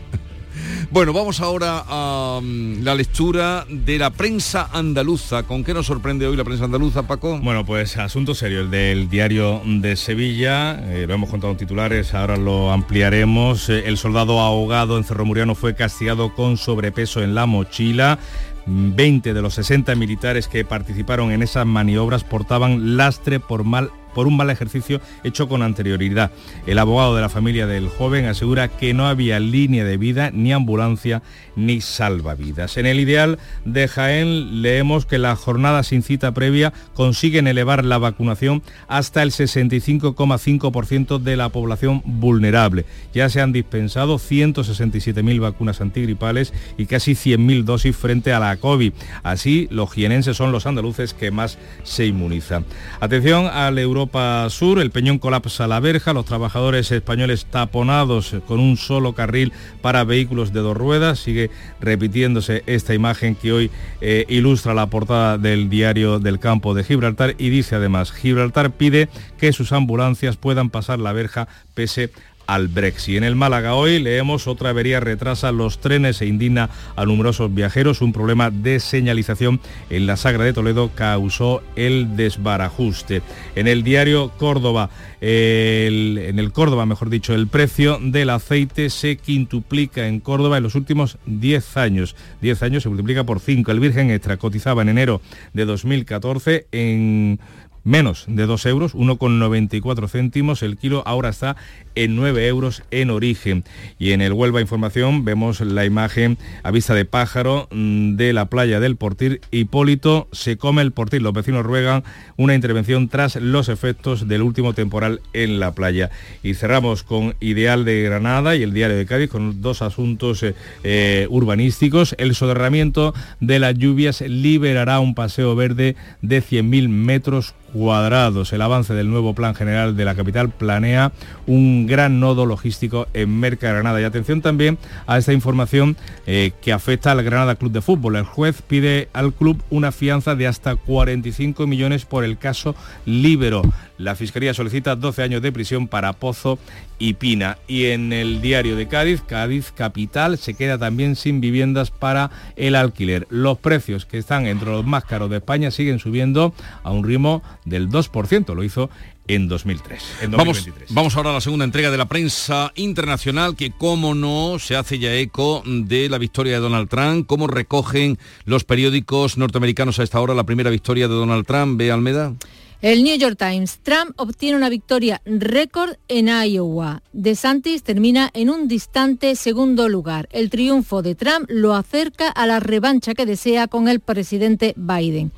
Bueno, 0.91 1.13
vamos 1.13 1.39
ahora 1.39 1.83
a 1.87 2.39
mm, 2.41 2.83
la 2.83 2.95
lectura 2.95 3.65
de 3.69 3.97
la 3.97 4.09
prensa 4.09 4.69
andaluza. 4.73 5.43
¿Con 5.43 5.63
qué 5.63 5.73
nos 5.73 5.85
sorprende 5.85 6.27
hoy 6.27 6.35
la 6.35 6.43
prensa 6.43 6.65
andaluza, 6.65 7.07
Paco? 7.07 7.39
Bueno, 7.39 7.65
pues 7.65 7.97
asunto 7.97 8.35
serio, 8.35 8.61
el 8.61 8.71
del 8.71 9.09
diario 9.09 9.61
de 9.65 9.95
Sevilla, 9.95 10.79
eh, 10.91 11.05
lo 11.07 11.13
hemos 11.13 11.29
contado 11.29 11.51
en 11.51 11.57
titulares, 11.57 12.13
ahora 12.13 12.37
lo 12.37 12.71
ampliaremos. 12.71 13.69
Eh, 13.69 13.83
el 13.87 13.97
soldado 13.97 14.39
ahogado 14.39 14.97
en 14.97 15.03
Cerro 15.03 15.25
Muriano 15.25 15.55
fue 15.55 15.75
castigado 15.75 16.33
con 16.33 16.57
sobrepeso 16.57 17.23
en 17.23 17.35
la 17.35 17.45
mochila. 17.45 18.19
20 18.65 19.33
de 19.33 19.41
los 19.41 19.55
60 19.55 19.95
militares 19.95 20.47
que 20.47 20.63
participaron 20.63 21.31
en 21.31 21.41
esas 21.41 21.65
maniobras 21.65 22.23
portaban 22.23 22.95
lastre 22.95 23.39
por 23.39 23.63
mal 23.63 23.91
por 24.13 24.27
un 24.27 24.37
mal 24.37 24.49
ejercicio 24.49 25.01
hecho 25.23 25.47
con 25.47 25.61
anterioridad. 25.61 26.31
El 26.65 26.79
abogado 26.79 27.15
de 27.15 27.21
la 27.21 27.29
familia 27.29 27.67
del 27.67 27.89
joven 27.89 28.25
asegura 28.25 28.67
que 28.67 28.93
no 28.93 29.07
había 29.07 29.39
línea 29.39 29.83
de 29.83 29.97
vida, 29.97 30.31
ni 30.31 30.53
ambulancia, 30.53 31.21
ni 31.55 31.81
salvavidas. 31.81 32.77
En 32.77 32.85
el 32.85 32.99
ideal 32.99 33.39
de 33.65 33.87
Jaén 33.87 34.61
leemos 34.61 35.05
que 35.05 35.17
las 35.17 35.39
jornadas 35.39 35.87
sin 35.87 36.03
cita 36.03 36.33
previa 36.33 36.73
consiguen 36.93 37.47
elevar 37.47 37.85
la 37.85 37.97
vacunación 37.97 38.63
hasta 38.87 39.23
el 39.23 39.31
65,5% 39.31 41.19
de 41.19 41.37
la 41.37 41.49
población 41.49 42.01
vulnerable. 42.05 42.85
Ya 43.13 43.29
se 43.29 43.41
han 43.41 43.51
dispensado 43.51 44.17
167.000 44.17 45.39
vacunas 45.39 45.81
antigripales 45.81 46.53
y 46.77 46.85
casi 46.85 47.13
100.000 47.13 47.63
dosis 47.63 47.95
frente 47.95 48.33
a 48.33 48.39
la 48.39 48.57
COVID. 48.57 48.93
Así, 49.23 49.67
los 49.71 49.91
jienenses 49.91 50.37
son 50.37 50.51
los 50.51 50.65
andaluces 50.65 51.13
que 51.13 51.31
más 51.31 51.57
se 51.83 52.05
inmunizan. 52.05 52.65
Atención 52.99 53.47
al 53.47 53.77
Europa 54.01 54.49
Sur, 54.49 54.79
el 54.79 54.89
Peñón 54.89 55.19
colapsa 55.19 55.67
la 55.67 55.79
verja, 55.79 56.11
los 56.11 56.25
trabajadores 56.25 56.91
españoles 56.91 57.45
taponados 57.45 58.35
con 58.47 58.59
un 58.59 58.75
solo 58.75 59.13
carril 59.13 59.53
para 59.83 60.03
vehículos 60.03 60.51
de 60.51 60.61
dos 60.61 60.75
ruedas. 60.75 61.19
Sigue 61.19 61.51
repitiéndose 61.79 62.63
esta 62.65 62.95
imagen 62.95 63.35
que 63.35 63.53
hoy 63.53 63.71
eh, 64.01 64.25
ilustra 64.27 64.73
la 64.73 64.87
portada 64.87 65.37
del 65.37 65.69
diario 65.69 66.17
del 66.17 66.39
campo 66.39 66.73
de 66.73 66.83
Gibraltar 66.83 67.35
y 67.37 67.49
dice 67.49 67.75
además, 67.75 68.11
Gibraltar 68.11 68.71
pide 68.71 69.07
que 69.37 69.53
sus 69.53 69.71
ambulancias 69.71 70.35
puedan 70.35 70.71
pasar 70.71 70.97
la 70.97 71.13
verja 71.13 71.47
pese 71.75 72.09
al 72.47 72.67
Brexit. 72.67 73.17
En 73.17 73.23
el 73.23 73.35
Málaga 73.35 73.75
hoy 73.75 73.99
leemos 73.99 74.47
otra 74.47 74.71
avería 74.71 74.99
retrasa 74.99 75.51
los 75.51 75.79
trenes 75.79 76.21
e 76.21 76.25
indigna 76.25 76.69
a 76.95 77.05
numerosos 77.05 77.53
viajeros. 77.53 78.01
Un 78.01 78.13
problema 78.13 78.49
de 78.49 78.79
señalización 78.79 79.59
en 79.89 80.07
la 80.07 80.17
Sagra 80.17 80.43
de 80.43 80.53
Toledo 80.53 80.91
causó 80.95 81.63
el 81.75 82.15
desbarajuste. 82.15 83.21
En 83.55 83.67
el 83.67 83.83
diario 83.83 84.31
Córdoba, 84.37 84.89
en 85.21 86.39
el 86.39 86.51
Córdoba, 86.51 86.85
mejor 86.85 87.09
dicho, 87.09 87.33
el 87.33 87.47
precio 87.47 87.99
del 88.01 88.29
aceite 88.29 88.89
se 88.89 89.17
quintuplica 89.17 90.07
en 90.07 90.19
Córdoba 90.19 90.57
en 90.57 90.63
los 90.63 90.75
últimos 90.75 91.17
10 91.25 91.77
años. 91.77 92.15
10 92.41 92.63
años 92.63 92.83
se 92.83 92.89
multiplica 92.89 93.23
por 93.23 93.39
5. 93.39 93.71
El 93.71 93.79
Virgen 93.79 94.11
Extra 94.11 94.37
cotizaba 94.37 94.81
en 94.81 94.89
enero 94.89 95.21
de 95.53 95.65
2014 95.65 96.67
en 96.71 97.39
menos 97.83 98.25
de 98.27 98.45
2 98.45 98.65
euros, 98.67 98.95
1,94 98.95 100.09
céntimos 100.09 100.63
el 100.63 100.77
kilo, 100.77 101.03
ahora 101.05 101.29
está 101.29 101.55
en 101.95 102.15
9 102.15 102.47
euros 102.47 102.83
en 102.91 103.09
origen. 103.09 103.63
Y 103.99 104.11
en 104.11 104.21
el 104.21 104.33
Huelva 104.33 104.61
Información 104.61 105.25
vemos 105.25 105.61
la 105.61 105.85
imagen 105.85 106.37
a 106.63 106.71
vista 106.71 106.93
de 106.93 107.05
pájaro 107.05 107.67
mm, 107.71 108.15
de 108.15 108.33
la 108.33 108.45
playa 108.45 108.79
del 108.79 108.95
Portir. 108.95 109.41
Hipólito 109.51 110.27
se 110.31 110.57
come 110.57 110.81
el 110.81 110.91
Portir. 110.91 111.21
Los 111.21 111.33
vecinos 111.33 111.65
ruegan 111.65 112.03
una 112.37 112.55
intervención 112.55 113.09
tras 113.09 113.35
los 113.35 113.69
efectos 113.69 114.27
del 114.27 114.41
último 114.41 114.73
temporal 114.73 115.21
en 115.33 115.59
la 115.59 115.73
playa. 115.73 116.09
Y 116.43 116.53
cerramos 116.53 117.03
con 117.03 117.35
Ideal 117.39 117.85
de 117.85 118.03
Granada 118.03 118.55
y 118.55 118.63
el 118.63 118.73
Diario 118.73 118.97
de 118.97 119.05
Cádiz 119.05 119.29
con 119.29 119.61
dos 119.61 119.81
asuntos 119.81 120.43
eh, 120.43 120.55
eh, 120.83 121.27
urbanísticos. 121.29 122.15
El 122.17 122.35
soterramiento 122.35 123.13
de 123.39 123.59
las 123.59 123.75
lluvias 123.75 124.21
liberará 124.21 124.99
un 124.99 125.15
paseo 125.15 125.55
verde 125.55 125.95
de 126.21 126.41
100.000 126.41 126.89
metros 126.89 127.53
cuadrados. 127.73 128.53
El 128.53 128.61
avance 128.61 128.93
del 128.93 129.09
nuevo 129.09 129.33
plan 129.33 129.55
general 129.55 129.95
de 129.95 130.05
la 130.05 130.15
capital 130.15 130.49
planea 130.49 131.11
un 131.47 131.87
gran 131.87 132.19
nodo 132.19 132.45
logístico 132.45 133.07
en 133.13 133.39
Merca 133.39 133.71
Granada. 133.71 134.01
Y 134.01 134.03
atención 134.03 134.41
también 134.41 134.77
a 135.07 135.17
esta 135.17 135.33
información 135.33 135.97
eh, 136.25 136.51
que 136.61 136.73
afecta 136.73 137.11
al 137.11 137.23
Granada 137.23 137.55
Club 137.55 137.71
de 137.71 137.81
Fútbol. 137.81 138.15
El 138.15 138.23
juez 138.23 138.61
pide 138.61 139.09
al 139.13 139.33
club 139.33 139.61
una 139.69 139.91
fianza 139.91 140.35
de 140.35 140.47
hasta 140.47 140.75
45 140.75 141.67
millones 141.67 142.05
por 142.05 142.23
el 142.23 142.37
caso 142.37 142.75
Libero. 143.05 143.61
La 143.97 144.15
Fiscalía 144.15 144.53
solicita 144.53 144.95
12 144.95 145.21
años 145.21 145.41
de 145.41 145.51
prisión 145.51 145.87
para 145.87 146.13
Pozo 146.13 146.57
y 147.01 147.15
Pina. 147.15 147.57
Y 147.67 147.87
en 147.87 148.13
el 148.13 148.41
diario 148.41 148.75
de 148.75 148.87
Cádiz, 148.87 149.21
Cádiz 149.21 149.71
Capital, 149.71 150.37
se 150.37 150.53
queda 150.53 150.77
también 150.77 151.15
sin 151.15 151.41
viviendas 151.41 151.89
para 151.89 152.29
el 152.55 152.75
alquiler. 152.75 153.25
Los 153.31 153.57
precios 153.57 154.05
que 154.05 154.19
están 154.19 154.45
entre 154.45 154.69
los 154.69 154.85
más 154.85 155.03
caros 155.05 155.31
de 155.31 155.37
España 155.37 155.71
siguen 155.71 155.97
subiendo 155.97 156.53
a 156.83 156.91
un 156.91 157.03
ritmo 157.03 157.41
del 157.65 157.89
2%. 157.89 158.53
Lo 158.53 158.63
hizo 158.63 158.91
en 159.27 159.47
2003. 159.47 160.03
En 160.21 160.31
Vamos, 160.31 160.57
2023. 160.57 160.93
vamos 160.93 161.15
ahora 161.15 161.31
a 161.31 161.33
la 161.33 161.41
segunda 161.41 161.65
entrega 161.65 161.89
de 161.89 161.97
la 161.97 162.07
prensa 162.07 162.71
internacional 162.75 163.55
que, 163.55 163.71
como 163.71 164.13
no, 164.13 164.59
se 164.59 164.75
hace 164.75 164.99
ya 164.99 165.11
eco 165.15 165.63
de 165.65 166.07
la 166.07 166.19
victoria 166.19 166.53
de 166.53 166.59
Donald 166.59 166.87
Trump. 166.87 167.25
¿Cómo 167.25 167.47
recogen 167.47 168.19
los 168.45 168.63
periódicos 168.63 169.39
norteamericanos 169.39 169.97
a 169.97 170.03
esta 170.03 170.19
hora 170.21 170.35
la 170.35 170.43
primera 170.43 170.69
victoria 170.69 171.07
de 171.07 171.15
Donald 171.15 171.47
Trump? 171.47 171.79
¿Ve 171.79 171.91
Almeda? 171.91 172.35
El 172.81 173.03
New 173.03 173.15
York 173.15 173.37
Times. 173.37 173.77
Trump 173.83 174.13
obtiene 174.15 174.57
una 174.57 174.67
victoria 174.67 175.21
récord 175.23 175.97
en 176.07 176.29
Iowa. 176.29 177.03
DeSantis 177.13 177.83
termina 177.83 178.31
en 178.33 178.49
un 178.49 178.67
distante 178.67 179.35
segundo 179.35 179.87
lugar. 179.87 180.27
El 180.31 180.49
triunfo 180.49 181.03
de 181.03 181.13
Trump 181.13 181.45
lo 181.47 181.75
acerca 181.75 182.29
a 182.29 182.47
la 182.47 182.59
revancha 182.59 183.13
que 183.13 183.27
desea 183.27 183.67
con 183.67 183.87
el 183.87 183.99
presidente 183.99 184.73
Biden. 184.77 185.31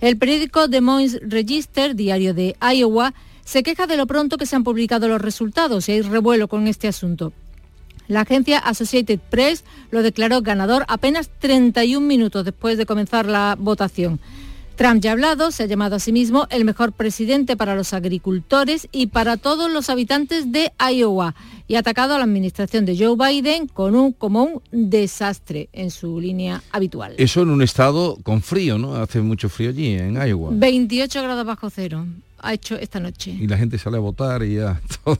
El 0.00 0.16
periódico 0.16 0.66
Des 0.66 0.80
Moines 0.80 1.20
Register, 1.20 1.94
diario 1.94 2.32
de 2.32 2.56
Iowa, 2.62 3.12
se 3.44 3.62
queja 3.62 3.86
de 3.86 3.98
lo 3.98 4.06
pronto 4.06 4.38
que 4.38 4.46
se 4.46 4.56
han 4.56 4.64
publicado 4.64 5.08
los 5.08 5.20
resultados 5.20 5.90
y 5.90 5.92
hay 5.92 6.00
revuelo 6.00 6.48
con 6.48 6.66
este 6.68 6.88
asunto. 6.88 7.34
La 8.06 8.22
agencia 8.22 8.60
Associated 8.60 9.18
Press 9.28 9.62
lo 9.90 10.02
declaró 10.02 10.40
ganador 10.40 10.86
apenas 10.88 11.28
31 11.38 12.06
minutos 12.06 12.46
después 12.46 12.78
de 12.78 12.86
comenzar 12.86 13.26
la 13.26 13.56
votación. 13.58 14.20
Trump 14.78 15.02
ya 15.02 15.10
ha 15.10 15.12
hablado, 15.14 15.50
se 15.50 15.64
ha 15.64 15.66
llamado 15.66 15.96
a 15.96 15.98
sí 15.98 16.12
mismo 16.12 16.46
el 16.50 16.64
mejor 16.64 16.92
presidente 16.92 17.56
para 17.56 17.74
los 17.74 17.92
agricultores 17.92 18.86
y 18.92 19.08
para 19.08 19.36
todos 19.36 19.68
los 19.72 19.90
habitantes 19.90 20.52
de 20.52 20.70
Iowa 20.78 21.34
y 21.66 21.74
ha 21.74 21.80
atacado 21.80 22.14
a 22.14 22.18
la 22.18 22.22
administración 22.22 22.84
de 22.84 22.96
Joe 22.96 23.16
Biden 23.16 23.66
con 23.66 23.96
un, 23.96 24.12
como 24.12 24.44
un 24.44 24.62
desastre 24.70 25.68
en 25.72 25.90
su 25.90 26.20
línea 26.20 26.62
habitual. 26.70 27.14
Eso 27.18 27.42
en 27.42 27.50
un 27.50 27.60
estado 27.60 28.18
con 28.22 28.40
frío, 28.40 28.78
¿no? 28.78 28.94
Hace 28.94 29.20
mucho 29.20 29.48
frío 29.48 29.70
allí, 29.70 29.94
en 29.94 30.14
Iowa. 30.14 30.50
28 30.52 31.24
grados 31.24 31.44
bajo 31.44 31.70
cero 31.70 32.06
ha 32.40 32.54
hecho 32.54 32.76
esta 32.76 33.00
noche. 33.00 33.30
Y 33.30 33.46
la 33.46 33.56
gente 33.56 33.78
sale 33.78 33.96
a 33.96 34.00
votar 34.00 34.42
y 34.42 34.56
ya. 34.56 34.80
todo. 35.04 35.18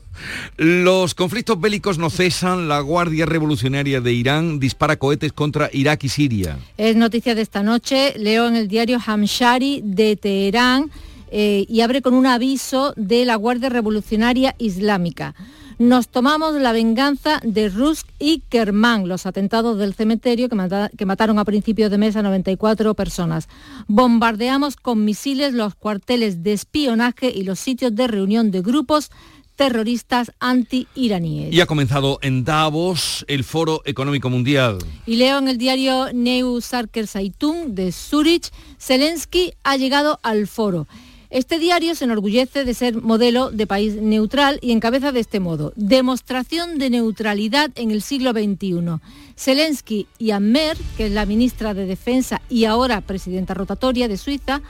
Los 0.56 1.14
conflictos 1.14 1.60
bélicos 1.60 1.98
no 1.98 2.10
cesan. 2.10 2.68
La 2.68 2.80
Guardia 2.80 3.26
Revolucionaria 3.26 4.00
de 4.00 4.12
Irán 4.12 4.58
dispara 4.58 4.96
cohetes 4.96 5.32
contra 5.32 5.70
Irak 5.72 6.04
y 6.04 6.08
Siria. 6.08 6.58
Es 6.76 6.96
noticia 6.96 7.34
de 7.34 7.42
esta 7.42 7.62
noche, 7.62 8.14
leo 8.16 8.48
en 8.48 8.56
el 8.56 8.68
diario 8.68 8.98
Hamshari 9.04 9.82
de 9.84 10.16
Teherán 10.16 10.90
eh, 11.30 11.66
y 11.68 11.80
abre 11.82 12.02
con 12.02 12.14
un 12.14 12.26
aviso 12.26 12.94
de 12.96 13.24
la 13.24 13.36
Guardia 13.36 13.68
Revolucionaria 13.68 14.54
Islámica. 14.58 15.34
Nos 15.78 16.08
tomamos 16.08 16.54
la 16.54 16.72
venganza 16.72 17.40
de 17.44 17.68
Rusk 17.68 18.06
y 18.18 18.40
Kerman, 18.48 19.06
los 19.06 19.26
atentados 19.26 19.78
del 19.78 19.94
cementerio 19.94 20.48
que, 20.48 20.56
mata- 20.56 20.90
que 20.96 21.06
mataron 21.06 21.38
a 21.38 21.44
principios 21.44 21.90
de 21.92 21.98
mes 21.98 22.16
a 22.16 22.22
94 22.22 22.94
personas. 22.94 23.48
Bombardeamos 23.86 24.74
con 24.74 25.04
misiles 25.04 25.54
los 25.54 25.76
cuarteles 25.76 26.42
de 26.42 26.52
espionaje 26.54 27.32
y 27.34 27.44
los 27.44 27.60
sitios 27.60 27.94
de 27.94 28.08
reunión 28.08 28.50
de 28.50 28.60
grupos 28.60 29.10
terroristas 29.54 30.32
anti-iraníes. 30.40 31.52
Y 31.52 31.60
ha 31.60 31.66
comenzado 31.66 32.18
en 32.22 32.44
Davos 32.44 33.24
el 33.28 33.42
Foro 33.44 33.82
Económico 33.84 34.30
Mundial. 34.30 34.78
Y 35.06 35.16
leo 35.16 35.38
en 35.38 35.48
el 35.48 35.58
diario 35.58 36.12
Neu 36.12 36.60
Sarker 36.60 37.06
Zeitung 37.06 37.74
de 37.74 37.90
Zurich, 37.92 38.50
Zelensky 38.80 39.52
ha 39.64 39.76
llegado 39.76 40.18
al 40.22 40.46
foro. 40.46 40.86
Este 41.30 41.58
diario 41.58 41.94
se 41.94 42.04
enorgullece 42.04 42.64
de 42.64 42.72
ser 42.72 43.02
modelo 43.02 43.50
de 43.50 43.66
país 43.66 43.96
neutral 43.96 44.58
y 44.62 44.72
encabeza 44.72 45.12
de 45.12 45.20
este 45.20 45.40
modo. 45.40 45.74
Demostración 45.76 46.78
de 46.78 46.88
neutralidad 46.88 47.70
en 47.74 47.90
el 47.90 48.00
siglo 48.00 48.32
XXI. 48.32 48.98
Zelensky 49.36 50.06
y 50.16 50.30
Ammer, 50.30 50.78
que 50.96 51.06
es 51.06 51.12
la 51.12 51.26
ministra 51.26 51.74
de 51.74 51.84
Defensa 51.84 52.40
y 52.48 52.64
ahora 52.64 53.02
presidenta 53.02 53.52
rotatoria 53.52 54.08
de 54.08 54.16
Suiza, 54.16 54.62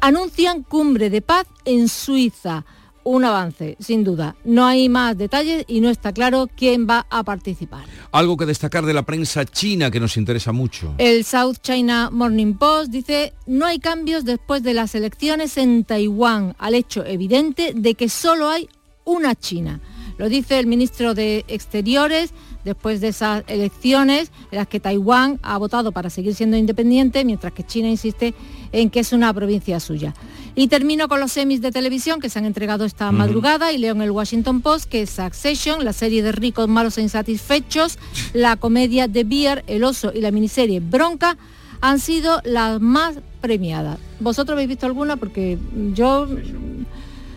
anuncian 0.00 0.62
cumbre 0.62 1.10
de 1.10 1.20
paz 1.20 1.46
en 1.66 1.88
Suiza. 1.88 2.64
Un 3.10 3.24
avance, 3.24 3.76
sin 3.80 4.04
duda. 4.04 4.36
No 4.44 4.64
hay 4.64 4.88
más 4.88 5.18
detalles 5.18 5.64
y 5.66 5.80
no 5.80 5.90
está 5.90 6.12
claro 6.12 6.48
quién 6.56 6.86
va 6.88 7.08
a 7.10 7.24
participar. 7.24 7.82
Algo 8.12 8.36
que 8.36 8.46
destacar 8.46 8.86
de 8.86 8.94
la 8.94 9.02
prensa 9.02 9.44
china 9.44 9.90
que 9.90 9.98
nos 9.98 10.16
interesa 10.16 10.52
mucho. 10.52 10.94
El 10.96 11.24
South 11.24 11.56
China 11.60 12.10
Morning 12.12 12.54
Post 12.54 12.92
dice, 12.92 13.32
no 13.48 13.66
hay 13.66 13.80
cambios 13.80 14.24
después 14.24 14.62
de 14.62 14.74
las 14.74 14.94
elecciones 14.94 15.56
en 15.56 15.82
Taiwán, 15.82 16.54
al 16.56 16.76
hecho 16.76 17.04
evidente 17.04 17.72
de 17.74 17.96
que 17.96 18.08
solo 18.08 18.48
hay 18.48 18.68
una 19.04 19.34
China. 19.34 19.80
Lo 20.16 20.28
dice 20.28 20.60
el 20.60 20.68
ministro 20.68 21.12
de 21.12 21.44
Exteriores 21.48 22.32
después 22.64 23.00
de 23.00 23.08
esas 23.08 23.44
elecciones 23.46 24.30
en 24.50 24.58
las 24.58 24.68
que 24.68 24.80
Taiwán 24.80 25.38
ha 25.42 25.58
votado 25.58 25.92
para 25.92 26.10
seguir 26.10 26.34
siendo 26.34 26.56
independiente, 26.56 27.24
mientras 27.24 27.52
que 27.52 27.64
China 27.64 27.88
insiste 27.88 28.34
en 28.72 28.90
que 28.90 29.00
es 29.00 29.12
una 29.12 29.32
provincia 29.32 29.80
suya. 29.80 30.14
Y 30.54 30.68
termino 30.68 31.08
con 31.08 31.20
los 31.20 31.32
semis 31.32 31.60
de 31.60 31.70
televisión 31.70 32.20
que 32.20 32.28
se 32.28 32.38
han 32.38 32.44
entregado 32.44 32.84
esta 32.84 33.12
madrugada 33.12 33.72
y 33.72 33.78
leo 33.78 33.94
en 33.94 34.02
el 34.02 34.10
Washington 34.10 34.60
Post 34.60 34.90
que 34.90 35.06
Succession, 35.06 35.84
la 35.84 35.92
serie 35.92 36.22
de 36.22 36.32
ricos, 36.32 36.68
malos 36.68 36.98
e 36.98 37.02
insatisfechos, 37.02 37.98
la 38.32 38.56
comedia 38.56 39.08
The 39.08 39.24
Bear, 39.24 39.64
El 39.66 39.84
oso 39.84 40.12
y 40.14 40.20
la 40.20 40.30
miniserie 40.30 40.80
Bronca 40.80 41.36
han 41.80 41.98
sido 41.98 42.40
las 42.44 42.80
más 42.80 43.16
premiadas. 43.40 43.98
¿Vosotros 44.18 44.54
habéis 44.54 44.68
visto 44.68 44.86
alguna? 44.86 45.16
Porque 45.16 45.58
yo 45.94 46.26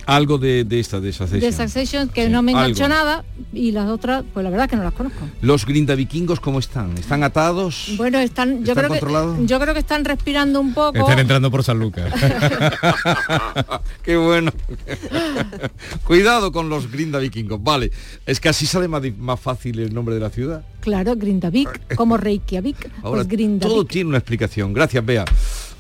Algo 0.06 0.38
de, 0.38 0.64
de 0.64 0.80
esta, 0.80 1.00
de 1.00 1.10
esa 1.10 1.26
de 1.26 1.40
sesión. 1.42 1.54
Succession 1.54 2.10
que 2.10 2.30
no 2.30 2.42
me 2.42 2.52
enganchó 2.52 2.88
nada 2.88 3.24
y 3.54 3.72
las 3.72 3.90
otras, 3.90 4.24
pues 4.34 4.44
la 4.44 4.50
verdad 4.50 4.70
que 4.70 4.76
no 4.76 4.84
las 4.84 4.94
conozco. 4.94 5.28
Los 5.42 5.66
grindavikingos, 5.66 6.40
¿cómo 6.40 6.60
están? 6.60 6.98
¿Están 6.98 7.24
atados? 7.24 7.92
Bueno, 7.98 8.20
están, 8.20 8.64
yo 8.66 8.72
¿Están 8.72 8.76
creo 8.76 8.84
que 8.92 9.00
controlados? 9.00 9.38
yo 9.48 9.60
creo 9.60 9.74
que 9.74 9.80
están 9.80 10.06
respirando 10.06 10.60
un 10.60 10.74
poco. 10.74 10.98
Están 11.00 11.20
entrando 11.20 11.50
por 11.50 11.64
San 11.64 11.80
Lucas. 11.80 12.14
Qué 14.04 14.18
bueno. 14.18 14.52
Cuidado 16.06 16.52
con 16.52 16.70
los 16.70 16.92
grindavikingos. 16.92 17.62
Vale, 17.64 17.92
es 18.26 18.40
que 18.40 18.50
así 18.50 18.66
sale 18.66 18.88
más, 18.88 19.02
más 19.18 19.40
fácil 19.40 19.80
el 19.80 19.94
nombre 19.94 20.16
de 20.16 20.22
la 20.22 20.30
ciudad. 20.30 20.64
Claro, 20.82 21.16
Grindavik, 21.16 21.96
como 21.96 22.18
Reykjavik, 22.24 22.92
Ahora 23.04 23.20
pues 23.22 23.28
Grindavik. 23.30 23.74
todo 23.74 23.86
tiene 23.86 24.10
una 24.10 24.18
explicación. 24.18 24.74
Gracias, 24.74 25.06
Bea. 25.06 25.24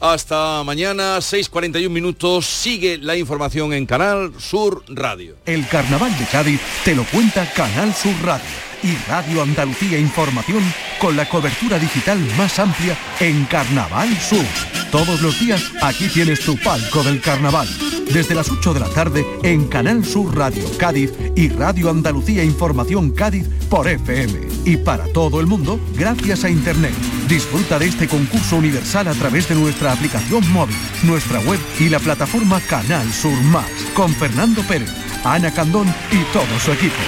Hasta 0.03 0.61
mañana, 0.65 1.19
6.41 1.19 1.89
minutos. 1.89 2.45
Sigue 2.45 2.97
la 2.97 3.15
información 3.15 3.71
en 3.71 3.85
Canal 3.85 4.33
Sur 4.37 4.83
Radio. 4.89 5.37
El 5.45 5.65
Carnaval 5.69 6.11
de 6.17 6.25
Cádiz 6.25 6.59
te 6.83 6.93
lo 6.93 7.05
cuenta 7.05 7.49
Canal 7.53 7.93
Sur 7.93 8.13
Radio 8.21 8.43
y 8.83 8.97
Radio 9.09 9.41
Andalucía 9.41 9.97
Información 9.97 10.61
con 10.99 11.15
la 11.15 11.29
cobertura 11.29 11.79
digital 11.79 12.19
más 12.37 12.59
amplia 12.59 12.97
en 13.21 13.45
Carnaval 13.45 14.09
Sur. 14.17 14.82
Todos 14.93 15.23
los 15.23 15.39
días 15.39 15.71
aquí 15.81 16.07
tienes 16.07 16.41
tu 16.41 16.55
palco 16.55 17.01
del 17.01 17.19
carnaval. 17.19 17.67
Desde 18.13 18.35
las 18.35 18.51
8 18.51 18.75
de 18.75 18.79
la 18.79 18.89
tarde 18.89 19.25
en 19.41 19.67
Canal 19.67 20.05
Sur 20.05 20.37
Radio 20.37 20.63
Cádiz 20.77 21.11
y 21.35 21.49
Radio 21.49 21.89
Andalucía 21.89 22.43
Información 22.43 23.09
Cádiz 23.09 23.47
por 23.71 23.87
FM. 23.87 24.39
Y 24.65 24.77
para 24.77 25.11
todo 25.11 25.39
el 25.39 25.47
mundo, 25.47 25.79
gracias 25.97 26.43
a 26.43 26.49
Internet. 26.51 26.93
Disfruta 27.27 27.79
de 27.79 27.87
este 27.87 28.07
concurso 28.07 28.57
universal 28.57 29.07
a 29.07 29.15
través 29.15 29.49
de 29.49 29.55
nuestra 29.55 29.93
aplicación 29.93 30.47
móvil, 30.53 30.75
nuestra 31.01 31.39
web 31.39 31.59
y 31.79 31.89
la 31.89 31.97
plataforma 31.97 32.61
Canal 32.61 33.11
Sur 33.11 33.41
Más, 33.45 33.65
con 33.95 34.13
Fernando 34.13 34.61
Pérez, 34.61 34.91
Ana 35.23 35.51
Candón 35.51 35.87
y 36.11 36.19
todo 36.31 36.59
su 36.63 36.71
equipo. 36.71 37.01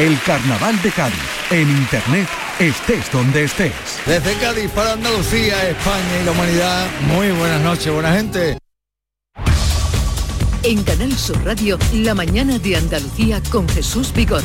El 0.00 0.20
Carnaval 0.22 0.82
de 0.82 0.90
Cádiz, 0.90 1.22
en 1.52 1.70
Internet, 1.70 2.26
estés 2.68 3.10
donde 3.10 3.44
estés. 3.44 3.72
Desde 4.06 4.34
Cádiz 4.34 4.70
para 4.70 4.92
Andalucía, 4.92 5.68
España 5.68 6.20
y 6.20 6.24
la 6.24 6.30
humanidad, 6.32 6.86
muy 7.08 7.30
buenas 7.32 7.60
noches, 7.62 7.92
buena 7.92 8.12
gente. 8.12 8.58
En 10.62 10.82
Canal 10.84 11.12
Sur 11.16 11.44
Radio, 11.44 11.76
la 11.92 12.14
mañana 12.14 12.58
de 12.58 12.76
Andalucía 12.76 13.42
con 13.50 13.68
Jesús 13.68 14.12
Vigorra. 14.14 14.44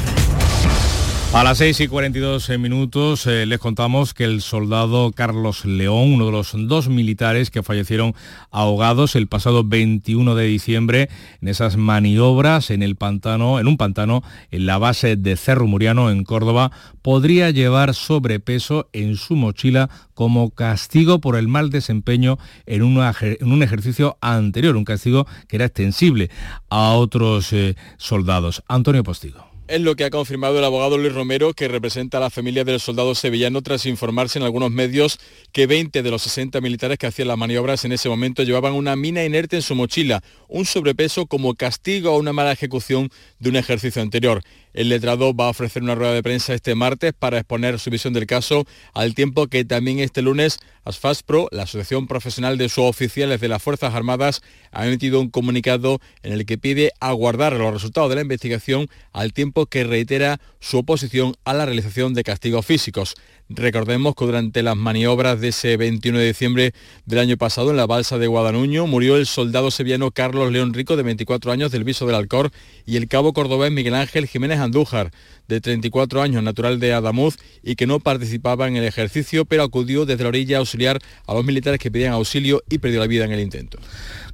A 1.33 1.43
las 1.43 1.59
6 1.59 1.81
y 1.81 1.87
42 1.87 2.49
minutos 2.57 3.27
eh, 3.27 3.45
les 3.45 3.59
contamos 3.59 4.15
que 4.15 4.23
el 4.23 4.41
soldado 4.41 5.11
Carlos 5.11 5.65
León, 5.65 6.13
uno 6.13 6.25
de 6.25 6.31
los 6.31 6.53
dos 6.67 6.87
militares 6.87 7.51
que 7.51 7.61
fallecieron 7.61 8.15
ahogados 8.49 9.15
el 9.15 9.27
pasado 9.27 9.63
21 9.63 10.33
de 10.33 10.45
diciembre 10.45 11.09
en 11.39 11.49
esas 11.49 11.77
maniobras 11.77 12.71
en 12.71 12.81
el 12.81 12.95
pantano, 12.95 13.59
en 13.59 13.67
un 13.67 13.77
pantano 13.77 14.23
en 14.49 14.65
la 14.65 14.79
base 14.79 15.15
de 15.15 15.35
Cerro 15.35 15.67
Muriano 15.67 16.09
en 16.09 16.23
Córdoba, 16.23 16.71
podría 17.03 17.51
llevar 17.51 17.93
sobrepeso 17.93 18.89
en 18.91 19.15
su 19.15 19.35
mochila 19.35 19.89
como 20.15 20.49
castigo 20.49 21.19
por 21.19 21.35
el 21.35 21.47
mal 21.47 21.69
desempeño 21.69 22.39
en 22.65 22.81
un 22.81 23.63
ejercicio 23.63 24.17
anterior, 24.21 24.75
un 24.75 24.85
castigo 24.85 25.27
que 25.47 25.57
era 25.57 25.65
extensible 25.65 26.31
a 26.69 26.93
otros 26.93 27.53
eh, 27.53 27.75
soldados. 27.97 28.63
Antonio 28.67 29.03
Postigo. 29.03 29.46
Es 29.67 29.81
lo 29.81 29.97
que 29.97 30.05
ha 30.05 30.09
confirmado 30.09 30.57
el 30.59 30.63
abogado 30.63 30.97
Luis 30.97 31.13
Romero, 31.13 31.53
que 31.53 31.67
representa 31.67 32.19
a 32.19 32.21
la 32.21 32.29
familia 32.29 32.63
del 32.63 32.79
soldado 32.79 33.13
sevillano 33.15 33.61
tras 33.61 33.85
informarse 33.85 34.39
en 34.39 34.45
algunos 34.45 34.71
medios 34.71 35.19
que 35.51 35.67
20 35.67 36.03
de 36.03 36.09
los 36.09 36.21
60 36.21 36.61
militares 36.61 36.97
que 36.97 37.05
hacían 37.05 37.27
las 37.27 37.37
maniobras 37.37 37.83
en 37.83 37.91
ese 37.91 38.07
momento 38.07 38.43
llevaban 38.43 38.71
una 38.71 38.95
mina 38.95 39.25
inerte 39.25 39.57
en 39.57 39.61
su 39.61 39.75
mochila, 39.75 40.23
un 40.47 40.63
sobrepeso 40.63 41.25
como 41.25 41.53
castigo 41.55 42.11
a 42.11 42.17
una 42.17 42.31
mala 42.31 42.53
ejecución 42.53 43.09
de 43.39 43.49
un 43.49 43.57
ejercicio 43.57 44.01
anterior. 44.01 44.41
El 44.77 44.89
letrado 44.89 45.33
va 45.33 45.47
a 45.47 45.49
ofrecer 45.49 45.81
una 45.81 45.95
rueda 45.95 46.13
de 46.13 46.21
prensa 46.21 46.53
este 46.53 46.75
martes 46.75 47.11
para 47.11 47.39
exponer 47.39 47.79
su 47.79 47.89
visión 47.89 48.13
del 48.13 48.27
caso, 48.27 48.67
al 48.93 49.15
tiempo 49.15 49.47
que 49.47 49.65
también 49.65 49.97
este 49.97 50.21
lunes 50.21 50.59
ASFASPRO, 50.85 51.49
la 51.51 51.63
Asociación 51.63 52.05
Profesional 52.05 52.59
de 52.59 52.69
Suboficiales 52.69 53.41
de 53.41 53.47
las 53.47 53.63
Fuerzas 53.63 53.95
Armadas, 53.95 54.41
ha 54.71 54.85
emitido 54.85 55.19
un 55.19 55.31
comunicado 55.31 55.99
en 56.21 56.31
el 56.31 56.45
que 56.45 56.59
pide 56.59 56.91
aguardar 56.99 57.53
los 57.53 57.73
resultados 57.73 58.09
de 58.09 58.15
la 58.17 58.21
investigación 58.21 58.87
al 59.13 59.33
tiempo 59.33 59.65
que 59.65 59.83
reitera 59.83 60.39
su 60.59 60.77
oposición 60.77 61.33
a 61.43 61.55
la 61.55 61.65
realización 61.65 62.13
de 62.13 62.23
castigos 62.23 62.65
físicos. 62.65 63.15
Recordemos 63.49 64.13
que 64.13 64.25
durante 64.25 64.61
las 64.61 64.75
maniobras 64.75 65.39
de 65.39 65.49
ese 65.49 65.77
21 65.77 66.19
de 66.19 66.27
diciembre 66.27 66.73
del 67.05 67.19
año 67.19 67.37
pasado 67.37 67.71
en 67.71 67.77
la 67.77 67.85
balsa 67.85 68.17
de 68.17 68.27
Guadanuño 68.27 68.87
murió 68.87 69.15
el 69.15 69.25
soldado 69.25 69.71
sevillano 69.71 70.11
Carlos 70.11 70.51
León 70.51 70.73
Rico 70.73 70.97
de 70.97 71.03
24 71.03 71.51
años 71.51 71.71
del 71.71 71.85
Viso 71.85 72.05
del 72.05 72.15
Alcor 72.15 72.51
y 72.85 72.97
el 72.97 73.07
cabo 73.07 73.33
cordobés 73.33 73.71
Miguel 73.71 73.95
Ángel 73.95 74.27
Jiménez 74.27 74.59
Andújar 74.67 75.11
de 75.47 75.61
34 75.61 76.21
años 76.21 76.43
natural 76.43 76.79
de 76.79 76.93
Adamuz 76.93 77.37
y 77.63 77.75
que 77.75 77.87
no 77.87 77.99
participaba 77.99 78.67
en 78.67 78.75
el 78.75 78.83
ejercicio 78.83 79.45
pero 79.45 79.63
acudió 79.63 80.05
desde 80.05 80.23
la 80.23 80.29
orilla 80.29 80.57
a 80.57 80.59
auxiliar 80.59 80.99
a 81.25 81.33
los 81.33 81.43
militares 81.43 81.79
que 81.79 81.91
pedían 81.91 82.13
auxilio 82.13 82.63
y 82.69 82.77
perdió 82.77 82.99
la 82.99 83.07
vida 83.07 83.25
en 83.25 83.31
el 83.31 83.39
intento. 83.39 83.79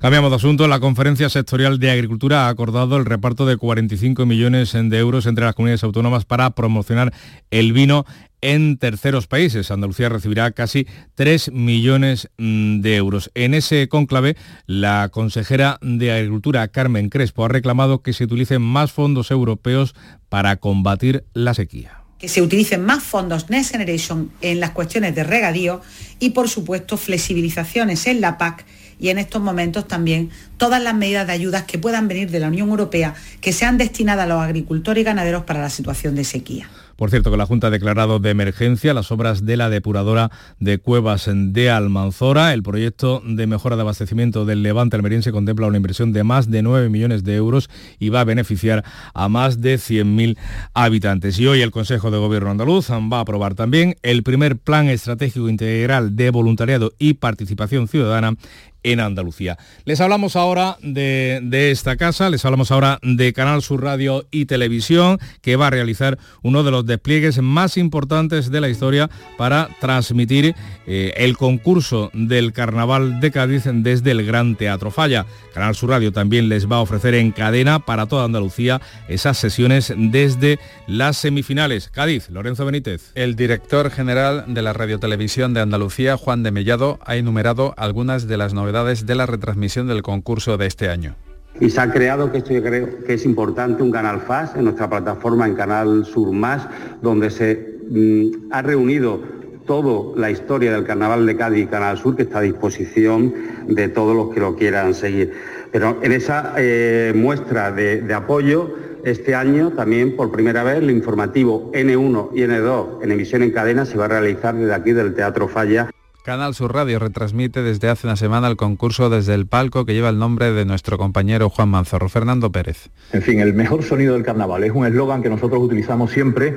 Cambiamos 0.03 0.31
de 0.31 0.35
asunto. 0.35 0.67
La 0.67 0.81
Conferencia 0.81 1.29
Sectorial 1.29 1.79
de 1.79 1.89
Agricultura 1.89 2.45
ha 2.45 2.49
acordado 2.49 2.97
el 2.97 3.05
reparto 3.05 3.45
de 3.45 3.55
45 3.55 4.25
millones 4.25 4.73
de 4.73 4.97
euros 4.97 5.25
entre 5.27 5.45
las 5.45 5.55
comunidades 5.55 5.85
autónomas 5.85 6.25
para 6.25 6.49
promocionar 6.49 7.13
el 7.51 7.71
vino 7.71 8.05
en 8.41 8.77
terceros 8.77 9.27
países. 9.27 9.71
Andalucía 9.71 10.09
recibirá 10.09 10.51
casi 10.51 10.87
3 11.15 11.53
millones 11.53 12.29
mm, 12.37 12.81
de 12.81 12.97
euros. 12.97 13.31
En 13.33 13.53
ese 13.53 13.87
cónclave, 13.87 14.35
la 14.65 15.07
consejera 15.09 15.79
de 15.81 16.11
Agricultura, 16.11 16.67
Carmen 16.67 17.07
Crespo, 17.07 17.45
ha 17.45 17.47
reclamado 17.47 18.01
que 18.01 18.11
se 18.11 18.25
utilicen 18.25 18.61
más 18.61 18.91
fondos 18.91 19.31
europeos 19.31 19.95
para 20.27 20.57
combatir 20.57 21.23
la 21.33 21.53
sequía 21.53 22.03
que 22.19 22.29
se 22.29 22.41
utilicen 22.41 22.85
más 22.85 23.03
fondos 23.03 23.49
Next 23.49 23.71
Generation 23.71 24.31
en 24.39 24.61
las 24.61 24.71
cuestiones 24.71 25.13
de 25.13 25.25
regadío 25.25 25.81
y, 26.19 26.29
por 26.29 26.47
supuesto, 26.47 26.95
flexibilizaciones 26.95 28.07
en 28.07 28.21
la 28.21 28.37
PAC 28.37 28.65
y 28.99 29.09
en 29.09 29.17
estos 29.17 29.41
momentos 29.41 29.87
también 29.87 30.29
todas 30.57 30.81
las 30.81 30.95
medidas 30.95 31.27
de 31.27 31.33
ayudas 31.33 31.63
que 31.63 31.77
puedan 31.77 32.07
venir 32.07 32.31
de 32.31 32.39
la 32.39 32.47
Unión 32.47 32.69
Europea 32.69 33.13
que 33.41 33.53
sean 33.53 33.77
destinadas 33.77 34.25
a 34.25 34.27
los 34.27 34.41
agricultores 34.41 35.01
y 35.01 35.05
ganaderos 35.05 35.43
para 35.43 35.61
la 35.61 35.69
situación 35.69 36.15
de 36.15 36.23
sequía. 36.23 36.69
Por 36.95 37.09
cierto, 37.09 37.31
que 37.31 37.37
la 37.37 37.45
Junta 37.45 37.67
ha 37.67 37.71
declarado 37.71 38.19
de 38.19 38.29
emergencia 38.29 38.93
las 38.93 39.11
obras 39.11 39.45
de 39.45 39.57
la 39.57 39.69
depuradora 39.69 40.31
de 40.59 40.77
Cuevas 40.77 41.29
de 41.33 41.69
Almanzora. 41.69 42.53
El 42.53 42.63
proyecto 42.63 43.21
de 43.25 43.47
mejora 43.47 43.75
de 43.75 43.81
abastecimiento 43.81 44.45
del 44.45 44.63
Levante 44.63 44.95
almeriense 44.95 45.31
contempla 45.31 45.67
una 45.67 45.77
inversión 45.77 46.13
de 46.13 46.23
más 46.23 46.51
de 46.51 46.61
9 46.61 46.89
millones 46.89 47.23
de 47.23 47.35
euros 47.35 47.69
y 47.99 48.09
va 48.09 48.21
a 48.21 48.25
beneficiar 48.25 48.83
a 49.13 49.29
más 49.29 49.61
de 49.61 49.75
100.000 49.75 50.37
habitantes. 50.73 51.39
Y 51.39 51.47
hoy 51.47 51.61
el 51.61 51.71
Consejo 51.71 52.11
de 52.11 52.17
Gobierno 52.17 52.51
andaluz 52.51 52.89
va 52.91 53.17
a 53.17 53.21
aprobar 53.21 53.55
también 53.55 53.95
el 54.01 54.23
primer 54.23 54.57
Plan 54.57 54.89
Estratégico 54.89 55.49
Integral 55.49 56.15
de 56.15 56.29
Voluntariado 56.29 56.93
y 56.99 57.15
Participación 57.15 57.87
Ciudadana 57.87 58.35
en 58.83 58.99
Andalucía. 58.99 59.57
Les 59.85 60.01
hablamos 60.01 60.35
ahora 60.35 60.77
de, 60.81 61.39
de, 61.41 61.71
esta 61.71 61.95
casa, 61.95 62.29
les 62.29 62.43
hablamos 62.45 62.71
ahora 62.71 62.99
de 63.01 63.33
Canal 63.33 63.61
Sur 63.61 63.81
Radio 63.81 64.27
y 64.29 64.45
Televisión, 64.45 65.19
que 65.41 65.55
va 65.55 65.67
a 65.67 65.69
realizar 65.69 66.17
uno 66.41 66.63
de 66.63 66.71
los 66.71 66.82
despliegues 66.85 67.41
más 67.41 67.77
importantes 67.77 68.51
de 68.51 68.61
la 68.61 68.69
historia 68.69 69.09
para 69.37 69.69
transmitir 69.79 70.55
eh, 70.85 71.13
el 71.17 71.37
concurso 71.37 72.09
del 72.13 72.53
Carnaval 72.53 73.19
de 73.19 73.31
Cádiz 73.31 73.63
desde 73.65 74.11
el 74.11 74.25
Gran 74.25 74.55
Teatro 74.55 74.91
Falla. 74.91 75.25
Canal 75.53 75.75
Sur 75.75 75.91
Radio 75.91 76.11
también 76.11 76.49
les 76.49 76.69
va 76.69 76.77
a 76.77 76.81
ofrecer 76.81 77.13
en 77.15 77.31
cadena 77.31 77.79
para 77.79 78.05
toda 78.05 78.25
Andalucía 78.25 78.81
esas 79.07 79.37
sesiones 79.37 79.93
desde 79.95 80.59
las 80.87 81.17
semifinales. 81.17 81.89
Cádiz, 81.89 82.29
Lorenzo 82.29 82.65
Benítez. 82.65 83.11
El 83.15 83.35
director 83.35 83.89
general 83.91 84.45
de 84.47 84.61
la 84.61 84.73
Radiotelevisión 84.73 85.53
de 85.53 85.61
Andalucía, 85.61 86.17
Juan 86.17 86.43
de 86.43 86.51
Mellado, 86.51 86.99
ha 87.05 87.15
enumerado 87.15 87.73
algunas 87.77 88.27
de 88.27 88.37
las 88.37 88.53
novedades 88.53 89.05
de 89.05 89.15
la 89.15 89.25
retransmisión 89.25 89.87
del 89.87 90.01
concurso 90.01 90.57
de 90.57 90.67
este 90.67 90.89
año. 90.89 91.15
Y 91.59 91.69
se 91.69 91.79
ha 91.79 91.91
creado, 91.91 92.31
que 92.31 92.39
esto 92.39 92.53
yo 92.53 92.63
creo 92.63 93.03
que 93.05 93.13
es 93.13 93.25
importante, 93.25 93.83
un 93.83 93.91
canal 93.91 94.21
FAS 94.21 94.55
en 94.55 94.65
nuestra 94.65 94.89
plataforma 94.89 95.47
en 95.47 95.55
Canal 95.55 96.05
Sur 96.05 96.31
Más, 96.31 96.67
donde 97.01 97.29
se 97.29 97.79
mm, 97.89 98.51
ha 98.51 98.61
reunido 98.61 99.21
toda 99.65 100.17
la 100.17 100.29
historia 100.29 100.73
del 100.73 100.83
Carnaval 100.83 101.25
de 101.25 101.37
Cádiz 101.37 101.63
y 101.63 101.67
Canal 101.67 101.97
Sur, 101.97 102.15
que 102.15 102.23
está 102.23 102.39
a 102.39 102.41
disposición 102.41 103.33
de 103.67 103.87
todos 103.87 104.15
los 104.15 104.33
que 104.33 104.39
lo 104.39 104.55
quieran 104.55 104.93
seguir. 104.93 105.33
Pero 105.71 105.99
en 106.01 106.11
esa 106.11 106.53
eh, 106.57 107.13
muestra 107.15 107.71
de, 107.71 108.01
de 108.01 108.13
apoyo, 108.13 108.75
este 109.03 109.35
año 109.35 109.71
también 109.71 110.15
por 110.15 110.31
primera 110.31 110.63
vez 110.63 110.77
el 110.77 110.89
informativo 110.89 111.71
N1 111.73 112.29
y 112.33 112.41
N2 112.41 113.03
en 113.03 113.11
emisión 113.11 113.43
en 113.43 113.51
cadena 113.51 113.85
se 113.85 113.97
va 113.97 114.05
a 114.05 114.07
realizar 114.07 114.55
desde 114.55 114.73
aquí 114.73 114.91
del 114.93 115.13
Teatro 115.13 115.47
Falla. 115.47 115.89
Canal 116.23 116.55
Sur 116.55 116.73
Radio 116.73 116.99
retransmite 116.99 117.63
desde 117.63 117.89
hace 117.89 118.07
una 118.07 118.15
semana 118.15 118.47
el 118.47 118.55
concurso 118.55 119.09
desde 119.09 119.33
el 119.33 119.45
palco 119.45 119.85
que 119.85 119.93
lleva 119.93 120.07
el 120.07 120.19
nombre 120.19 120.53
de 120.53 120.63
nuestro 120.63 120.97
compañero 120.97 121.49
Juan 121.49 121.67
Manzorro, 121.67 122.07
Fernando 122.07 122.49
Pérez. 122.49 122.89
En 123.11 123.21
fin, 123.21 123.41
el 123.41 123.53
mejor 123.53 123.83
sonido 123.83 124.13
del 124.13 124.23
carnaval 124.23 124.63
es 124.63 124.71
un 124.71 124.85
eslogan 124.85 125.21
que 125.21 125.29
nosotros 125.29 125.61
utilizamos 125.61 126.11
siempre 126.11 126.55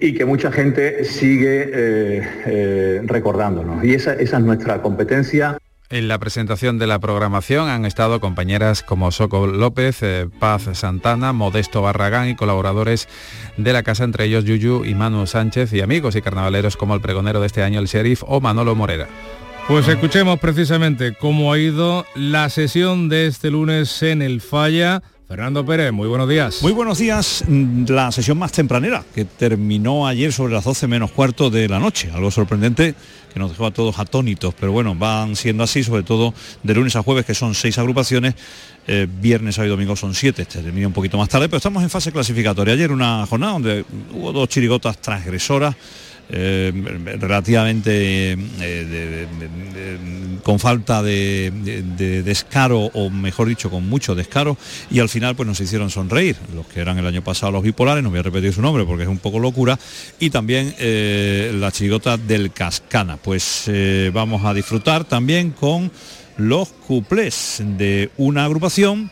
y 0.00 0.12
que 0.12 0.24
mucha 0.24 0.50
gente 0.50 1.04
sigue 1.04 1.70
eh, 1.72 2.28
eh, 2.46 3.00
recordándonos. 3.04 3.84
Y 3.84 3.94
esa, 3.94 4.14
esa 4.14 4.38
es 4.38 4.42
nuestra 4.42 4.82
competencia. 4.82 5.56
En 5.88 6.08
la 6.08 6.18
presentación 6.18 6.80
de 6.80 6.88
la 6.88 6.98
programación 6.98 7.68
han 7.68 7.84
estado 7.84 8.18
compañeras 8.18 8.82
como 8.82 9.12
Soco 9.12 9.46
López, 9.46 10.02
eh, 10.02 10.28
Paz 10.40 10.68
Santana, 10.72 11.32
Modesto 11.32 11.80
Barragán 11.80 12.28
y 12.28 12.34
colaboradores 12.34 13.08
de 13.56 13.72
la 13.72 13.84
casa, 13.84 14.02
entre 14.02 14.24
ellos 14.24 14.44
Yuyu 14.44 14.84
y 14.84 14.96
Manu 14.96 15.28
Sánchez 15.28 15.72
y 15.72 15.82
amigos 15.82 16.16
y 16.16 16.22
carnavaleros 16.22 16.76
como 16.76 16.96
el 16.96 17.00
pregonero 17.00 17.40
de 17.40 17.46
este 17.46 17.62
año, 17.62 17.78
el 17.78 17.86
sheriff 17.86 18.24
o 18.26 18.40
Manolo 18.40 18.74
Morera. 18.74 19.06
Pues 19.68 19.86
escuchemos 19.86 20.40
precisamente 20.40 21.14
cómo 21.14 21.52
ha 21.52 21.58
ido 21.58 22.04
la 22.16 22.48
sesión 22.50 23.08
de 23.08 23.26
este 23.26 23.52
lunes 23.52 24.02
en 24.02 24.22
el 24.22 24.40
Falla. 24.40 25.02
Fernando 25.28 25.66
Pérez, 25.66 25.90
muy 25.92 26.06
buenos 26.06 26.28
días. 26.28 26.62
Muy 26.62 26.70
buenos 26.70 26.98
días. 26.98 27.42
La 27.88 28.12
sesión 28.12 28.38
más 28.38 28.52
tempranera, 28.52 29.04
que 29.12 29.24
terminó 29.24 30.06
ayer 30.06 30.32
sobre 30.32 30.54
las 30.54 30.62
12 30.62 30.86
menos 30.86 31.10
cuarto 31.10 31.50
de 31.50 31.68
la 31.68 31.80
noche. 31.80 32.08
Algo 32.14 32.30
sorprendente 32.30 32.94
que 33.34 33.40
nos 33.40 33.50
dejó 33.50 33.66
a 33.66 33.72
todos 33.72 33.98
atónitos, 33.98 34.54
pero 34.54 34.70
bueno, 34.70 34.94
van 34.94 35.34
siendo 35.34 35.64
así, 35.64 35.82
sobre 35.82 36.04
todo 36.04 36.32
de 36.62 36.74
lunes 36.74 36.94
a 36.94 37.02
jueves, 37.02 37.26
que 37.26 37.34
son 37.34 37.56
seis 37.56 37.76
agrupaciones. 37.76 38.36
Eh, 38.86 39.08
viernes, 39.20 39.56
sábado 39.56 39.66
y 39.66 39.76
domingo 39.76 39.96
son 39.96 40.14
siete, 40.14 40.42
este 40.42 40.62
termina 40.62 40.86
un 40.86 40.92
poquito 40.92 41.18
más 41.18 41.28
tarde, 41.28 41.48
pero 41.48 41.56
estamos 41.56 41.82
en 41.82 41.90
fase 41.90 42.12
clasificatoria. 42.12 42.74
Ayer 42.74 42.92
una 42.92 43.26
jornada 43.26 43.54
donde 43.54 43.84
hubo 44.14 44.30
dos 44.30 44.48
chirigotas 44.48 45.02
transgresoras 45.02 45.74
eh, 46.28 46.72
relativamente 47.20 48.36
eh, 48.60 49.26
con 50.42 50.58
falta 50.58 51.00
de, 51.00 51.52
descaro 52.24 52.80
o 52.80 53.10
mejor 53.10 53.46
dicho 53.46 53.70
con 53.70 53.88
mucho 53.88 54.16
descaro 54.16 54.56
y 54.90 54.98
al 54.98 55.08
final 55.08 55.36
pues 55.36 55.46
nos 55.46 55.60
hicieron 55.60 55.88
sonreír 55.88 56.36
los 56.54 56.66
que 56.66 56.80
eran 56.80 56.98
el 56.98 57.06
año 57.06 57.22
pasado 57.22 57.52
los 57.52 57.62
bipolares 57.62 58.02
no 58.02 58.10
voy 58.10 58.18
a 58.18 58.22
repetir 58.22 58.52
su 58.52 58.60
nombre 58.60 58.84
porque 58.84 59.04
es 59.04 59.08
un 59.08 59.18
poco 59.18 59.38
locura 59.38 59.78
y 60.18 60.30
también 60.30 60.74
eh, 60.78 61.52
la 61.54 61.70
chirigota 61.70 62.16
del 62.16 62.52
Cascana. 62.52 63.16
Pues 63.16 63.70
vamos 64.12 64.44
a 64.44 64.52
disfrutar 64.52 65.04
también 65.04 65.52
con 65.52 65.90
los 66.36 66.68
cuplés 66.68 67.62
de 67.64 68.10
una 68.16 68.44
agrupación 68.44 69.10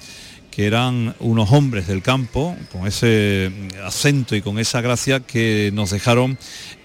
que 0.54 0.66
eran 0.66 1.16
unos 1.18 1.50
hombres 1.50 1.88
del 1.88 2.00
campo, 2.00 2.56
con 2.70 2.86
ese 2.86 3.50
acento 3.84 4.36
y 4.36 4.40
con 4.40 4.60
esa 4.60 4.80
gracia 4.80 5.18
que 5.18 5.70
nos 5.74 5.90
dejaron 5.90 6.38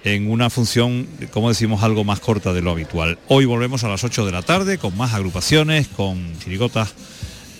en 0.03 0.31
una 0.31 0.49
función, 0.49 1.07
como 1.31 1.49
decimos, 1.49 1.83
algo 1.83 2.03
más 2.03 2.19
corta 2.19 2.51
de 2.51 2.63
lo 2.63 2.71
habitual. 2.71 3.19
Hoy 3.27 3.45
volvemos 3.45 3.83
a 3.83 3.89
las 3.89 4.03
8 4.03 4.25
de 4.25 4.31
la 4.31 4.41
tarde 4.41 4.79
con 4.79 4.97
más 4.97 5.13
agrupaciones, 5.13 5.87
con 5.87 6.33
chirigotas, 6.39 6.95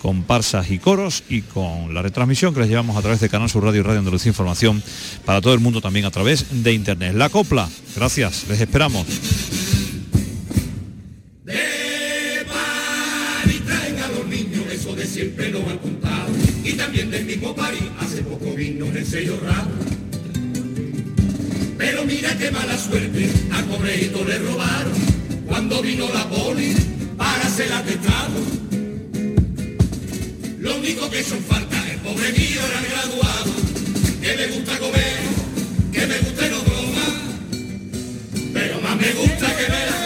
comparsas 0.02 0.72
y 0.72 0.80
coros 0.80 1.24
y 1.30 1.44
con 1.44 1.94
la 1.94 2.02
retransmisión 2.02 2.56
que 2.56 2.62
les 2.62 2.70
llevamos 2.70 2.98
a 2.98 3.02
través 3.02 3.20
de 3.20 3.30
Canal 3.30 3.50
Sur 3.50 3.66
Radio 3.66 3.82
y 3.82 3.84
Radio 3.84 4.00
Andalucía 4.00 4.30
Información 4.30 4.82
para 5.26 5.42
todo 5.42 5.54
el 5.54 5.60
mundo 5.60 5.80
también 5.80 6.06
a 6.06 6.12
través 6.12 6.64
de 6.64 6.74
Internet. 6.74 7.14
La 7.14 7.30
copla, 7.30 7.70
gracias, 7.96 8.46
les 8.48 8.60
esperamos. 8.60 9.06
Siempre 15.20 15.52
lo 15.52 15.60
han 15.70 15.78
contado. 15.80 16.30
Y 16.64 16.74
también 16.74 17.12
del 17.12 17.26
mismo 17.26 17.54
París 17.54 17.84
hace 18.00 18.22
poco 18.22 18.54
vino 18.54 18.86
el 18.86 19.06
sello 19.06 19.38
raro 19.44 20.00
pero 21.78 22.04
mira 22.04 22.38
qué 22.38 22.52
mala 22.52 22.78
suerte 22.78 23.30
a 23.52 23.64
Correito 23.64 24.24
le 24.26 24.38
robaron. 24.40 24.94
Cuando 25.48 25.82
vino 25.82 26.10
la 26.14 26.28
poli 26.30 26.76
para 27.18 27.42
hacer 27.46 27.72
atestado 27.72 28.40
lo 30.60 30.76
único 30.76 31.10
que 31.10 31.24
son 31.24 31.40
falta 31.40 31.78
el 31.90 32.00
pobre 32.00 32.32
mío 32.34 32.60
era 32.70 32.82
graduado. 32.90 33.52
Que 34.22 34.36
me 34.36 34.48
gusta 34.48 34.78
comer 34.78 35.20
que 35.94 36.08
me 36.08 36.18
gusta 36.20 36.50
no 36.50 36.62
broma. 36.68 37.08
Pero 38.54 38.82
más 38.82 38.96
me 38.98 39.12
gusta 39.14 39.48
que 39.58 39.72
me 39.72 39.90
San 39.90 39.99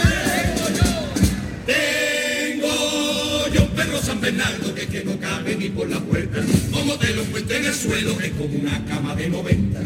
Bernardo 4.24 4.74
que, 4.74 4.88
que 4.88 5.04
no 5.04 5.20
cabe 5.20 5.54
ni 5.54 5.68
por 5.68 5.90
la 5.90 6.00
puerta. 6.00 6.42
Como 6.72 6.98
te 6.98 7.14
lo 7.14 7.26
cuento 7.26 7.54
en 7.56 7.66
el 7.66 7.74
suelo, 7.74 8.18
es 8.22 8.32
como 8.32 8.58
una 8.58 8.86
cama 8.86 9.14
de 9.16 9.28
90. 9.28 9.80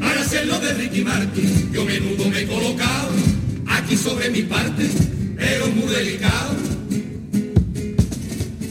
Para 0.00 0.20
hacerlo 0.22 0.58
de 0.58 0.72
Ricky 0.74 1.02
Martin, 1.02 1.72
yo 1.72 1.84
menudo 1.84 2.28
me 2.28 2.40
he 2.40 2.46
colocado 2.48 3.10
aquí 3.68 3.96
sobre 3.96 4.28
mi 4.30 4.42
parte, 4.42 4.90
pero 5.36 5.68
muy 5.68 5.86
delicado. 5.94 6.56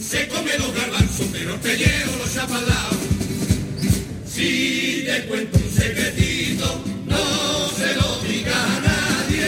Se 0.06 0.28
come 0.28 0.52
los 0.60 0.76
garbanzos, 0.76 1.28
pero 1.32 1.56
te 1.56 1.78
llevo 1.78 2.18
los 2.18 2.34
chapalados. 2.34 2.98
Si 4.30 5.04
te 5.06 5.26
cuento 5.28 5.58
un 5.58 5.72
secretito, 5.72 6.84
no 7.08 7.70
se 7.70 7.96
lo 7.96 8.20
diga 8.28 8.54
a 8.54 8.80
nadie. 8.82 9.48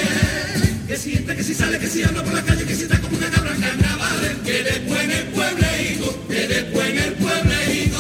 Que 0.88 0.96
si 0.96 1.14
entra, 1.18 1.36
que 1.36 1.44
si 1.44 1.54
sale, 1.54 1.78
que 1.78 1.88
si 1.88 2.04
habla 2.04 2.24
por 2.24 2.34
la 2.34 2.42
calle, 2.42 2.64
que 2.64 2.74
si 2.74 2.84
está 2.84 2.98
como 3.02 3.18
una 3.18 3.30
cabra 3.30 3.54
carnaval, 3.60 4.03
que 4.44 4.64
después 4.64 5.04
en 5.04 5.12
el 5.12 5.26
puebleito, 5.28 6.28
que 6.28 6.48
después 6.48 6.90
en 6.90 6.98
el 6.98 7.14
puebleito. 7.14 8.00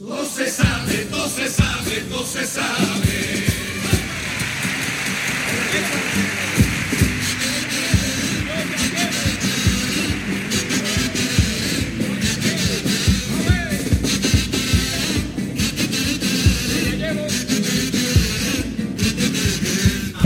Todo 0.00 0.24
se 0.24 0.50
sabe, 0.50 0.94
todo 1.10 1.28
se 1.28 1.48
sabe, 1.48 1.96
todo 2.10 2.26
se 2.26 2.46
sabe. 2.46 2.93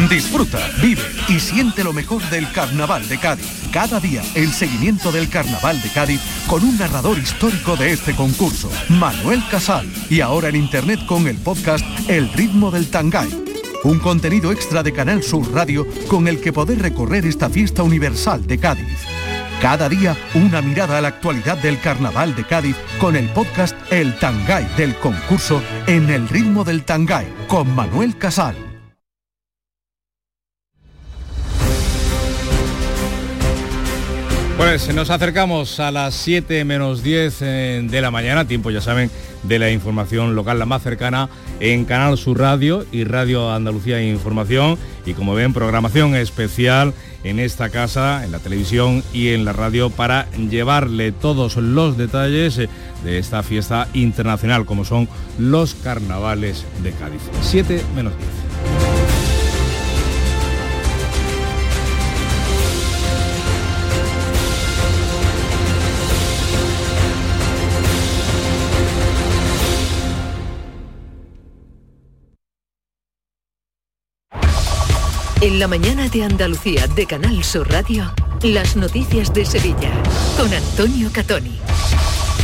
Disfruta, 0.08 0.58
vive 0.80 1.02
y 1.28 1.38
siente 1.38 1.84
lo 1.84 1.92
mejor 1.92 2.22
del 2.30 2.50
Carnaval 2.50 3.06
de 3.08 3.18
Cádiz. 3.18 3.44
Cada 3.70 4.00
día 4.00 4.22
el 4.34 4.50
seguimiento 4.52 5.12
del 5.12 5.28
Carnaval 5.28 5.82
de 5.82 5.90
Cádiz 5.90 6.20
con 6.46 6.64
un 6.64 6.78
narrador 6.78 7.18
histórico 7.18 7.76
de 7.76 7.92
este 7.92 8.14
concurso, 8.14 8.70
Manuel 8.88 9.42
Casal. 9.50 9.86
Y 10.08 10.22
ahora 10.22 10.48
en 10.48 10.56
internet 10.56 11.04
con 11.04 11.26
el 11.26 11.36
podcast 11.36 11.84
El 12.08 12.32
ritmo 12.32 12.70
del 12.70 12.88
Tangay. 12.88 13.28
Un 13.84 13.98
contenido 13.98 14.50
extra 14.50 14.82
de 14.82 14.94
Canal 14.94 15.22
Sur 15.22 15.52
Radio 15.52 15.86
con 16.08 16.26
el 16.26 16.40
que 16.40 16.54
poder 16.54 16.80
recorrer 16.80 17.26
esta 17.26 17.50
fiesta 17.50 17.82
universal 17.82 18.46
de 18.46 18.58
Cádiz. 18.58 19.04
Cada 19.60 19.90
día 19.90 20.16
una 20.32 20.62
mirada 20.62 20.96
a 20.96 21.00
la 21.02 21.08
actualidad 21.08 21.58
del 21.58 21.80
Carnaval 21.80 22.34
de 22.34 22.44
Cádiz 22.44 22.76
con 22.98 23.14
el 23.14 23.28
podcast 23.28 23.76
El 23.92 24.18
Tangay 24.18 24.66
del 24.78 24.96
concurso 24.96 25.62
En 25.86 26.08
el 26.08 26.30
ritmo 26.30 26.64
del 26.64 26.84
Tangay 26.84 27.26
con 27.46 27.74
Manuel 27.74 28.16
Casal. 28.16 28.67
Pues 34.58 34.92
nos 34.92 35.08
acercamos 35.08 35.78
a 35.78 35.92
las 35.92 36.14
7 36.14 36.64
menos 36.64 37.04
10 37.04 37.42
eh, 37.42 37.86
de 37.88 38.00
la 38.02 38.10
mañana, 38.10 38.48
tiempo 38.48 38.72
ya 38.72 38.80
saben 38.80 39.08
de 39.44 39.60
la 39.60 39.70
información 39.70 40.34
local 40.34 40.58
la 40.58 40.66
más 40.66 40.82
cercana 40.82 41.28
en 41.60 41.84
Canal 41.84 42.18
Sur 42.18 42.40
Radio 42.40 42.84
y 42.90 43.04
Radio 43.04 43.52
Andalucía 43.52 44.02
Información 44.02 44.76
y 45.06 45.14
como 45.14 45.36
ven 45.36 45.54
programación 45.54 46.16
especial 46.16 46.92
en 47.22 47.38
esta 47.38 47.70
casa, 47.70 48.24
en 48.24 48.32
la 48.32 48.40
televisión 48.40 49.04
y 49.12 49.28
en 49.28 49.44
la 49.44 49.52
radio 49.52 49.90
para 49.90 50.28
llevarle 50.32 51.12
todos 51.12 51.56
los 51.56 51.96
detalles 51.96 52.58
eh, 52.58 52.68
de 53.04 53.18
esta 53.18 53.44
fiesta 53.44 53.86
internacional 53.94 54.66
como 54.66 54.84
son 54.84 55.08
los 55.38 55.74
carnavales 55.76 56.64
de 56.82 56.90
Cádiz. 56.90 57.22
7 57.42 57.80
menos 57.94 58.12
10. 58.18 58.47
En 75.40 75.60
la 75.60 75.68
mañana 75.68 76.08
de 76.08 76.24
Andalucía 76.24 76.88
de 76.88 77.06
Canal 77.06 77.44
Sur 77.44 77.70
Radio, 77.70 78.12
las 78.42 78.74
noticias 78.74 79.32
de 79.32 79.44
Sevilla 79.44 79.92
con 80.36 80.52
Antonio 80.52 81.10
Catoni. 81.12 81.56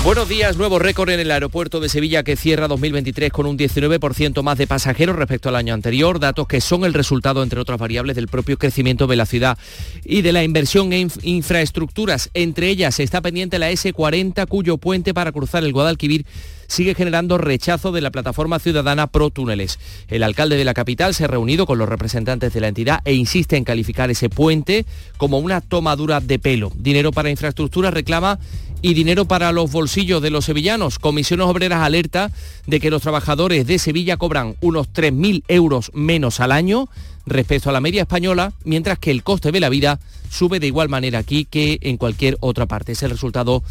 Buenos 0.05 0.29
días, 0.29 0.57
nuevo 0.57 0.79
récord 0.79 1.11
en 1.11 1.19
el 1.19 1.33
aeropuerto 1.33 1.81
de 1.81 1.89
Sevilla 1.89 2.23
que 2.23 2.37
cierra 2.37 2.69
2023 2.69 3.33
con 3.33 3.47
un 3.47 3.59
19% 3.59 4.43
más 4.45 4.59
de 4.59 4.69
pasajeros 4.69 5.17
respecto 5.17 5.49
al 5.49 5.57
año 5.57 5.75
anterior, 5.75 6.21
datos 6.21 6.47
que 6.47 6.61
son 6.61 6.85
el 6.85 6.95
resultado, 6.95 7.43
entre 7.43 7.59
otras 7.59 7.81
variables, 7.81 8.15
del 8.15 8.29
propio 8.29 8.59
crecimiento 8.59 9.09
de 9.09 9.17
la 9.17 9.27
ciudad 9.27 9.59
y 10.05 10.23
de 10.23 10.33
la 10.33 10.45
inversión 10.45 10.93
en 10.93 11.11
infraestructuras. 11.23 12.31
Entre 12.33 12.69
ellas 12.69 13.01
está 13.01 13.21
pendiente 13.23 13.59
la 13.59 13.73
S40, 13.73 14.47
cuyo 14.47 14.79
puente 14.79 15.15
para 15.15 15.33
cruzar 15.33 15.65
el 15.65 15.73
Guadalquivir 15.73 16.27
sigue 16.67 16.95
generando 16.95 17.39
rechazo 17.39 17.93
de 17.93 18.01
la 18.01 18.11
plataforma 18.11 18.59
ciudadana 18.59 19.07
Pro 19.07 19.31
Túneles. 19.31 19.79
El 20.09 20.23
alcalde 20.23 20.57
de 20.57 20.65
la 20.65 20.75
capital 20.75 21.15
se 21.15 21.25
ha 21.25 21.29
reunido 21.29 21.67
con 21.67 21.79
los 21.79 21.89
representantes 21.89 22.53
de 22.53 22.61
la 22.61 22.69
entidad 22.69 23.01
e 23.05 23.15
insiste 23.15 23.57
en 23.57 23.65
calificar 23.65 24.11
ese 24.11 24.29
puente 24.29 24.87
como 25.17 25.39
una 25.39 25.61
tomadura 25.61 26.21
de 26.21 26.39
pelo. 26.39 26.73
Dinero 26.77 27.13
para 27.13 27.31
infraestructura 27.31 27.91
reclama 27.91 28.39
y 28.85 28.93
dinero 28.93 29.25
para 29.25 29.51
los 29.51 29.73
bolsillos 29.73 30.21
de 30.21 30.29
los 30.29 30.45
sevillanos. 30.45 30.99
Comisiones 30.99 31.47
Obreras 31.47 31.83
alerta 31.83 32.31
de 32.67 32.81
que 32.81 32.91
los 32.91 33.01
trabajadores 33.01 33.67
de 33.67 33.79
Sevilla 33.79 34.19
cobran 34.19 34.57
unos 34.61 34.89
3.000 34.93 35.43
euros 35.49 35.91
menos 35.95 36.39
al 36.41 36.53
año 36.53 36.91
respecto 37.25 37.71
a 37.71 37.73
la 37.73 37.81
media 37.81 38.03
española, 38.03 38.53
mientras 38.65 38.99
que 38.99 39.11
el 39.11 39.23
coste 39.23 39.53
de 39.53 39.61
la 39.61 39.71
vida 39.71 40.01
sube 40.31 40.61
de 40.61 40.67
igual 40.67 40.91
manera 40.91 41.19
aquí 41.19 41.47
que 41.47 41.79
en 41.81 41.97
cualquier 41.97 42.37
otra 42.41 42.67
parte. 42.67 42.93
Es 42.93 43.03
el 43.03 43.11
resultado 43.11 43.63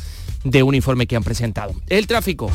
de 0.44 0.64
un 0.64 0.76
informe 0.76 1.08
que 1.08 1.16
han 1.16 1.24
presentado. 1.24 1.74
El 1.88 2.08
tráfico. 2.08 2.52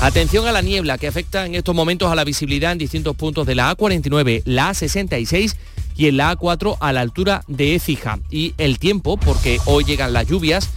Atención 0.00 0.46
a 0.46 0.52
la 0.52 0.62
niebla 0.62 0.98
que 0.98 1.06
afecta 1.06 1.46
en 1.46 1.54
estos 1.54 1.74
momentos 1.74 2.10
a 2.10 2.14
la 2.14 2.24
visibilidad 2.24 2.72
en 2.72 2.78
distintos 2.78 3.16
puntos 3.16 3.46
de 3.46 3.54
la 3.54 3.76
A49, 3.76 4.42
la 4.44 4.70
A66 4.70 5.56
y 5.96 6.06
en 6.06 6.16
la 6.16 6.36
A4 6.36 6.76
a 6.80 6.92
la 6.92 7.00
altura 7.00 7.42
de 7.46 7.74
Écija. 7.74 8.18
Y 8.30 8.54
el 8.58 8.78
tiempo, 8.78 9.16
porque 9.16 9.58
hoy 9.66 9.84
llegan 9.84 10.12
las 10.12 10.26
lluvias, 10.26 10.70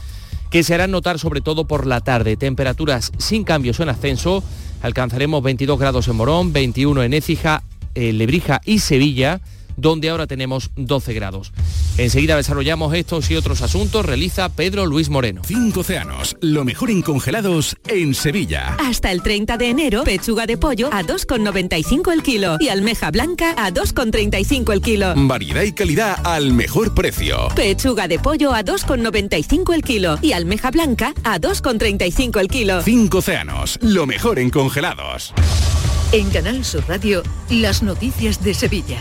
que 0.49 0.63
se 0.63 0.73
harán 0.73 0.91
notar 0.91 1.19
sobre 1.19 1.41
todo 1.41 1.65
por 1.65 1.87
la 1.87 2.01
tarde. 2.01 2.37
Temperaturas 2.37 3.11
sin 3.17 3.43
cambios 3.43 3.79
en 3.79 3.89
ascenso. 3.89 4.43
Alcanzaremos 4.81 5.41
22 5.41 5.79
grados 5.79 6.07
en 6.07 6.15
Morón, 6.15 6.53
21 6.53 7.03
en 7.03 7.13
Écija, 7.13 7.63
Lebrija 7.95 8.61
y 8.65 8.79
Sevilla 8.79 9.41
donde 9.77 10.09
ahora 10.09 10.27
tenemos 10.27 10.71
12 10.75 11.13
grados. 11.13 11.51
Enseguida 11.97 12.35
desarrollamos 12.35 12.93
estos 12.93 13.29
y 13.31 13.35
otros 13.35 13.61
asuntos, 13.61 14.05
realiza 14.05 14.49
Pedro 14.49 14.85
Luis 14.85 15.09
Moreno. 15.09 15.41
Cinco 15.45 15.81
océanos, 15.81 16.35
lo 16.41 16.65
mejor 16.65 16.89
en 16.89 17.01
congelados 17.01 17.75
en 17.87 18.13
Sevilla. 18.13 18.75
Hasta 18.79 19.11
el 19.11 19.21
30 19.21 19.57
de 19.57 19.69
enero, 19.69 20.03
pechuga 20.03 20.45
de 20.45 20.57
pollo 20.57 20.89
a 20.91 21.03
2,95 21.03 22.11
el 22.11 22.23
kilo 22.23 22.57
y 22.59 22.69
almeja 22.69 23.11
blanca 23.11 23.53
a 23.57 23.71
2,35 23.71 24.73
el 24.73 24.81
kilo. 24.81 25.13
Variedad 25.15 25.63
y 25.63 25.73
calidad 25.73 26.17
al 26.23 26.53
mejor 26.53 26.93
precio. 26.93 27.49
Pechuga 27.55 28.07
de 28.07 28.19
pollo 28.19 28.53
a 28.53 28.63
2,95 28.63 29.73
el 29.73 29.83
kilo 29.83 30.17
y 30.21 30.33
almeja 30.33 30.71
blanca 30.71 31.13
a 31.23 31.39
2,35 31.39 32.39
el 32.39 32.47
kilo. 32.47 32.81
Cinco 32.81 33.19
océanos, 33.19 33.77
lo 33.81 34.05
mejor 34.05 34.39
en 34.39 34.49
congelados. 34.49 35.33
En 36.11 36.29
Canal 36.29 36.63
Sur 36.63 36.83
Radio, 36.87 37.23
las 37.49 37.81
noticias 37.81 38.43
de 38.43 38.53
Sevilla. 38.53 38.99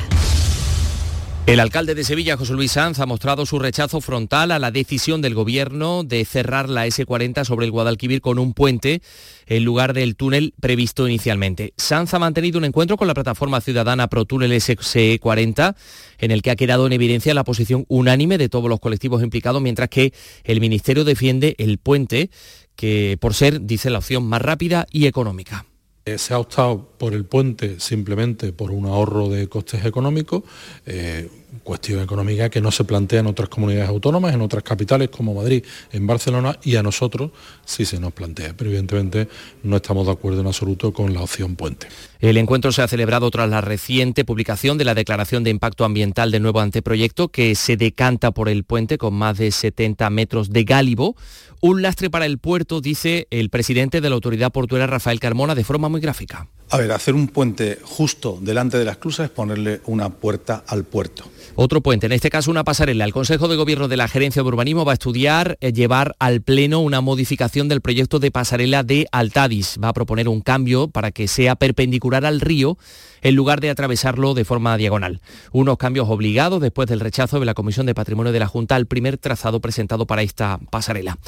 El 1.44 1.58
alcalde 1.58 1.96
de 1.96 2.04
Sevilla, 2.04 2.36
José 2.36 2.52
Luis 2.52 2.70
Sanz, 2.70 3.00
ha 3.00 3.06
mostrado 3.06 3.44
su 3.46 3.58
rechazo 3.58 4.00
frontal 4.00 4.52
a 4.52 4.60
la 4.60 4.70
decisión 4.70 5.20
del 5.20 5.34
gobierno 5.34 6.04
de 6.04 6.24
cerrar 6.24 6.68
la 6.68 6.86
S40 6.86 7.44
sobre 7.44 7.66
el 7.66 7.72
Guadalquivir 7.72 8.20
con 8.20 8.38
un 8.38 8.54
puente 8.54 9.02
en 9.46 9.64
lugar 9.64 9.92
del 9.92 10.14
túnel 10.14 10.54
previsto 10.60 11.08
inicialmente. 11.08 11.74
Sanz 11.76 12.14
ha 12.14 12.20
mantenido 12.20 12.58
un 12.58 12.64
encuentro 12.64 12.96
con 12.96 13.08
la 13.08 13.14
plataforma 13.14 13.60
ciudadana 13.60 14.06
Pro 14.06 14.24
Túnel 14.24 14.52
S40 14.52 15.74
en 16.18 16.30
el 16.30 16.42
que 16.42 16.52
ha 16.52 16.56
quedado 16.56 16.86
en 16.86 16.92
evidencia 16.92 17.34
la 17.34 17.42
posición 17.42 17.86
unánime 17.88 18.38
de 18.38 18.48
todos 18.48 18.70
los 18.70 18.78
colectivos 18.78 19.20
implicados, 19.20 19.60
mientras 19.60 19.88
que 19.88 20.14
el 20.44 20.60
Ministerio 20.60 21.02
defiende 21.02 21.56
el 21.58 21.78
puente 21.78 22.30
que 22.76 23.18
por 23.20 23.34
ser, 23.34 23.62
dice, 23.62 23.90
la 23.90 23.98
opción 23.98 24.24
más 24.24 24.42
rápida 24.42 24.86
y 24.92 25.06
económica. 25.06 25.66
Se 26.04 26.34
ha 26.34 26.38
optado 26.38 26.88
por 26.98 27.14
el 27.14 27.24
puente 27.24 27.78
simplemente 27.78 28.52
por 28.52 28.72
un 28.72 28.86
ahorro 28.86 29.28
de 29.28 29.48
costes 29.48 29.84
económicos, 29.84 30.42
eh, 30.84 31.30
cuestión 31.62 32.00
económica 32.02 32.48
que 32.50 32.60
no 32.60 32.70
se 32.70 32.84
plantea 32.84 33.20
en 33.20 33.26
otras 33.26 33.48
comunidades 33.48 33.88
autónomas, 33.88 34.34
en 34.34 34.40
otras 34.40 34.62
capitales 34.62 35.10
como 35.10 35.34
Madrid, 35.34 35.64
en 35.92 36.06
Barcelona, 36.06 36.58
y 36.62 36.76
a 36.76 36.82
nosotros 36.82 37.30
sí 37.64 37.84
se 37.84 38.00
nos 38.00 38.12
plantea. 38.12 38.54
Pero 38.56 38.70
evidentemente 38.70 39.28
no 39.62 39.76
estamos 39.76 40.06
de 40.06 40.12
acuerdo 40.12 40.40
en 40.40 40.46
absoluto 40.46 40.92
con 40.92 41.12
la 41.12 41.20
opción 41.22 41.56
puente. 41.56 41.88
El 42.20 42.36
encuentro 42.36 42.72
se 42.72 42.82
ha 42.82 42.88
celebrado 42.88 43.30
tras 43.30 43.48
la 43.48 43.60
reciente 43.60 44.24
publicación 44.24 44.78
de 44.78 44.84
la 44.84 44.94
Declaración 44.94 45.44
de 45.44 45.50
Impacto 45.50 45.84
Ambiental 45.84 46.30
del 46.30 46.42
nuevo 46.42 46.60
anteproyecto 46.60 47.28
que 47.28 47.54
se 47.54 47.76
decanta 47.76 48.30
por 48.30 48.48
el 48.48 48.64
puente 48.64 48.98
con 48.98 49.14
más 49.14 49.38
de 49.38 49.50
70 49.50 50.08
metros 50.10 50.50
de 50.50 50.64
gálibo, 50.64 51.16
un 51.60 51.82
lastre 51.82 52.10
para 52.10 52.26
el 52.26 52.38
puerto, 52.38 52.80
dice 52.80 53.28
el 53.30 53.50
presidente 53.50 54.00
de 54.00 54.08
la 54.08 54.14
autoridad 54.14 54.52
portuaria 54.52 54.86
Rafael 54.86 55.20
Carmona 55.20 55.54
de 55.54 55.64
forma 55.64 55.88
muy 55.88 56.00
gráfica. 56.00 56.48
A 56.72 56.78
ver, 56.78 56.90
hacer 56.92 57.14
un 57.14 57.28
puente 57.28 57.78
justo 57.82 58.38
delante 58.40 58.78
de 58.78 58.86
la 58.86 58.92
esclusa 58.92 59.24
es 59.24 59.30
ponerle 59.30 59.82
una 59.84 60.08
puerta 60.08 60.64
al 60.66 60.84
puerto. 60.84 61.22
Otro 61.54 61.82
puente, 61.82 62.06
en 62.06 62.12
este 62.12 62.30
caso 62.30 62.50
una 62.50 62.64
pasarela. 62.64 63.04
El 63.04 63.12
Consejo 63.12 63.46
de 63.46 63.56
Gobierno 63.56 63.88
de 63.88 63.98
la 63.98 64.08
Gerencia 64.08 64.42
de 64.42 64.48
Urbanismo 64.48 64.86
va 64.86 64.92
a 64.92 64.94
estudiar 64.94 65.58
eh, 65.60 65.74
llevar 65.74 66.16
al 66.18 66.40
Pleno 66.40 66.80
una 66.80 67.02
modificación 67.02 67.68
del 67.68 67.82
proyecto 67.82 68.20
de 68.20 68.30
pasarela 68.30 68.84
de 68.84 69.06
Altadis. 69.12 69.78
Va 69.84 69.88
a 69.88 69.92
proponer 69.92 70.30
un 70.30 70.40
cambio 70.40 70.88
para 70.88 71.10
que 71.10 71.28
sea 71.28 71.56
perpendicular 71.56 72.24
al 72.24 72.40
río 72.40 72.78
en 73.22 73.34
lugar 73.34 73.60
de 73.60 73.70
atravesarlo 73.70 74.34
de 74.34 74.44
forma 74.44 74.76
diagonal. 74.76 75.20
Unos 75.52 75.78
cambios 75.78 76.08
obligados 76.10 76.60
después 76.60 76.88
del 76.88 77.00
rechazo 77.00 77.40
de 77.40 77.46
la 77.46 77.54
Comisión 77.54 77.86
de 77.86 77.94
Patrimonio 77.94 78.32
de 78.32 78.40
la 78.40 78.46
Junta 78.46 78.76
al 78.76 78.86
primer 78.86 79.16
trazado 79.16 79.60
presentado 79.60 80.06
para 80.06 80.22
esta 80.22 80.58
pasarela. 80.70 81.18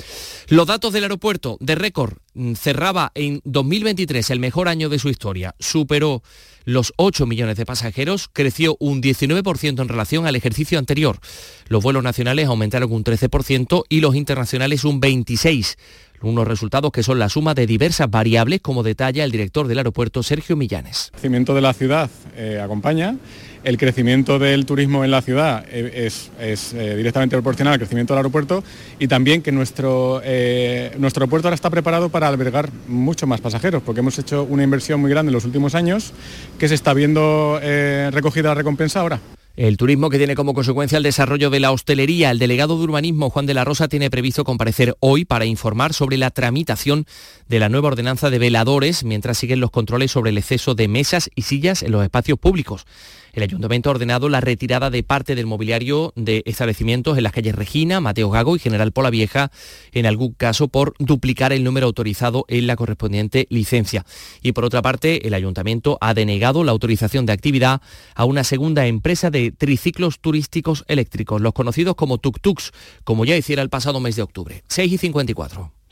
Los 0.48 0.66
datos 0.66 0.92
del 0.92 1.04
aeropuerto 1.04 1.56
de 1.60 1.74
récord 1.74 2.18
mm, 2.34 2.54
cerraba 2.54 3.12
en 3.14 3.40
2023 3.44 4.28
el 4.30 4.40
mejor 4.40 4.68
año 4.68 4.88
de 4.88 4.98
su 4.98 5.08
historia. 5.08 5.54
Superó 5.58 6.22
los 6.64 6.92
8 6.96 7.26
millones 7.26 7.56
de 7.56 7.66
pasajeros, 7.66 8.28
creció 8.32 8.76
un 8.80 9.02
19% 9.02 9.80
en 9.80 9.88
relación 9.88 10.26
al 10.26 10.36
ejercicio 10.36 10.78
anterior. 10.78 11.18
Los 11.68 11.82
vuelos 11.82 12.02
nacionales 12.02 12.46
aumentaron 12.46 12.92
un 12.92 13.04
13% 13.04 13.84
y 13.88 14.00
los 14.00 14.14
internacionales 14.14 14.84
un 14.84 15.00
26%. 15.00 15.76
Unos 16.22 16.48
resultados 16.48 16.90
que 16.90 17.02
son 17.02 17.18
la 17.18 17.28
suma 17.28 17.52
de 17.52 17.66
diversas 17.66 18.10
variables, 18.10 18.62
como 18.62 18.82
detalla 18.82 19.24
el 19.24 19.30
director 19.30 19.68
del 19.68 19.76
aeropuerto 19.76 20.22
Sergio 20.22 20.56
Millanes. 20.56 21.06
El 21.06 21.10
crecimiento 21.20 21.54
de 21.54 21.60
la 21.60 21.74
ciudad 21.74 22.08
eh, 22.34 22.60
acompaña, 22.64 23.18
el 23.64 23.78
crecimiento 23.78 24.38
del 24.38 24.66
turismo 24.66 25.04
en 25.04 25.10
la 25.10 25.22
ciudad 25.22 25.64
eh, 25.68 26.06
es, 26.06 26.30
eh, 26.38 26.94
directamente 26.96 27.34
proporcional 27.34 27.72
al 27.72 27.78
crecimiento 27.78 28.14
del 28.14 28.18
aeropuerto 28.18 28.62
y 28.98 29.08
también 29.08 29.42
que 29.42 29.52
nuestro, 29.52 30.22
nuestro 30.98 31.22
aeropuerto 31.22 31.48
ahora 31.48 31.54
está 31.54 31.70
preparado 31.70 32.08
para 32.10 32.28
albergar 32.28 32.70
mucho 32.86 33.26
más 33.26 33.40
pasajeros, 33.40 33.82
porque 33.82 34.00
hemos 34.00 34.18
hecho 34.18 34.44
una 34.44 34.62
inversión 34.62 35.00
muy 35.00 35.10
grande 35.10 35.30
en 35.30 35.34
los 35.34 35.44
últimos 35.44 35.74
años 35.74 36.12
que 36.58 36.68
se 36.68 36.74
está 36.74 36.94
viendo 36.94 37.58
recogida 38.10 38.50
la 38.50 38.54
recompensa 38.54 39.00
ahora. 39.00 39.20
El 39.56 39.76
turismo 39.76 40.10
que 40.10 40.18
tiene 40.18 40.34
como 40.34 40.52
consecuencia 40.52 40.98
el 40.98 41.04
desarrollo 41.04 41.48
de 41.48 41.60
la 41.60 41.70
hostelería. 41.70 42.32
El 42.32 42.40
delegado 42.40 42.76
de 42.76 42.82
urbanismo, 42.82 43.30
Juan 43.30 43.46
de 43.46 43.54
la 43.54 43.64
Rosa, 43.64 43.86
tiene 43.86 44.10
previsto 44.10 44.42
comparecer 44.42 44.96
hoy 44.98 45.24
para 45.24 45.44
informar 45.44 45.94
sobre 45.94 46.16
la 46.16 46.30
tramitación 46.30 47.06
de 47.48 47.60
la 47.60 47.68
nueva 47.68 47.86
ordenanza 47.86 48.30
de 48.30 48.40
veladores 48.40 49.04
mientras 49.04 49.38
siguen 49.38 49.60
los 49.60 49.70
controles 49.70 50.10
sobre 50.10 50.30
el 50.30 50.38
exceso 50.38 50.74
de 50.74 50.88
mesas 50.88 51.30
y 51.36 51.42
sillas 51.42 51.84
en 51.84 51.92
los 51.92 52.02
espacios 52.02 52.36
públicos. 52.36 52.84
El 53.34 53.42
ayuntamiento 53.42 53.90
ha 53.90 53.92
ordenado 53.92 54.28
la 54.28 54.40
retirada 54.40 54.90
de 54.90 55.02
parte 55.02 55.34
del 55.34 55.46
mobiliario 55.46 56.12
de 56.14 56.44
establecimientos 56.46 57.18
en 57.18 57.24
las 57.24 57.32
calles 57.32 57.56
Regina, 57.56 58.00
Mateo 58.00 58.30
Gago 58.30 58.54
y 58.54 58.60
General 58.60 58.92
Pola 58.92 59.10
Vieja, 59.10 59.50
en 59.90 60.06
algún 60.06 60.34
caso 60.34 60.68
por 60.68 60.94
duplicar 61.00 61.52
el 61.52 61.64
número 61.64 61.86
autorizado 61.86 62.44
en 62.46 62.68
la 62.68 62.76
correspondiente 62.76 63.48
licencia. 63.50 64.06
Y 64.40 64.52
por 64.52 64.64
otra 64.64 64.82
parte, 64.82 65.26
el 65.26 65.34
ayuntamiento 65.34 65.98
ha 66.00 66.14
denegado 66.14 66.62
la 66.62 66.70
autorización 66.70 67.26
de 67.26 67.32
actividad 67.32 67.82
a 68.14 68.24
una 68.24 68.44
segunda 68.44 68.86
empresa 68.86 69.30
de 69.30 69.50
triciclos 69.50 70.20
turísticos 70.20 70.84
eléctricos, 70.86 71.40
los 71.40 71.54
conocidos 71.54 71.96
como 71.96 72.18
tuk-tuks, 72.18 72.72
como 73.02 73.24
ya 73.24 73.36
hiciera 73.36 73.62
el 73.62 73.68
pasado 73.68 73.98
mes 73.98 74.14
de 74.14 74.22
octubre. 74.22 74.62
6 74.68 74.92
y 74.92 74.98
54. 74.98 75.72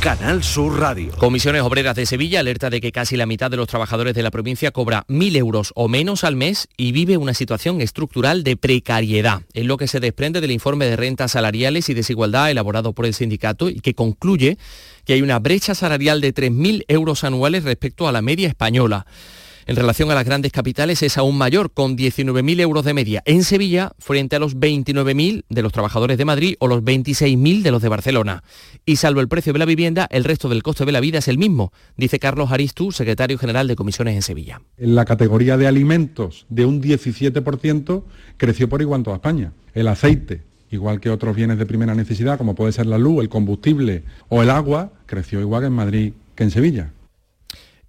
Canal 0.00 0.42
Sur 0.42 0.80
Radio. 0.80 1.12
Comisiones 1.18 1.60
Obreras 1.60 1.94
de 1.94 2.06
Sevilla 2.06 2.40
alerta 2.40 2.70
de 2.70 2.80
que 2.80 2.90
casi 2.90 3.18
la 3.18 3.26
mitad 3.26 3.50
de 3.50 3.58
los 3.58 3.68
trabajadores 3.68 4.14
de 4.14 4.22
la 4.22 4.30
provincia 4.30 4.70
cobra 4.70 5.04
mil 5.08 5.36
euros 5.36 5.72
o 5.74 5.88
menos 5.88 6.24
al 6.24 6.36
mes 6.36 6.68
y 6.78 6.92
vive 6.92 7.18
una 7.18 7.34
situación 7.34 7.82
estructural 7.82 8.42
de 8.42 8.56
precariedad. 8.56 9.42
Es 9.52 9.66
lo 9.66 9.76
que 9.76 9.88
se 9.88 10.00
desprende 10.00 10.40
del 10.40 10.52
informe 10.52 10.86
de 10.86 10.96
rentas 10.96 11.32
salariales 11.32 11.90
y 11.90 11.94
desigualdad 11.94 12.50
elaborado 12.50 12.94
por 12.94 13.04
el 13.04 13.12
sindicato 13.12 13.68
y 13.68 13.80
que 13.80 13.92
concluye 13.92 14.56
que 15.04 15.12
hay 15.12 15.20
una 15.20 15.38
brecha 15.38 15.74
salarial 15.74 16.22
de 16.22 16.34
3.000 16.34 16.86
euros 16.88 17.22
anuales 17.22 17.64
respecto 17.64 18.08
a 18.08 18.12
la 18.12 18.22
media 18.22 18.48
española 18.48 19.04
en 19.70 19.76
relación 19.76 20.10
a 20.10 20.16
las 20.16 20.24
grandes 20.24 20.50
capitales 20.50 21.00
es 21.04 21.16
aún 21.16 21.38
mayor, 21.38 21.70
con 21.70 21.96
19.000 21.96 22.60
euros 22.60 22.84
de 22.84 22.92
media 22.92 23.22
en 23.24 23.44
Sevilla 23.44 23.92
frente 24.00 24.34
a 24.34 24.40
los 24.40 24.56
29.000 24.56 25.44
de 25.48 25.62
los 25.62 25.72
trabajadores 25.72 26.18
de 26.18 26.24
Madrid 26.24 26.56
o 26.58 26.66
los 26.66 26.82
26.000 26.82 27.62
de 27.62 27.70
los 27.70 27.80
de 27.80 27.88
Barcelona. 27.88 28.42
Y 28.84 28.96
salvo 28.96 29.20
el 29.20 29.28
precio 29.28 29.52
de 29.52 29.60
la 29.60 29.66
vivienda, 29.66 30.08
el 30.10 30.24
resto 30.24 30.48
del 30.48 30.64
coste 30.64 30.84
de 30.84 30.90
la 30.90 30.98
vida 30.98 31.18
es 31.18 31.28
el 31.28 31.38
mismo, 31.38 31.72
dice 31.96 32.18
Carlos 32.18 32.50
Aristu, 32.50 32.90
secretario 32.90 33.38
general 33.38 33.68
de 33.68 33.76
comisiones 33.76 34.16
en 34.16 34.22
Sevilla. 34.22 34.60
En 34.76 34.96
la 34.96 35.04
categoría 35.04 35.56
de 35.56 35.68
alimentos, 35.68 36.46
de 36.48 36.66
un 36.66 36.82
17%, 36.82 38.02
creció 38.38 38.68
por 38.68 38.82
igual 38.82 38.98
en 38.98 39.04
toda 39.04 39.16
España. 39.18 39.52
El 39.72 39.86
aceite, 39.86 40.42
igual 40.72 40.98
que 40.98 41.10
otros 41.10 41.36
bienes 41.36 41.58
de 41.58 41.66
primera 41.66 41.94
necesidad, 41.94 42.38
como 42.38 42.56
puede 42.56 42.72
ser 42.72 42.86
la 42.86 42.98
luz, 42.98 43.22
el 43.22 43.28
combustible 43.28 44.02
o 44.30 44.42
el 44.42 44.50
agua, 44.50 44.90
creció 45.06 45.40
igual 45.40 45.62
en 45.62 45.74
Madrid 45.74 46.12
que 46.34 46.42
en 46.42 46.50
Sevilla. 46.50 46.92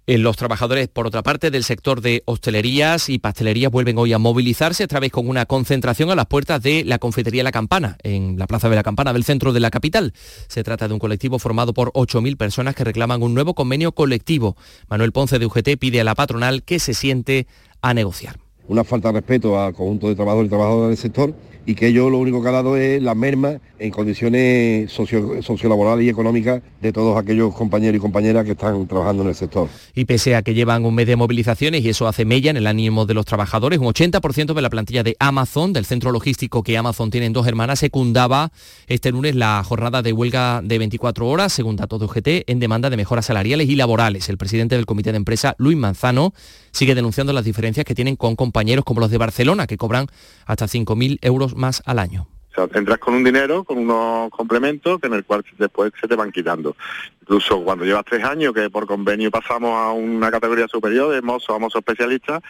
Los 0.04 0.36
trabajadores, 0.36 0.88
por 0.88 1.06
otra 1.06 1.22
parte, 1.22 1.52
del 1.52 1.62
sector 1.62 2.00
de 2.00 2.24
hostelerías 2.26 3.08
y 3.08 3.20
pastelerías 3.20 3.70
vuelven 3.70 3.98
hoy 3.98 4.12
a 4.12 4.18
movilizarse, 4.18 4.82
otra 4.82 4.98
vez 4.98 5.12
con 5.12 5.28
una 5.28 5.46
concentración 5.46 6.10
a 6.10 6.16
las 6.16 6.26
puertas 6.26 6.60
de 6.60 6.82
la 6.84 6.98
confitería 6.98 7.44
La 7.44 7.52
Campana, 7.52 7.96
en 8.02 8.36
la 8.36 8.48
Plaza 8.48 8.68
de 8.68 8.74
la 8.74 8.82
Campana 8.82 9.12
del 9.12 9.22
centro 9.22 9.52
de 9.52 9.60
la 9.60 9.70
capital. 9.70 10.12
Se 10.48 10.64
trata 10.64 10.88
de 10.88 10.94
un 10.94 10.98
colectivo 10.98 11.38
formado 11.38 11.72
por 11.72 11.92
8.000 11.92 12.36
personas 12.36 12.74
que 12.74 12.82
reclaman 12.82 13.22
un 13.22 13.32
nuevo 13.32 13.54
convenio 13.54 13.92
colectivo. 13.92 14.56
Manuel 14.88 15.12
Ponce 15.12 15.38
de 15.38 15.46
UGT 15.46 15.78
pide 15.78 16.00
a 16.00 16.04
la 16.04 16.16
patronal 16.16 16.64
que 16.64 16.80
se 16.80 16.94
siente 16.94 17.46
a 17.80 17.94
negociar. 17.94 18.40
Una 18.66 18.82
falta 18.82 19.12
de 19.12 19.20
respeto 19.20 19.60
al 19.60 19.72
conjunto 19.72 20.08
de 20.08 20.16
trabajadores 20.16 20.48
y 20.48 20.50
trabajadoras 20.50 20.88
del 20.88 20.98
sector 20.98 21.34
y 21.66 21.74
que 21.74 21.88
ello 21.88 22.10
lo 22.10 22.18
único 22.18 22.42
que 22.42 22.48
ha 22.48 22.52
dado 22.52 22.76
es 22.76 23.02
la 23.02 23.14
merma 23.14 23.60
en 23.78 23.90
condiciones 23.90 24.90
socio, 24.92 25.42
sociolaborales 25.42 26.04
y 26.06 26.08
económicas 26.08 26.62
de 26.80 26.92
todos 26.92 27.16
aquellos 27.16 27.54
compañeros 27.54 27.96
y 27.96 28.00
compañeras 28.00 28.44
que 28.44 28.52
están 28.52 28.86
trabajando 28.86 29.22
en 29.22 29.30
el 29.30 29.34
sector. 29.34 29.68
Y 29.94 30.04
pese 30.04 30.36
a 30.36 30.42
que 30.42 30.54
llevan 30.54 30.84
un 30.84 30.94
mes 30.94 31.06
de 31.06 31.16
movilizaciones 31.16 31.84
y 31.84 31.88
eso 31.88 32.06
hace 32.06 32.24
mella 32.24 32.50
en 32.50 32.56
el 32.56 32.66
ánimo 32.66 33.06
de 33.06 33.14
los 33.14 33.26
trabajadores, 33.26 33.78
un 33.78 33.86
80% 33.86 34.54
de 34.54 34.62
la 34.62 34.70
plantilla 34.70 35.02
de 35.02 35.16
Amazon, 35.18 35.72
del 35.72 35.84
centro 35.84 36.12
logístico 36.12 36.62
que 36.62 36.76
Amazon 36.76 37.10
tiene 37.10 37.26
en 37.26 37.32
dos 37.32 37.46
hermanas, 37.46 37.80
secundaba 37.80 38.52
este 38.86 39.10
lunes 39.10 39.34
la 39.34 39.62
jornada 39.64 40.02
de 40.02 40.12
huelga 40.12 40.60
de 40.62 40.78
24 40.78 41.28
horas, 41.28 41.52
según 41.52 41.76
datos 41.76 41.98
de 42.00 42.06
UGT, 42.06 42.50
en 42.50 42.60
demanda 42.60 42.90
de 42.90 42.96
mejoras 42.96 43.26
salariales 43.26 43.68
y 43.68 43.76
laborales. 43.76 44.28
El 44.28 44.38
presidente 44.38 44.76
del 44.76 44.86
comité 44.86 45.12
de 45.12 45.16
empresa, 45.16 45.54
Luis 45.58 45.76
Manzano, 45.76 46.34
sigue 46.72 46.94
denunciando 46.94 47.32
las 47.32 47.44
diferencias 47.44 47.84
que 47.84 47.94
tienen 47.94 48.16
con 48.16 48.36
compañeros 48.36 48.84
como 48.84 49.00
los 49.00 49.10
de 49.10 49.18
Barcelona, 49.18 49.66
que 49.66 49.76
cobran 49.76 50.06
hasta 50.46 50.66
5.000 50.66 51.18
euros 51.22 51.51
más 51.54 51.82
al 51.86 51.98
año. 51.98 52.28
O 52.50 52.54
sea, 52.54 52.68
entras 52.78 52.98
con 52.98 53.14
un 53.14 53.24
dinero, 53.24 53.64
con 53.64 53.78
unos 53.78 54.30
complementos, 54.30 55.00
que 55.00 55.06
en 55.06 55.14
el 55.14 55.24
cual 55.24 55.42
después 55.58 55.90
se 55.98 56.06
te 56.06 56.14
van 56.14 56.30
quitando. 56.30 56.76
Incluso 57.22 57.62
cuando 57.64 57.84
llevas 57.84 58.04
tres 58.04 58.22
años, 58.24 58.52
que 58.52 58.68
por 58.68 58.86
convenio 58.86 59.30
pasamos 59.30 59.70
a 59.72 59.92
una 59.92 60.30
categoría 60.30 60.68
superior, 60.68 61.14
de 61.14 61.22
mozo 61.22 61.54
a 61.54 61.58
mozo 61.58 61.78
especialista, 61.78 62.42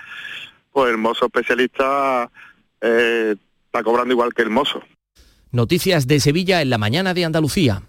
pues 0.72 0.90
el 0.90 0.98
mozo 0.98 1.26
especialista 1.26 2.30
eh, 2.80 3.36
está 3.66 3.82
cobrando 3.84 4.12
igual 4.12 4.34
que 4.34 4.42
el 4.42 4.50
mozo. 4.50 4.82
Noticias 5.52 6.06
de 6.06 6.18
Sevilla 6.18 6.62
en 6.62 6.70
la 6.70 6.78
mañana 6.78 7.14
de 7.14 7.24
Andalucía. 7.24 7.82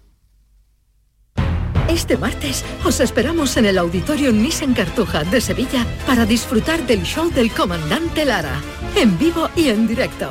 Este 1.88 2.16
martes 2.16 2.64
os 2.84 3.00
esperamos 3.00 3.56
en 3.56 3.66
el 3.66 3.78
Auditorio 3.78 4.32
Nissan 4.32 4.74
Cartuja 4.74 5.24
de 5.24 5.40
Sevilla 5.40 5.86
para 6.06 6.26
disfrutar 6.26 6.86
del 6.86 7.02
show 7.02 7.30
del 7.30 7.50
comandante 7.52 8.24
Lara, 8.24 8.60
en 8.96 9.18
vivo 9.18 9.48
y 9.56 9.68
en 9.68 9.86
directo. 9.86 10.30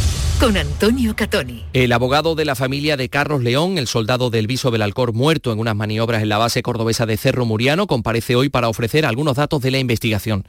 Con 0.41 0.57
Antonio 0.57 1.15
Catoni. 1.15 1.65
El 1.71 1.91
abogado 1.91 2.33
de 2.33 2.45
la 2.45 2.55
familia 2.55 2.97
de 2.97 3.09
Carlos 3.09 3.43
León, 3.43 3.77
el 3.77 3.85
soldado 3.85 4.31
del 4.31 4.47
Viso 4.47 4.71
Belalcor 4.71 5.13
muerto 5.13 5.53
en 5.53 5.59
unas 5.59 5.75
maniobras 5.75 6.23
en 6.23 6.29
la 6.29 6.39
base 6.39 6.63
cordobesa 6.63 7.05
de 7.05 7.15
Cerro 7.15 7.45
Muriano, 7.45 7.85
comparece 7.85 8.35
hoy 8.35 8.49
para 8.49 8.67
ofrecer 8.67 9.05
algunos 9.05 9.35
datos 9.35 9.61
de 9.61 9.69
la 9.69 9.77
investigación. 9.77 10.43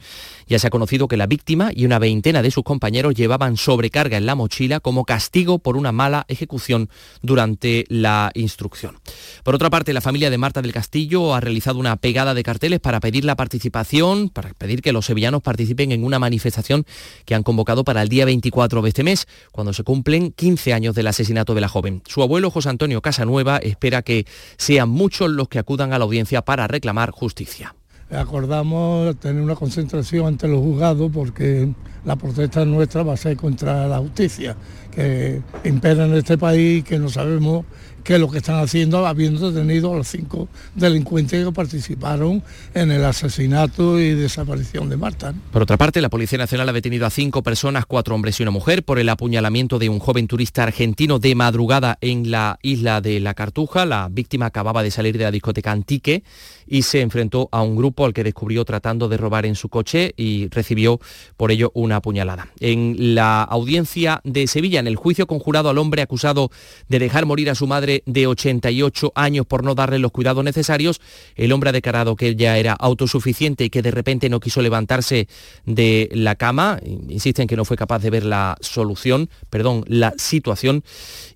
Ya 0.47 0.57
se 0.57 0.65
ha 0.65 0.71
conocido 0.71 1.07
que 1.07 1.15
la 1.15 1.27
víctima 1.27 1.69
y 1.75 1.85
una 1.85 1.99
veintena 1.99 2.41
de 2.41 2.49
sus 2.49 2.63
compañeros 2.63 3.13
llevaban 3.13 3.55
sobrecarga 3.55 4.17
en 4.17 4.25
la 4.25 4.33
mochila 4.33 4.79
como 4.79 5.05
castigo 5.05 5.59
por 5.59 5.77
una 5.77 5.91
mala 5.91 6.25
ejecución 6.27 6.89
durante 7.21 7.85
la 7.87 8.31
instrucción. 8.33 8.97
Por 9.43 9.53
otra 9.53 9.69
parte, 9.69 9.93
la 9.93 10.01
familia 10.01 10.31
de 10.31 10.39
Marta 10.39 10.63
del 10.63 10.73
Castillo 10.73 11.35
ha 11.35 11.39
realizado 11.39 11.77
una 11.77 11.97
pegada 11.97 12.33
de 12.33 12.41
carteles 12.41 12.79
para 12.79 12.99
pedir 12.99 13.25
la 13.25 13.35
participación, 13.35 14.29
para 14.29 14.55
pedir 14.55 14.81
que 14.81 14.91
los 14.91 15.05
sevillanos 15.05 15.43
participen 15.43 15.91
en 15.91 16.03
una 16.03 16.17
manifestación 16.17 16.83
que 17.25 17.35
han 17.35 17.43
convocado 17.43 17.83
para 17.83 18.01
el 18.01 18.09
día 18.09 18.25
24 18.25 18.81
de 18.81 18.89
este 18.89 19.03
mes, 19.03 19.27
cuando 19.51 19.71
se 19.71 19.82
cumplen 19.83 20.31
15 20.31 20.73
años 20.73 20.95
del 20.95 21.07
asesinato 21.07 21.53
de 21.55 21.61
la 21.61 21.67
joven. 21.67 22.01
Su 22.07 22.21
abuelo 22.21 22.49
José 22.49 22.69
Antonio 22.69 23.01
Casanueva 23.01 23.57
espera 23.57 24.01
que 24.01 24.25
sean 24.57 24.89
muchos 24.89 25.29
los 25.29 25.47
que 25.47 25.59
acudan 25.59 25.93
a 25.93 25.99
la 25.99 26.05
audiencia 26.05 26.41
para 26.41 26.67
reclamar 26.67 27.11
justicia. 27.11 27.75
Acordamos 28.11 29.15
tener 29.19 29.41
una 29.41 29.55
concentración 29.55 30.27
ante 30.27 30.47
los 30.47 30.59
juzgados 30.59 31.09
porque 31.11 31.73
la 32.05 32.15
protesta 32.15 32.63
nuestra 32.63 33.01
va 33.01 33.13
a 33.13 33.17
ser 33.17 33.35
contra 33.37 33.87
la 33.87 33.97
justicia 33.99 34.55
que 34.91 35.41
impera 35.63 36.05
en 36.05 36.13
este 36.13 36.37
país, 36.37 36.83
que 36.83 36.99
no 36.99 37.09
sabemos 37.09 37.65
qué 38.03 38.15
es 38.15 38.19
lo 38.19 38.29
que 38.29 38.37
están 38.37 38.59
haciendo, 38.59 39.05
habiendo 39.05 39.51
detenido 39.51 39.93
a 39.93 39.97
los 39.97 40.07
cinco 40.07 40.47
delincuentes 40.75 41.45
que 41.45 41.51
participaron 41.51 42.43
en 42.73 42.91
el 42.91 43.03
asesinato 43.05 43.99
y 43.99 44.11
desaparición 44.13 44.89
de 44.89 44.97
Marta. 44.97 45.33
Por 45.51 45.63
otra 45.63 45.77
parte, 45.77 46.01
la 46.01 46.09
Policía 46.09 46.37
Nacional 46.37 46.69
ha 46.69 46.73
detenido 46.73 47.05
a 47.05 47.09
cinco 47.09 47.43
personas, 47.43 47.85
cuatro 47.85 48.15
hombres 48.15 48.39
y 48.39 48.43
una 48.43 48.51
mujer, 48.51 48.83
por 48.83 48.99
el 48.99 49.09
apuñalamiento 49.09 49.79
de 49.79 49.89
un 49.89 49.99
joven 49.99 50.27
turista 50.27 50.63
argentino 50.63 51.19
de 51.19 51.35
madrugada 51.35 51.97
en 52.01 52.31
la 52.31 52.59
isla 52.61 53.01
de 53.01 53.19
La 53.19 53.33
Cartuja. 53.33 53.85
La 53.85 54.09
víctima 54.11 54.47
acababa 54.47 54.83
de 54.83 54.91
salir 54.91 55.17
de 55.17 55.23
la 55.23 55.31
discoteca 55.31 55.71
Antique 55.71 56.23
y 56.67 56.83
se 56.83 57.01
enfrentó 57.01 57.49
a 57.51 57.61
un 57.61 57.75
grupo 57.75 58.05
al 58.05 58.13
que 58.13 58.23
descubrió 58.23 58.65
tratando 58.65 59.09
de 59.09 59.17
robar 59.17 59.45
en 59.45 59.55
su 59.55 59.69
coche 59.69 60.13
y 60.17 60.47
recibió 60.49 60.99
por 61.37 61.51
ello 61.51 61.71
una 61.73 61.97
apuñalada. 61.97 62.47
En 62.59 63.15
la 63.15 63.43
audiencia 63.43 64.21
de 64.23 64.47
Sevilla, 64.47 64.79
en 64.79 64.87
el 64.87 64.95
juicio 64.95 65.27
conjurado 65.27 65.69
al 65.69 65.77
hombre 65.77 66.01
acusado 66.01 66.49
de 66.87 66.99
dejar 66.99 67.25
morir 67.25 67.49
a 67.49 67.55
su 67.55 67.67
madre 67.67 67.92
de 68.05 68.25
88 68.25 69.11
años 69.13 69.45
por 69.45 69.63
no 69.63 69.75
darle 69.75 69.99
los 69.99 70.11
cuidados 70.11 70.43
necesarios. 70.43 71.01
El 71.35 71.51
hombre 71.51 71.69
ha 71.69 71.73
declarado 71.73 72.15
que 72.15 72.29
ella 72.29 72.57
era 72.57 72.73
autosuficiente 72.73 73.65
y 73.65 73.69
que 73.69 73.81
de 73.81 73.91
repente 73.91 74.29
no 74.29 74.39
quiso 74.39 74.61
levantarse 74.61 75.27
de 75.65 76.09
la 76.13 76.35
cama. 76.35 76.79
Insisten 76.83 77.47
que 77.47 77.55
no 77.55 77.65
fue 77.65 77.77
capaz 77.77 77.99
de 77.99 78.09
ver 78.09 78.25
la 78.25 78.57
solución, 78.61 79.29
perdón, 79.49 79.83
la 79.87 80.13
situación 80.17 80.83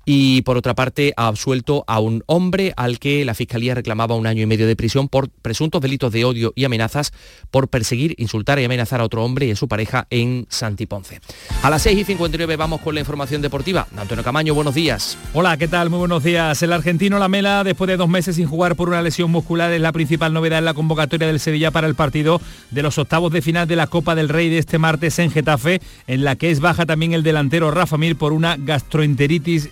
y 0.09 0.41
por 0.43 0.55
otra 0.55 0.73
parte 0.73 1.13
ha 1.17 1.27
absuelto 1.27 1.83
a 1.85 1.99
un 1.99 2.23
hombre 2.27 2.71
al 2.77 2.97
que 2.97 3.25
la 3.25 3.33
Fiscalía 3.33 3.75
reclamaba 3.75 4.15
un 4.15 4.25
año 4.25 4.41
y 4.41 4.45
medio 4.45 4.65
de 4.65 4.77
prisión 4.77 5.09
por 5.09 5.29
presuntos 5.29 5.81
delitos 5.81 6.13
de 6.13 6.23
odio 6.23 6.53
y 6.55 6.63
amenazas 6.63 7.11
por 7.51 7.67
perseguir, 7.67 8.15
insultar 8.17 8.57
y 8.57 8.63
amenazar 8.63 9.01
a 9.01 9.03
otro 9.03 9.25
hombre 9.25 9.47
y 9.47 9.51
a 9.51 9.57
su 9.57 9.67
pareja 9.67 10.07
en 10.09 10.47
Santiponce. 10.47 11.19
A 11.61 11.69
las 11.69 11.81
6 11.81 11.99
y 11.99 12.03
59 12.05 12.55
vamos 12.55 12.79
con 12.79 12.95
la 12.95 13.01
información 13.01 13.41
deportiva. 13.41 13.85
Antonio 13.97 14.23
Camaño, 14.23 14.55
buenos 14.55 14.75
días. 14.75 15.17
Hola, 15.33 15.57
¿qué 15.57 15.67
tal? 15.67 15.89
Muy 15.89 15.99
buenos 15.99 16.23
días. 16.23 16.63
El 16.63 16.71
argentino 16.71 17.19
Lamela, 17.19 17.65
después 17.65 17.89
de 17.89 17.97
dos 17.97 18.07
meses 18.07 18.37
sin 18.37 18.47
jugar 18.47 18.77
por 18.77 18.87
una 18.87 19.01
lesión 19.01 19.29
muscular, 19.29 19.73
es 19.73 19.81
la 19.81 19.91
principal 19.91 20.31
novedad 20.31 20.59
en 20.59 20.65
la 20.65 20.73
convocatoria 20.73 21.27
del 21.27 21.41
Sevilla 21.41 21.71
para 21.71 21.85
el 21.85 21.95
partido 21.95 22.39
de 22.71 22.81
los 22.81 22.97
octavos 22.97 23.33
de 23.33 23.41
final 23.41 23.67
de 23.67 23.75
la 23.75 23.87
Copa 23.87 24.15
del 24.15 24.29
Rey 24.29 24.49
de 24.49 24.59
este 24.59 24.77
martes 24.77 25.19
en 25.19 25.31
Getafe, 25.31 25.81
en 26.07 26.23
la 26.23 26.37
que 26.37 26.49
es 26.49 26.61
baja 26.61 26.85
también 26.85 27.11
el 27.11 27.23
delantero 27.23 27.71
Rafa 27.71 27.97
Mir 27.97 28.15
por 28.15 28.31
una 28.31 28.55
gastroenteritis 28.57 29.69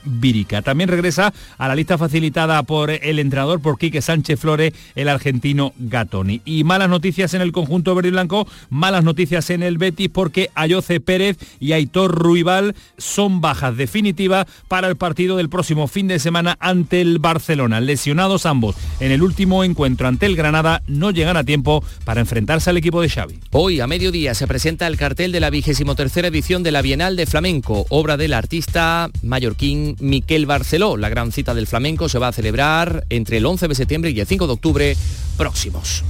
también 0.63 0.89
regresa 0.89 1.33
a 1.57 1.67
la 1.67 1.75
lista 1.75 1.97
facilitada 1.97 2.63
por 2.63 2.89
el 2.89 3.19
entrenador, 3.19 3.61
por 3.61 3.77
Quique 3.77 4.01
Sánchez 4.01 4.39
Flores, 4.39 4.73
el 4.95 5.07
argentino 5.07 5.73
Gatoni. 5.77 6.41
Y 6.45 6.63
malas 6.63 6.89
noticias 6.89 7.35
en 7.35 7.41
el 7.41 7.51
conjunto 7.51 7.93
verde 7.93 8.09
y 8.09 8.11
blanco, 8.11 8.47
malas 8.69 9.03
noticias 9.03 9.51
en 9.51 9.61
el 9.61 9.77
Betis 9.77 10.09
porque 10.09 10.49
Ayoce 10.55 10.99
Pérez 10.99 11.37
y 11.59 11.73
Aitor 11.73 12.11
Ruibal 12.11 12.75
son 12.97 13.39
bajas 13.39 13.77
definitivas 13.77 14.47
para 14.67 14.87
el 14.87 14.95
partido 14.95 15.37
del 15.37 15.49
próximo 15.49 15.87
fin 15.87 16.07
de 16.07 16.17
semana 16.17 16.57
ante 16.59 17.01
el 17.01 17.19
Barcelona. 17.19 17.79
Lesionados 17.79 18.47
ambos 18.47 18.75
en 18.99 19.11
el 19.11 19.21
último 19.21 19.63
encuentro 19.63 20.07
ante 20.07 20.25
el 20.25 20.35
Granada, 20.35 20.81
no 20.87 21.11
llegan 21.11 21.37
a 21.37 21.43
tiempo 21.43 21.83
para 22.03 22.21
enfrentarse 22.21 22.71
al 22.71 22.77
equipo 22.77 23.01
de 23.01 23.09
Xavi. 23.09 23.39
Hoy 23.51 23.79
a 23.79 23.87
mediodía 23.87 24.33
se 24.33 24.47
presenta 24.47 24.87
el 24.87 24.97
cartel 24.97 25.31
de 25.31 25.39
la 25.39 25.51
vigésimo 25.51 25.95
tercera 25.95 26.29
edición 26.29 26.63
de 26.63 26.71
la 26.71 26.81
Bienal 26.81 27.15
de 27.15 27.27
Flamenco, 27.27 27.85
obra 27.89 28.17
del 28.17 28.33
artista 28.33 29.09
mallorquín 29.21 29.95
Miquel 30.15 30.45
Barceló. 30.45 30.95
La 30.95 31.09
gran 31.09 31.33
cita 31.33 31.53
del 31.53 31.67
flamenco 31.67 32.07
se 32.07 32.19
va 32.19 32.29
a 32.29 32.31
celebrar 32.31 33.05
entre 33.09 33.35
el 33.35 33.45
11 33.45 33.67
de 33.67 33.75
septiembre 33.75 34.11
y 34.11 34.21
el 34.21 34.25
5 34.25 34.47
de 34.47 34.53
octubre 34.53 34.97
próximos. 35.35 36.05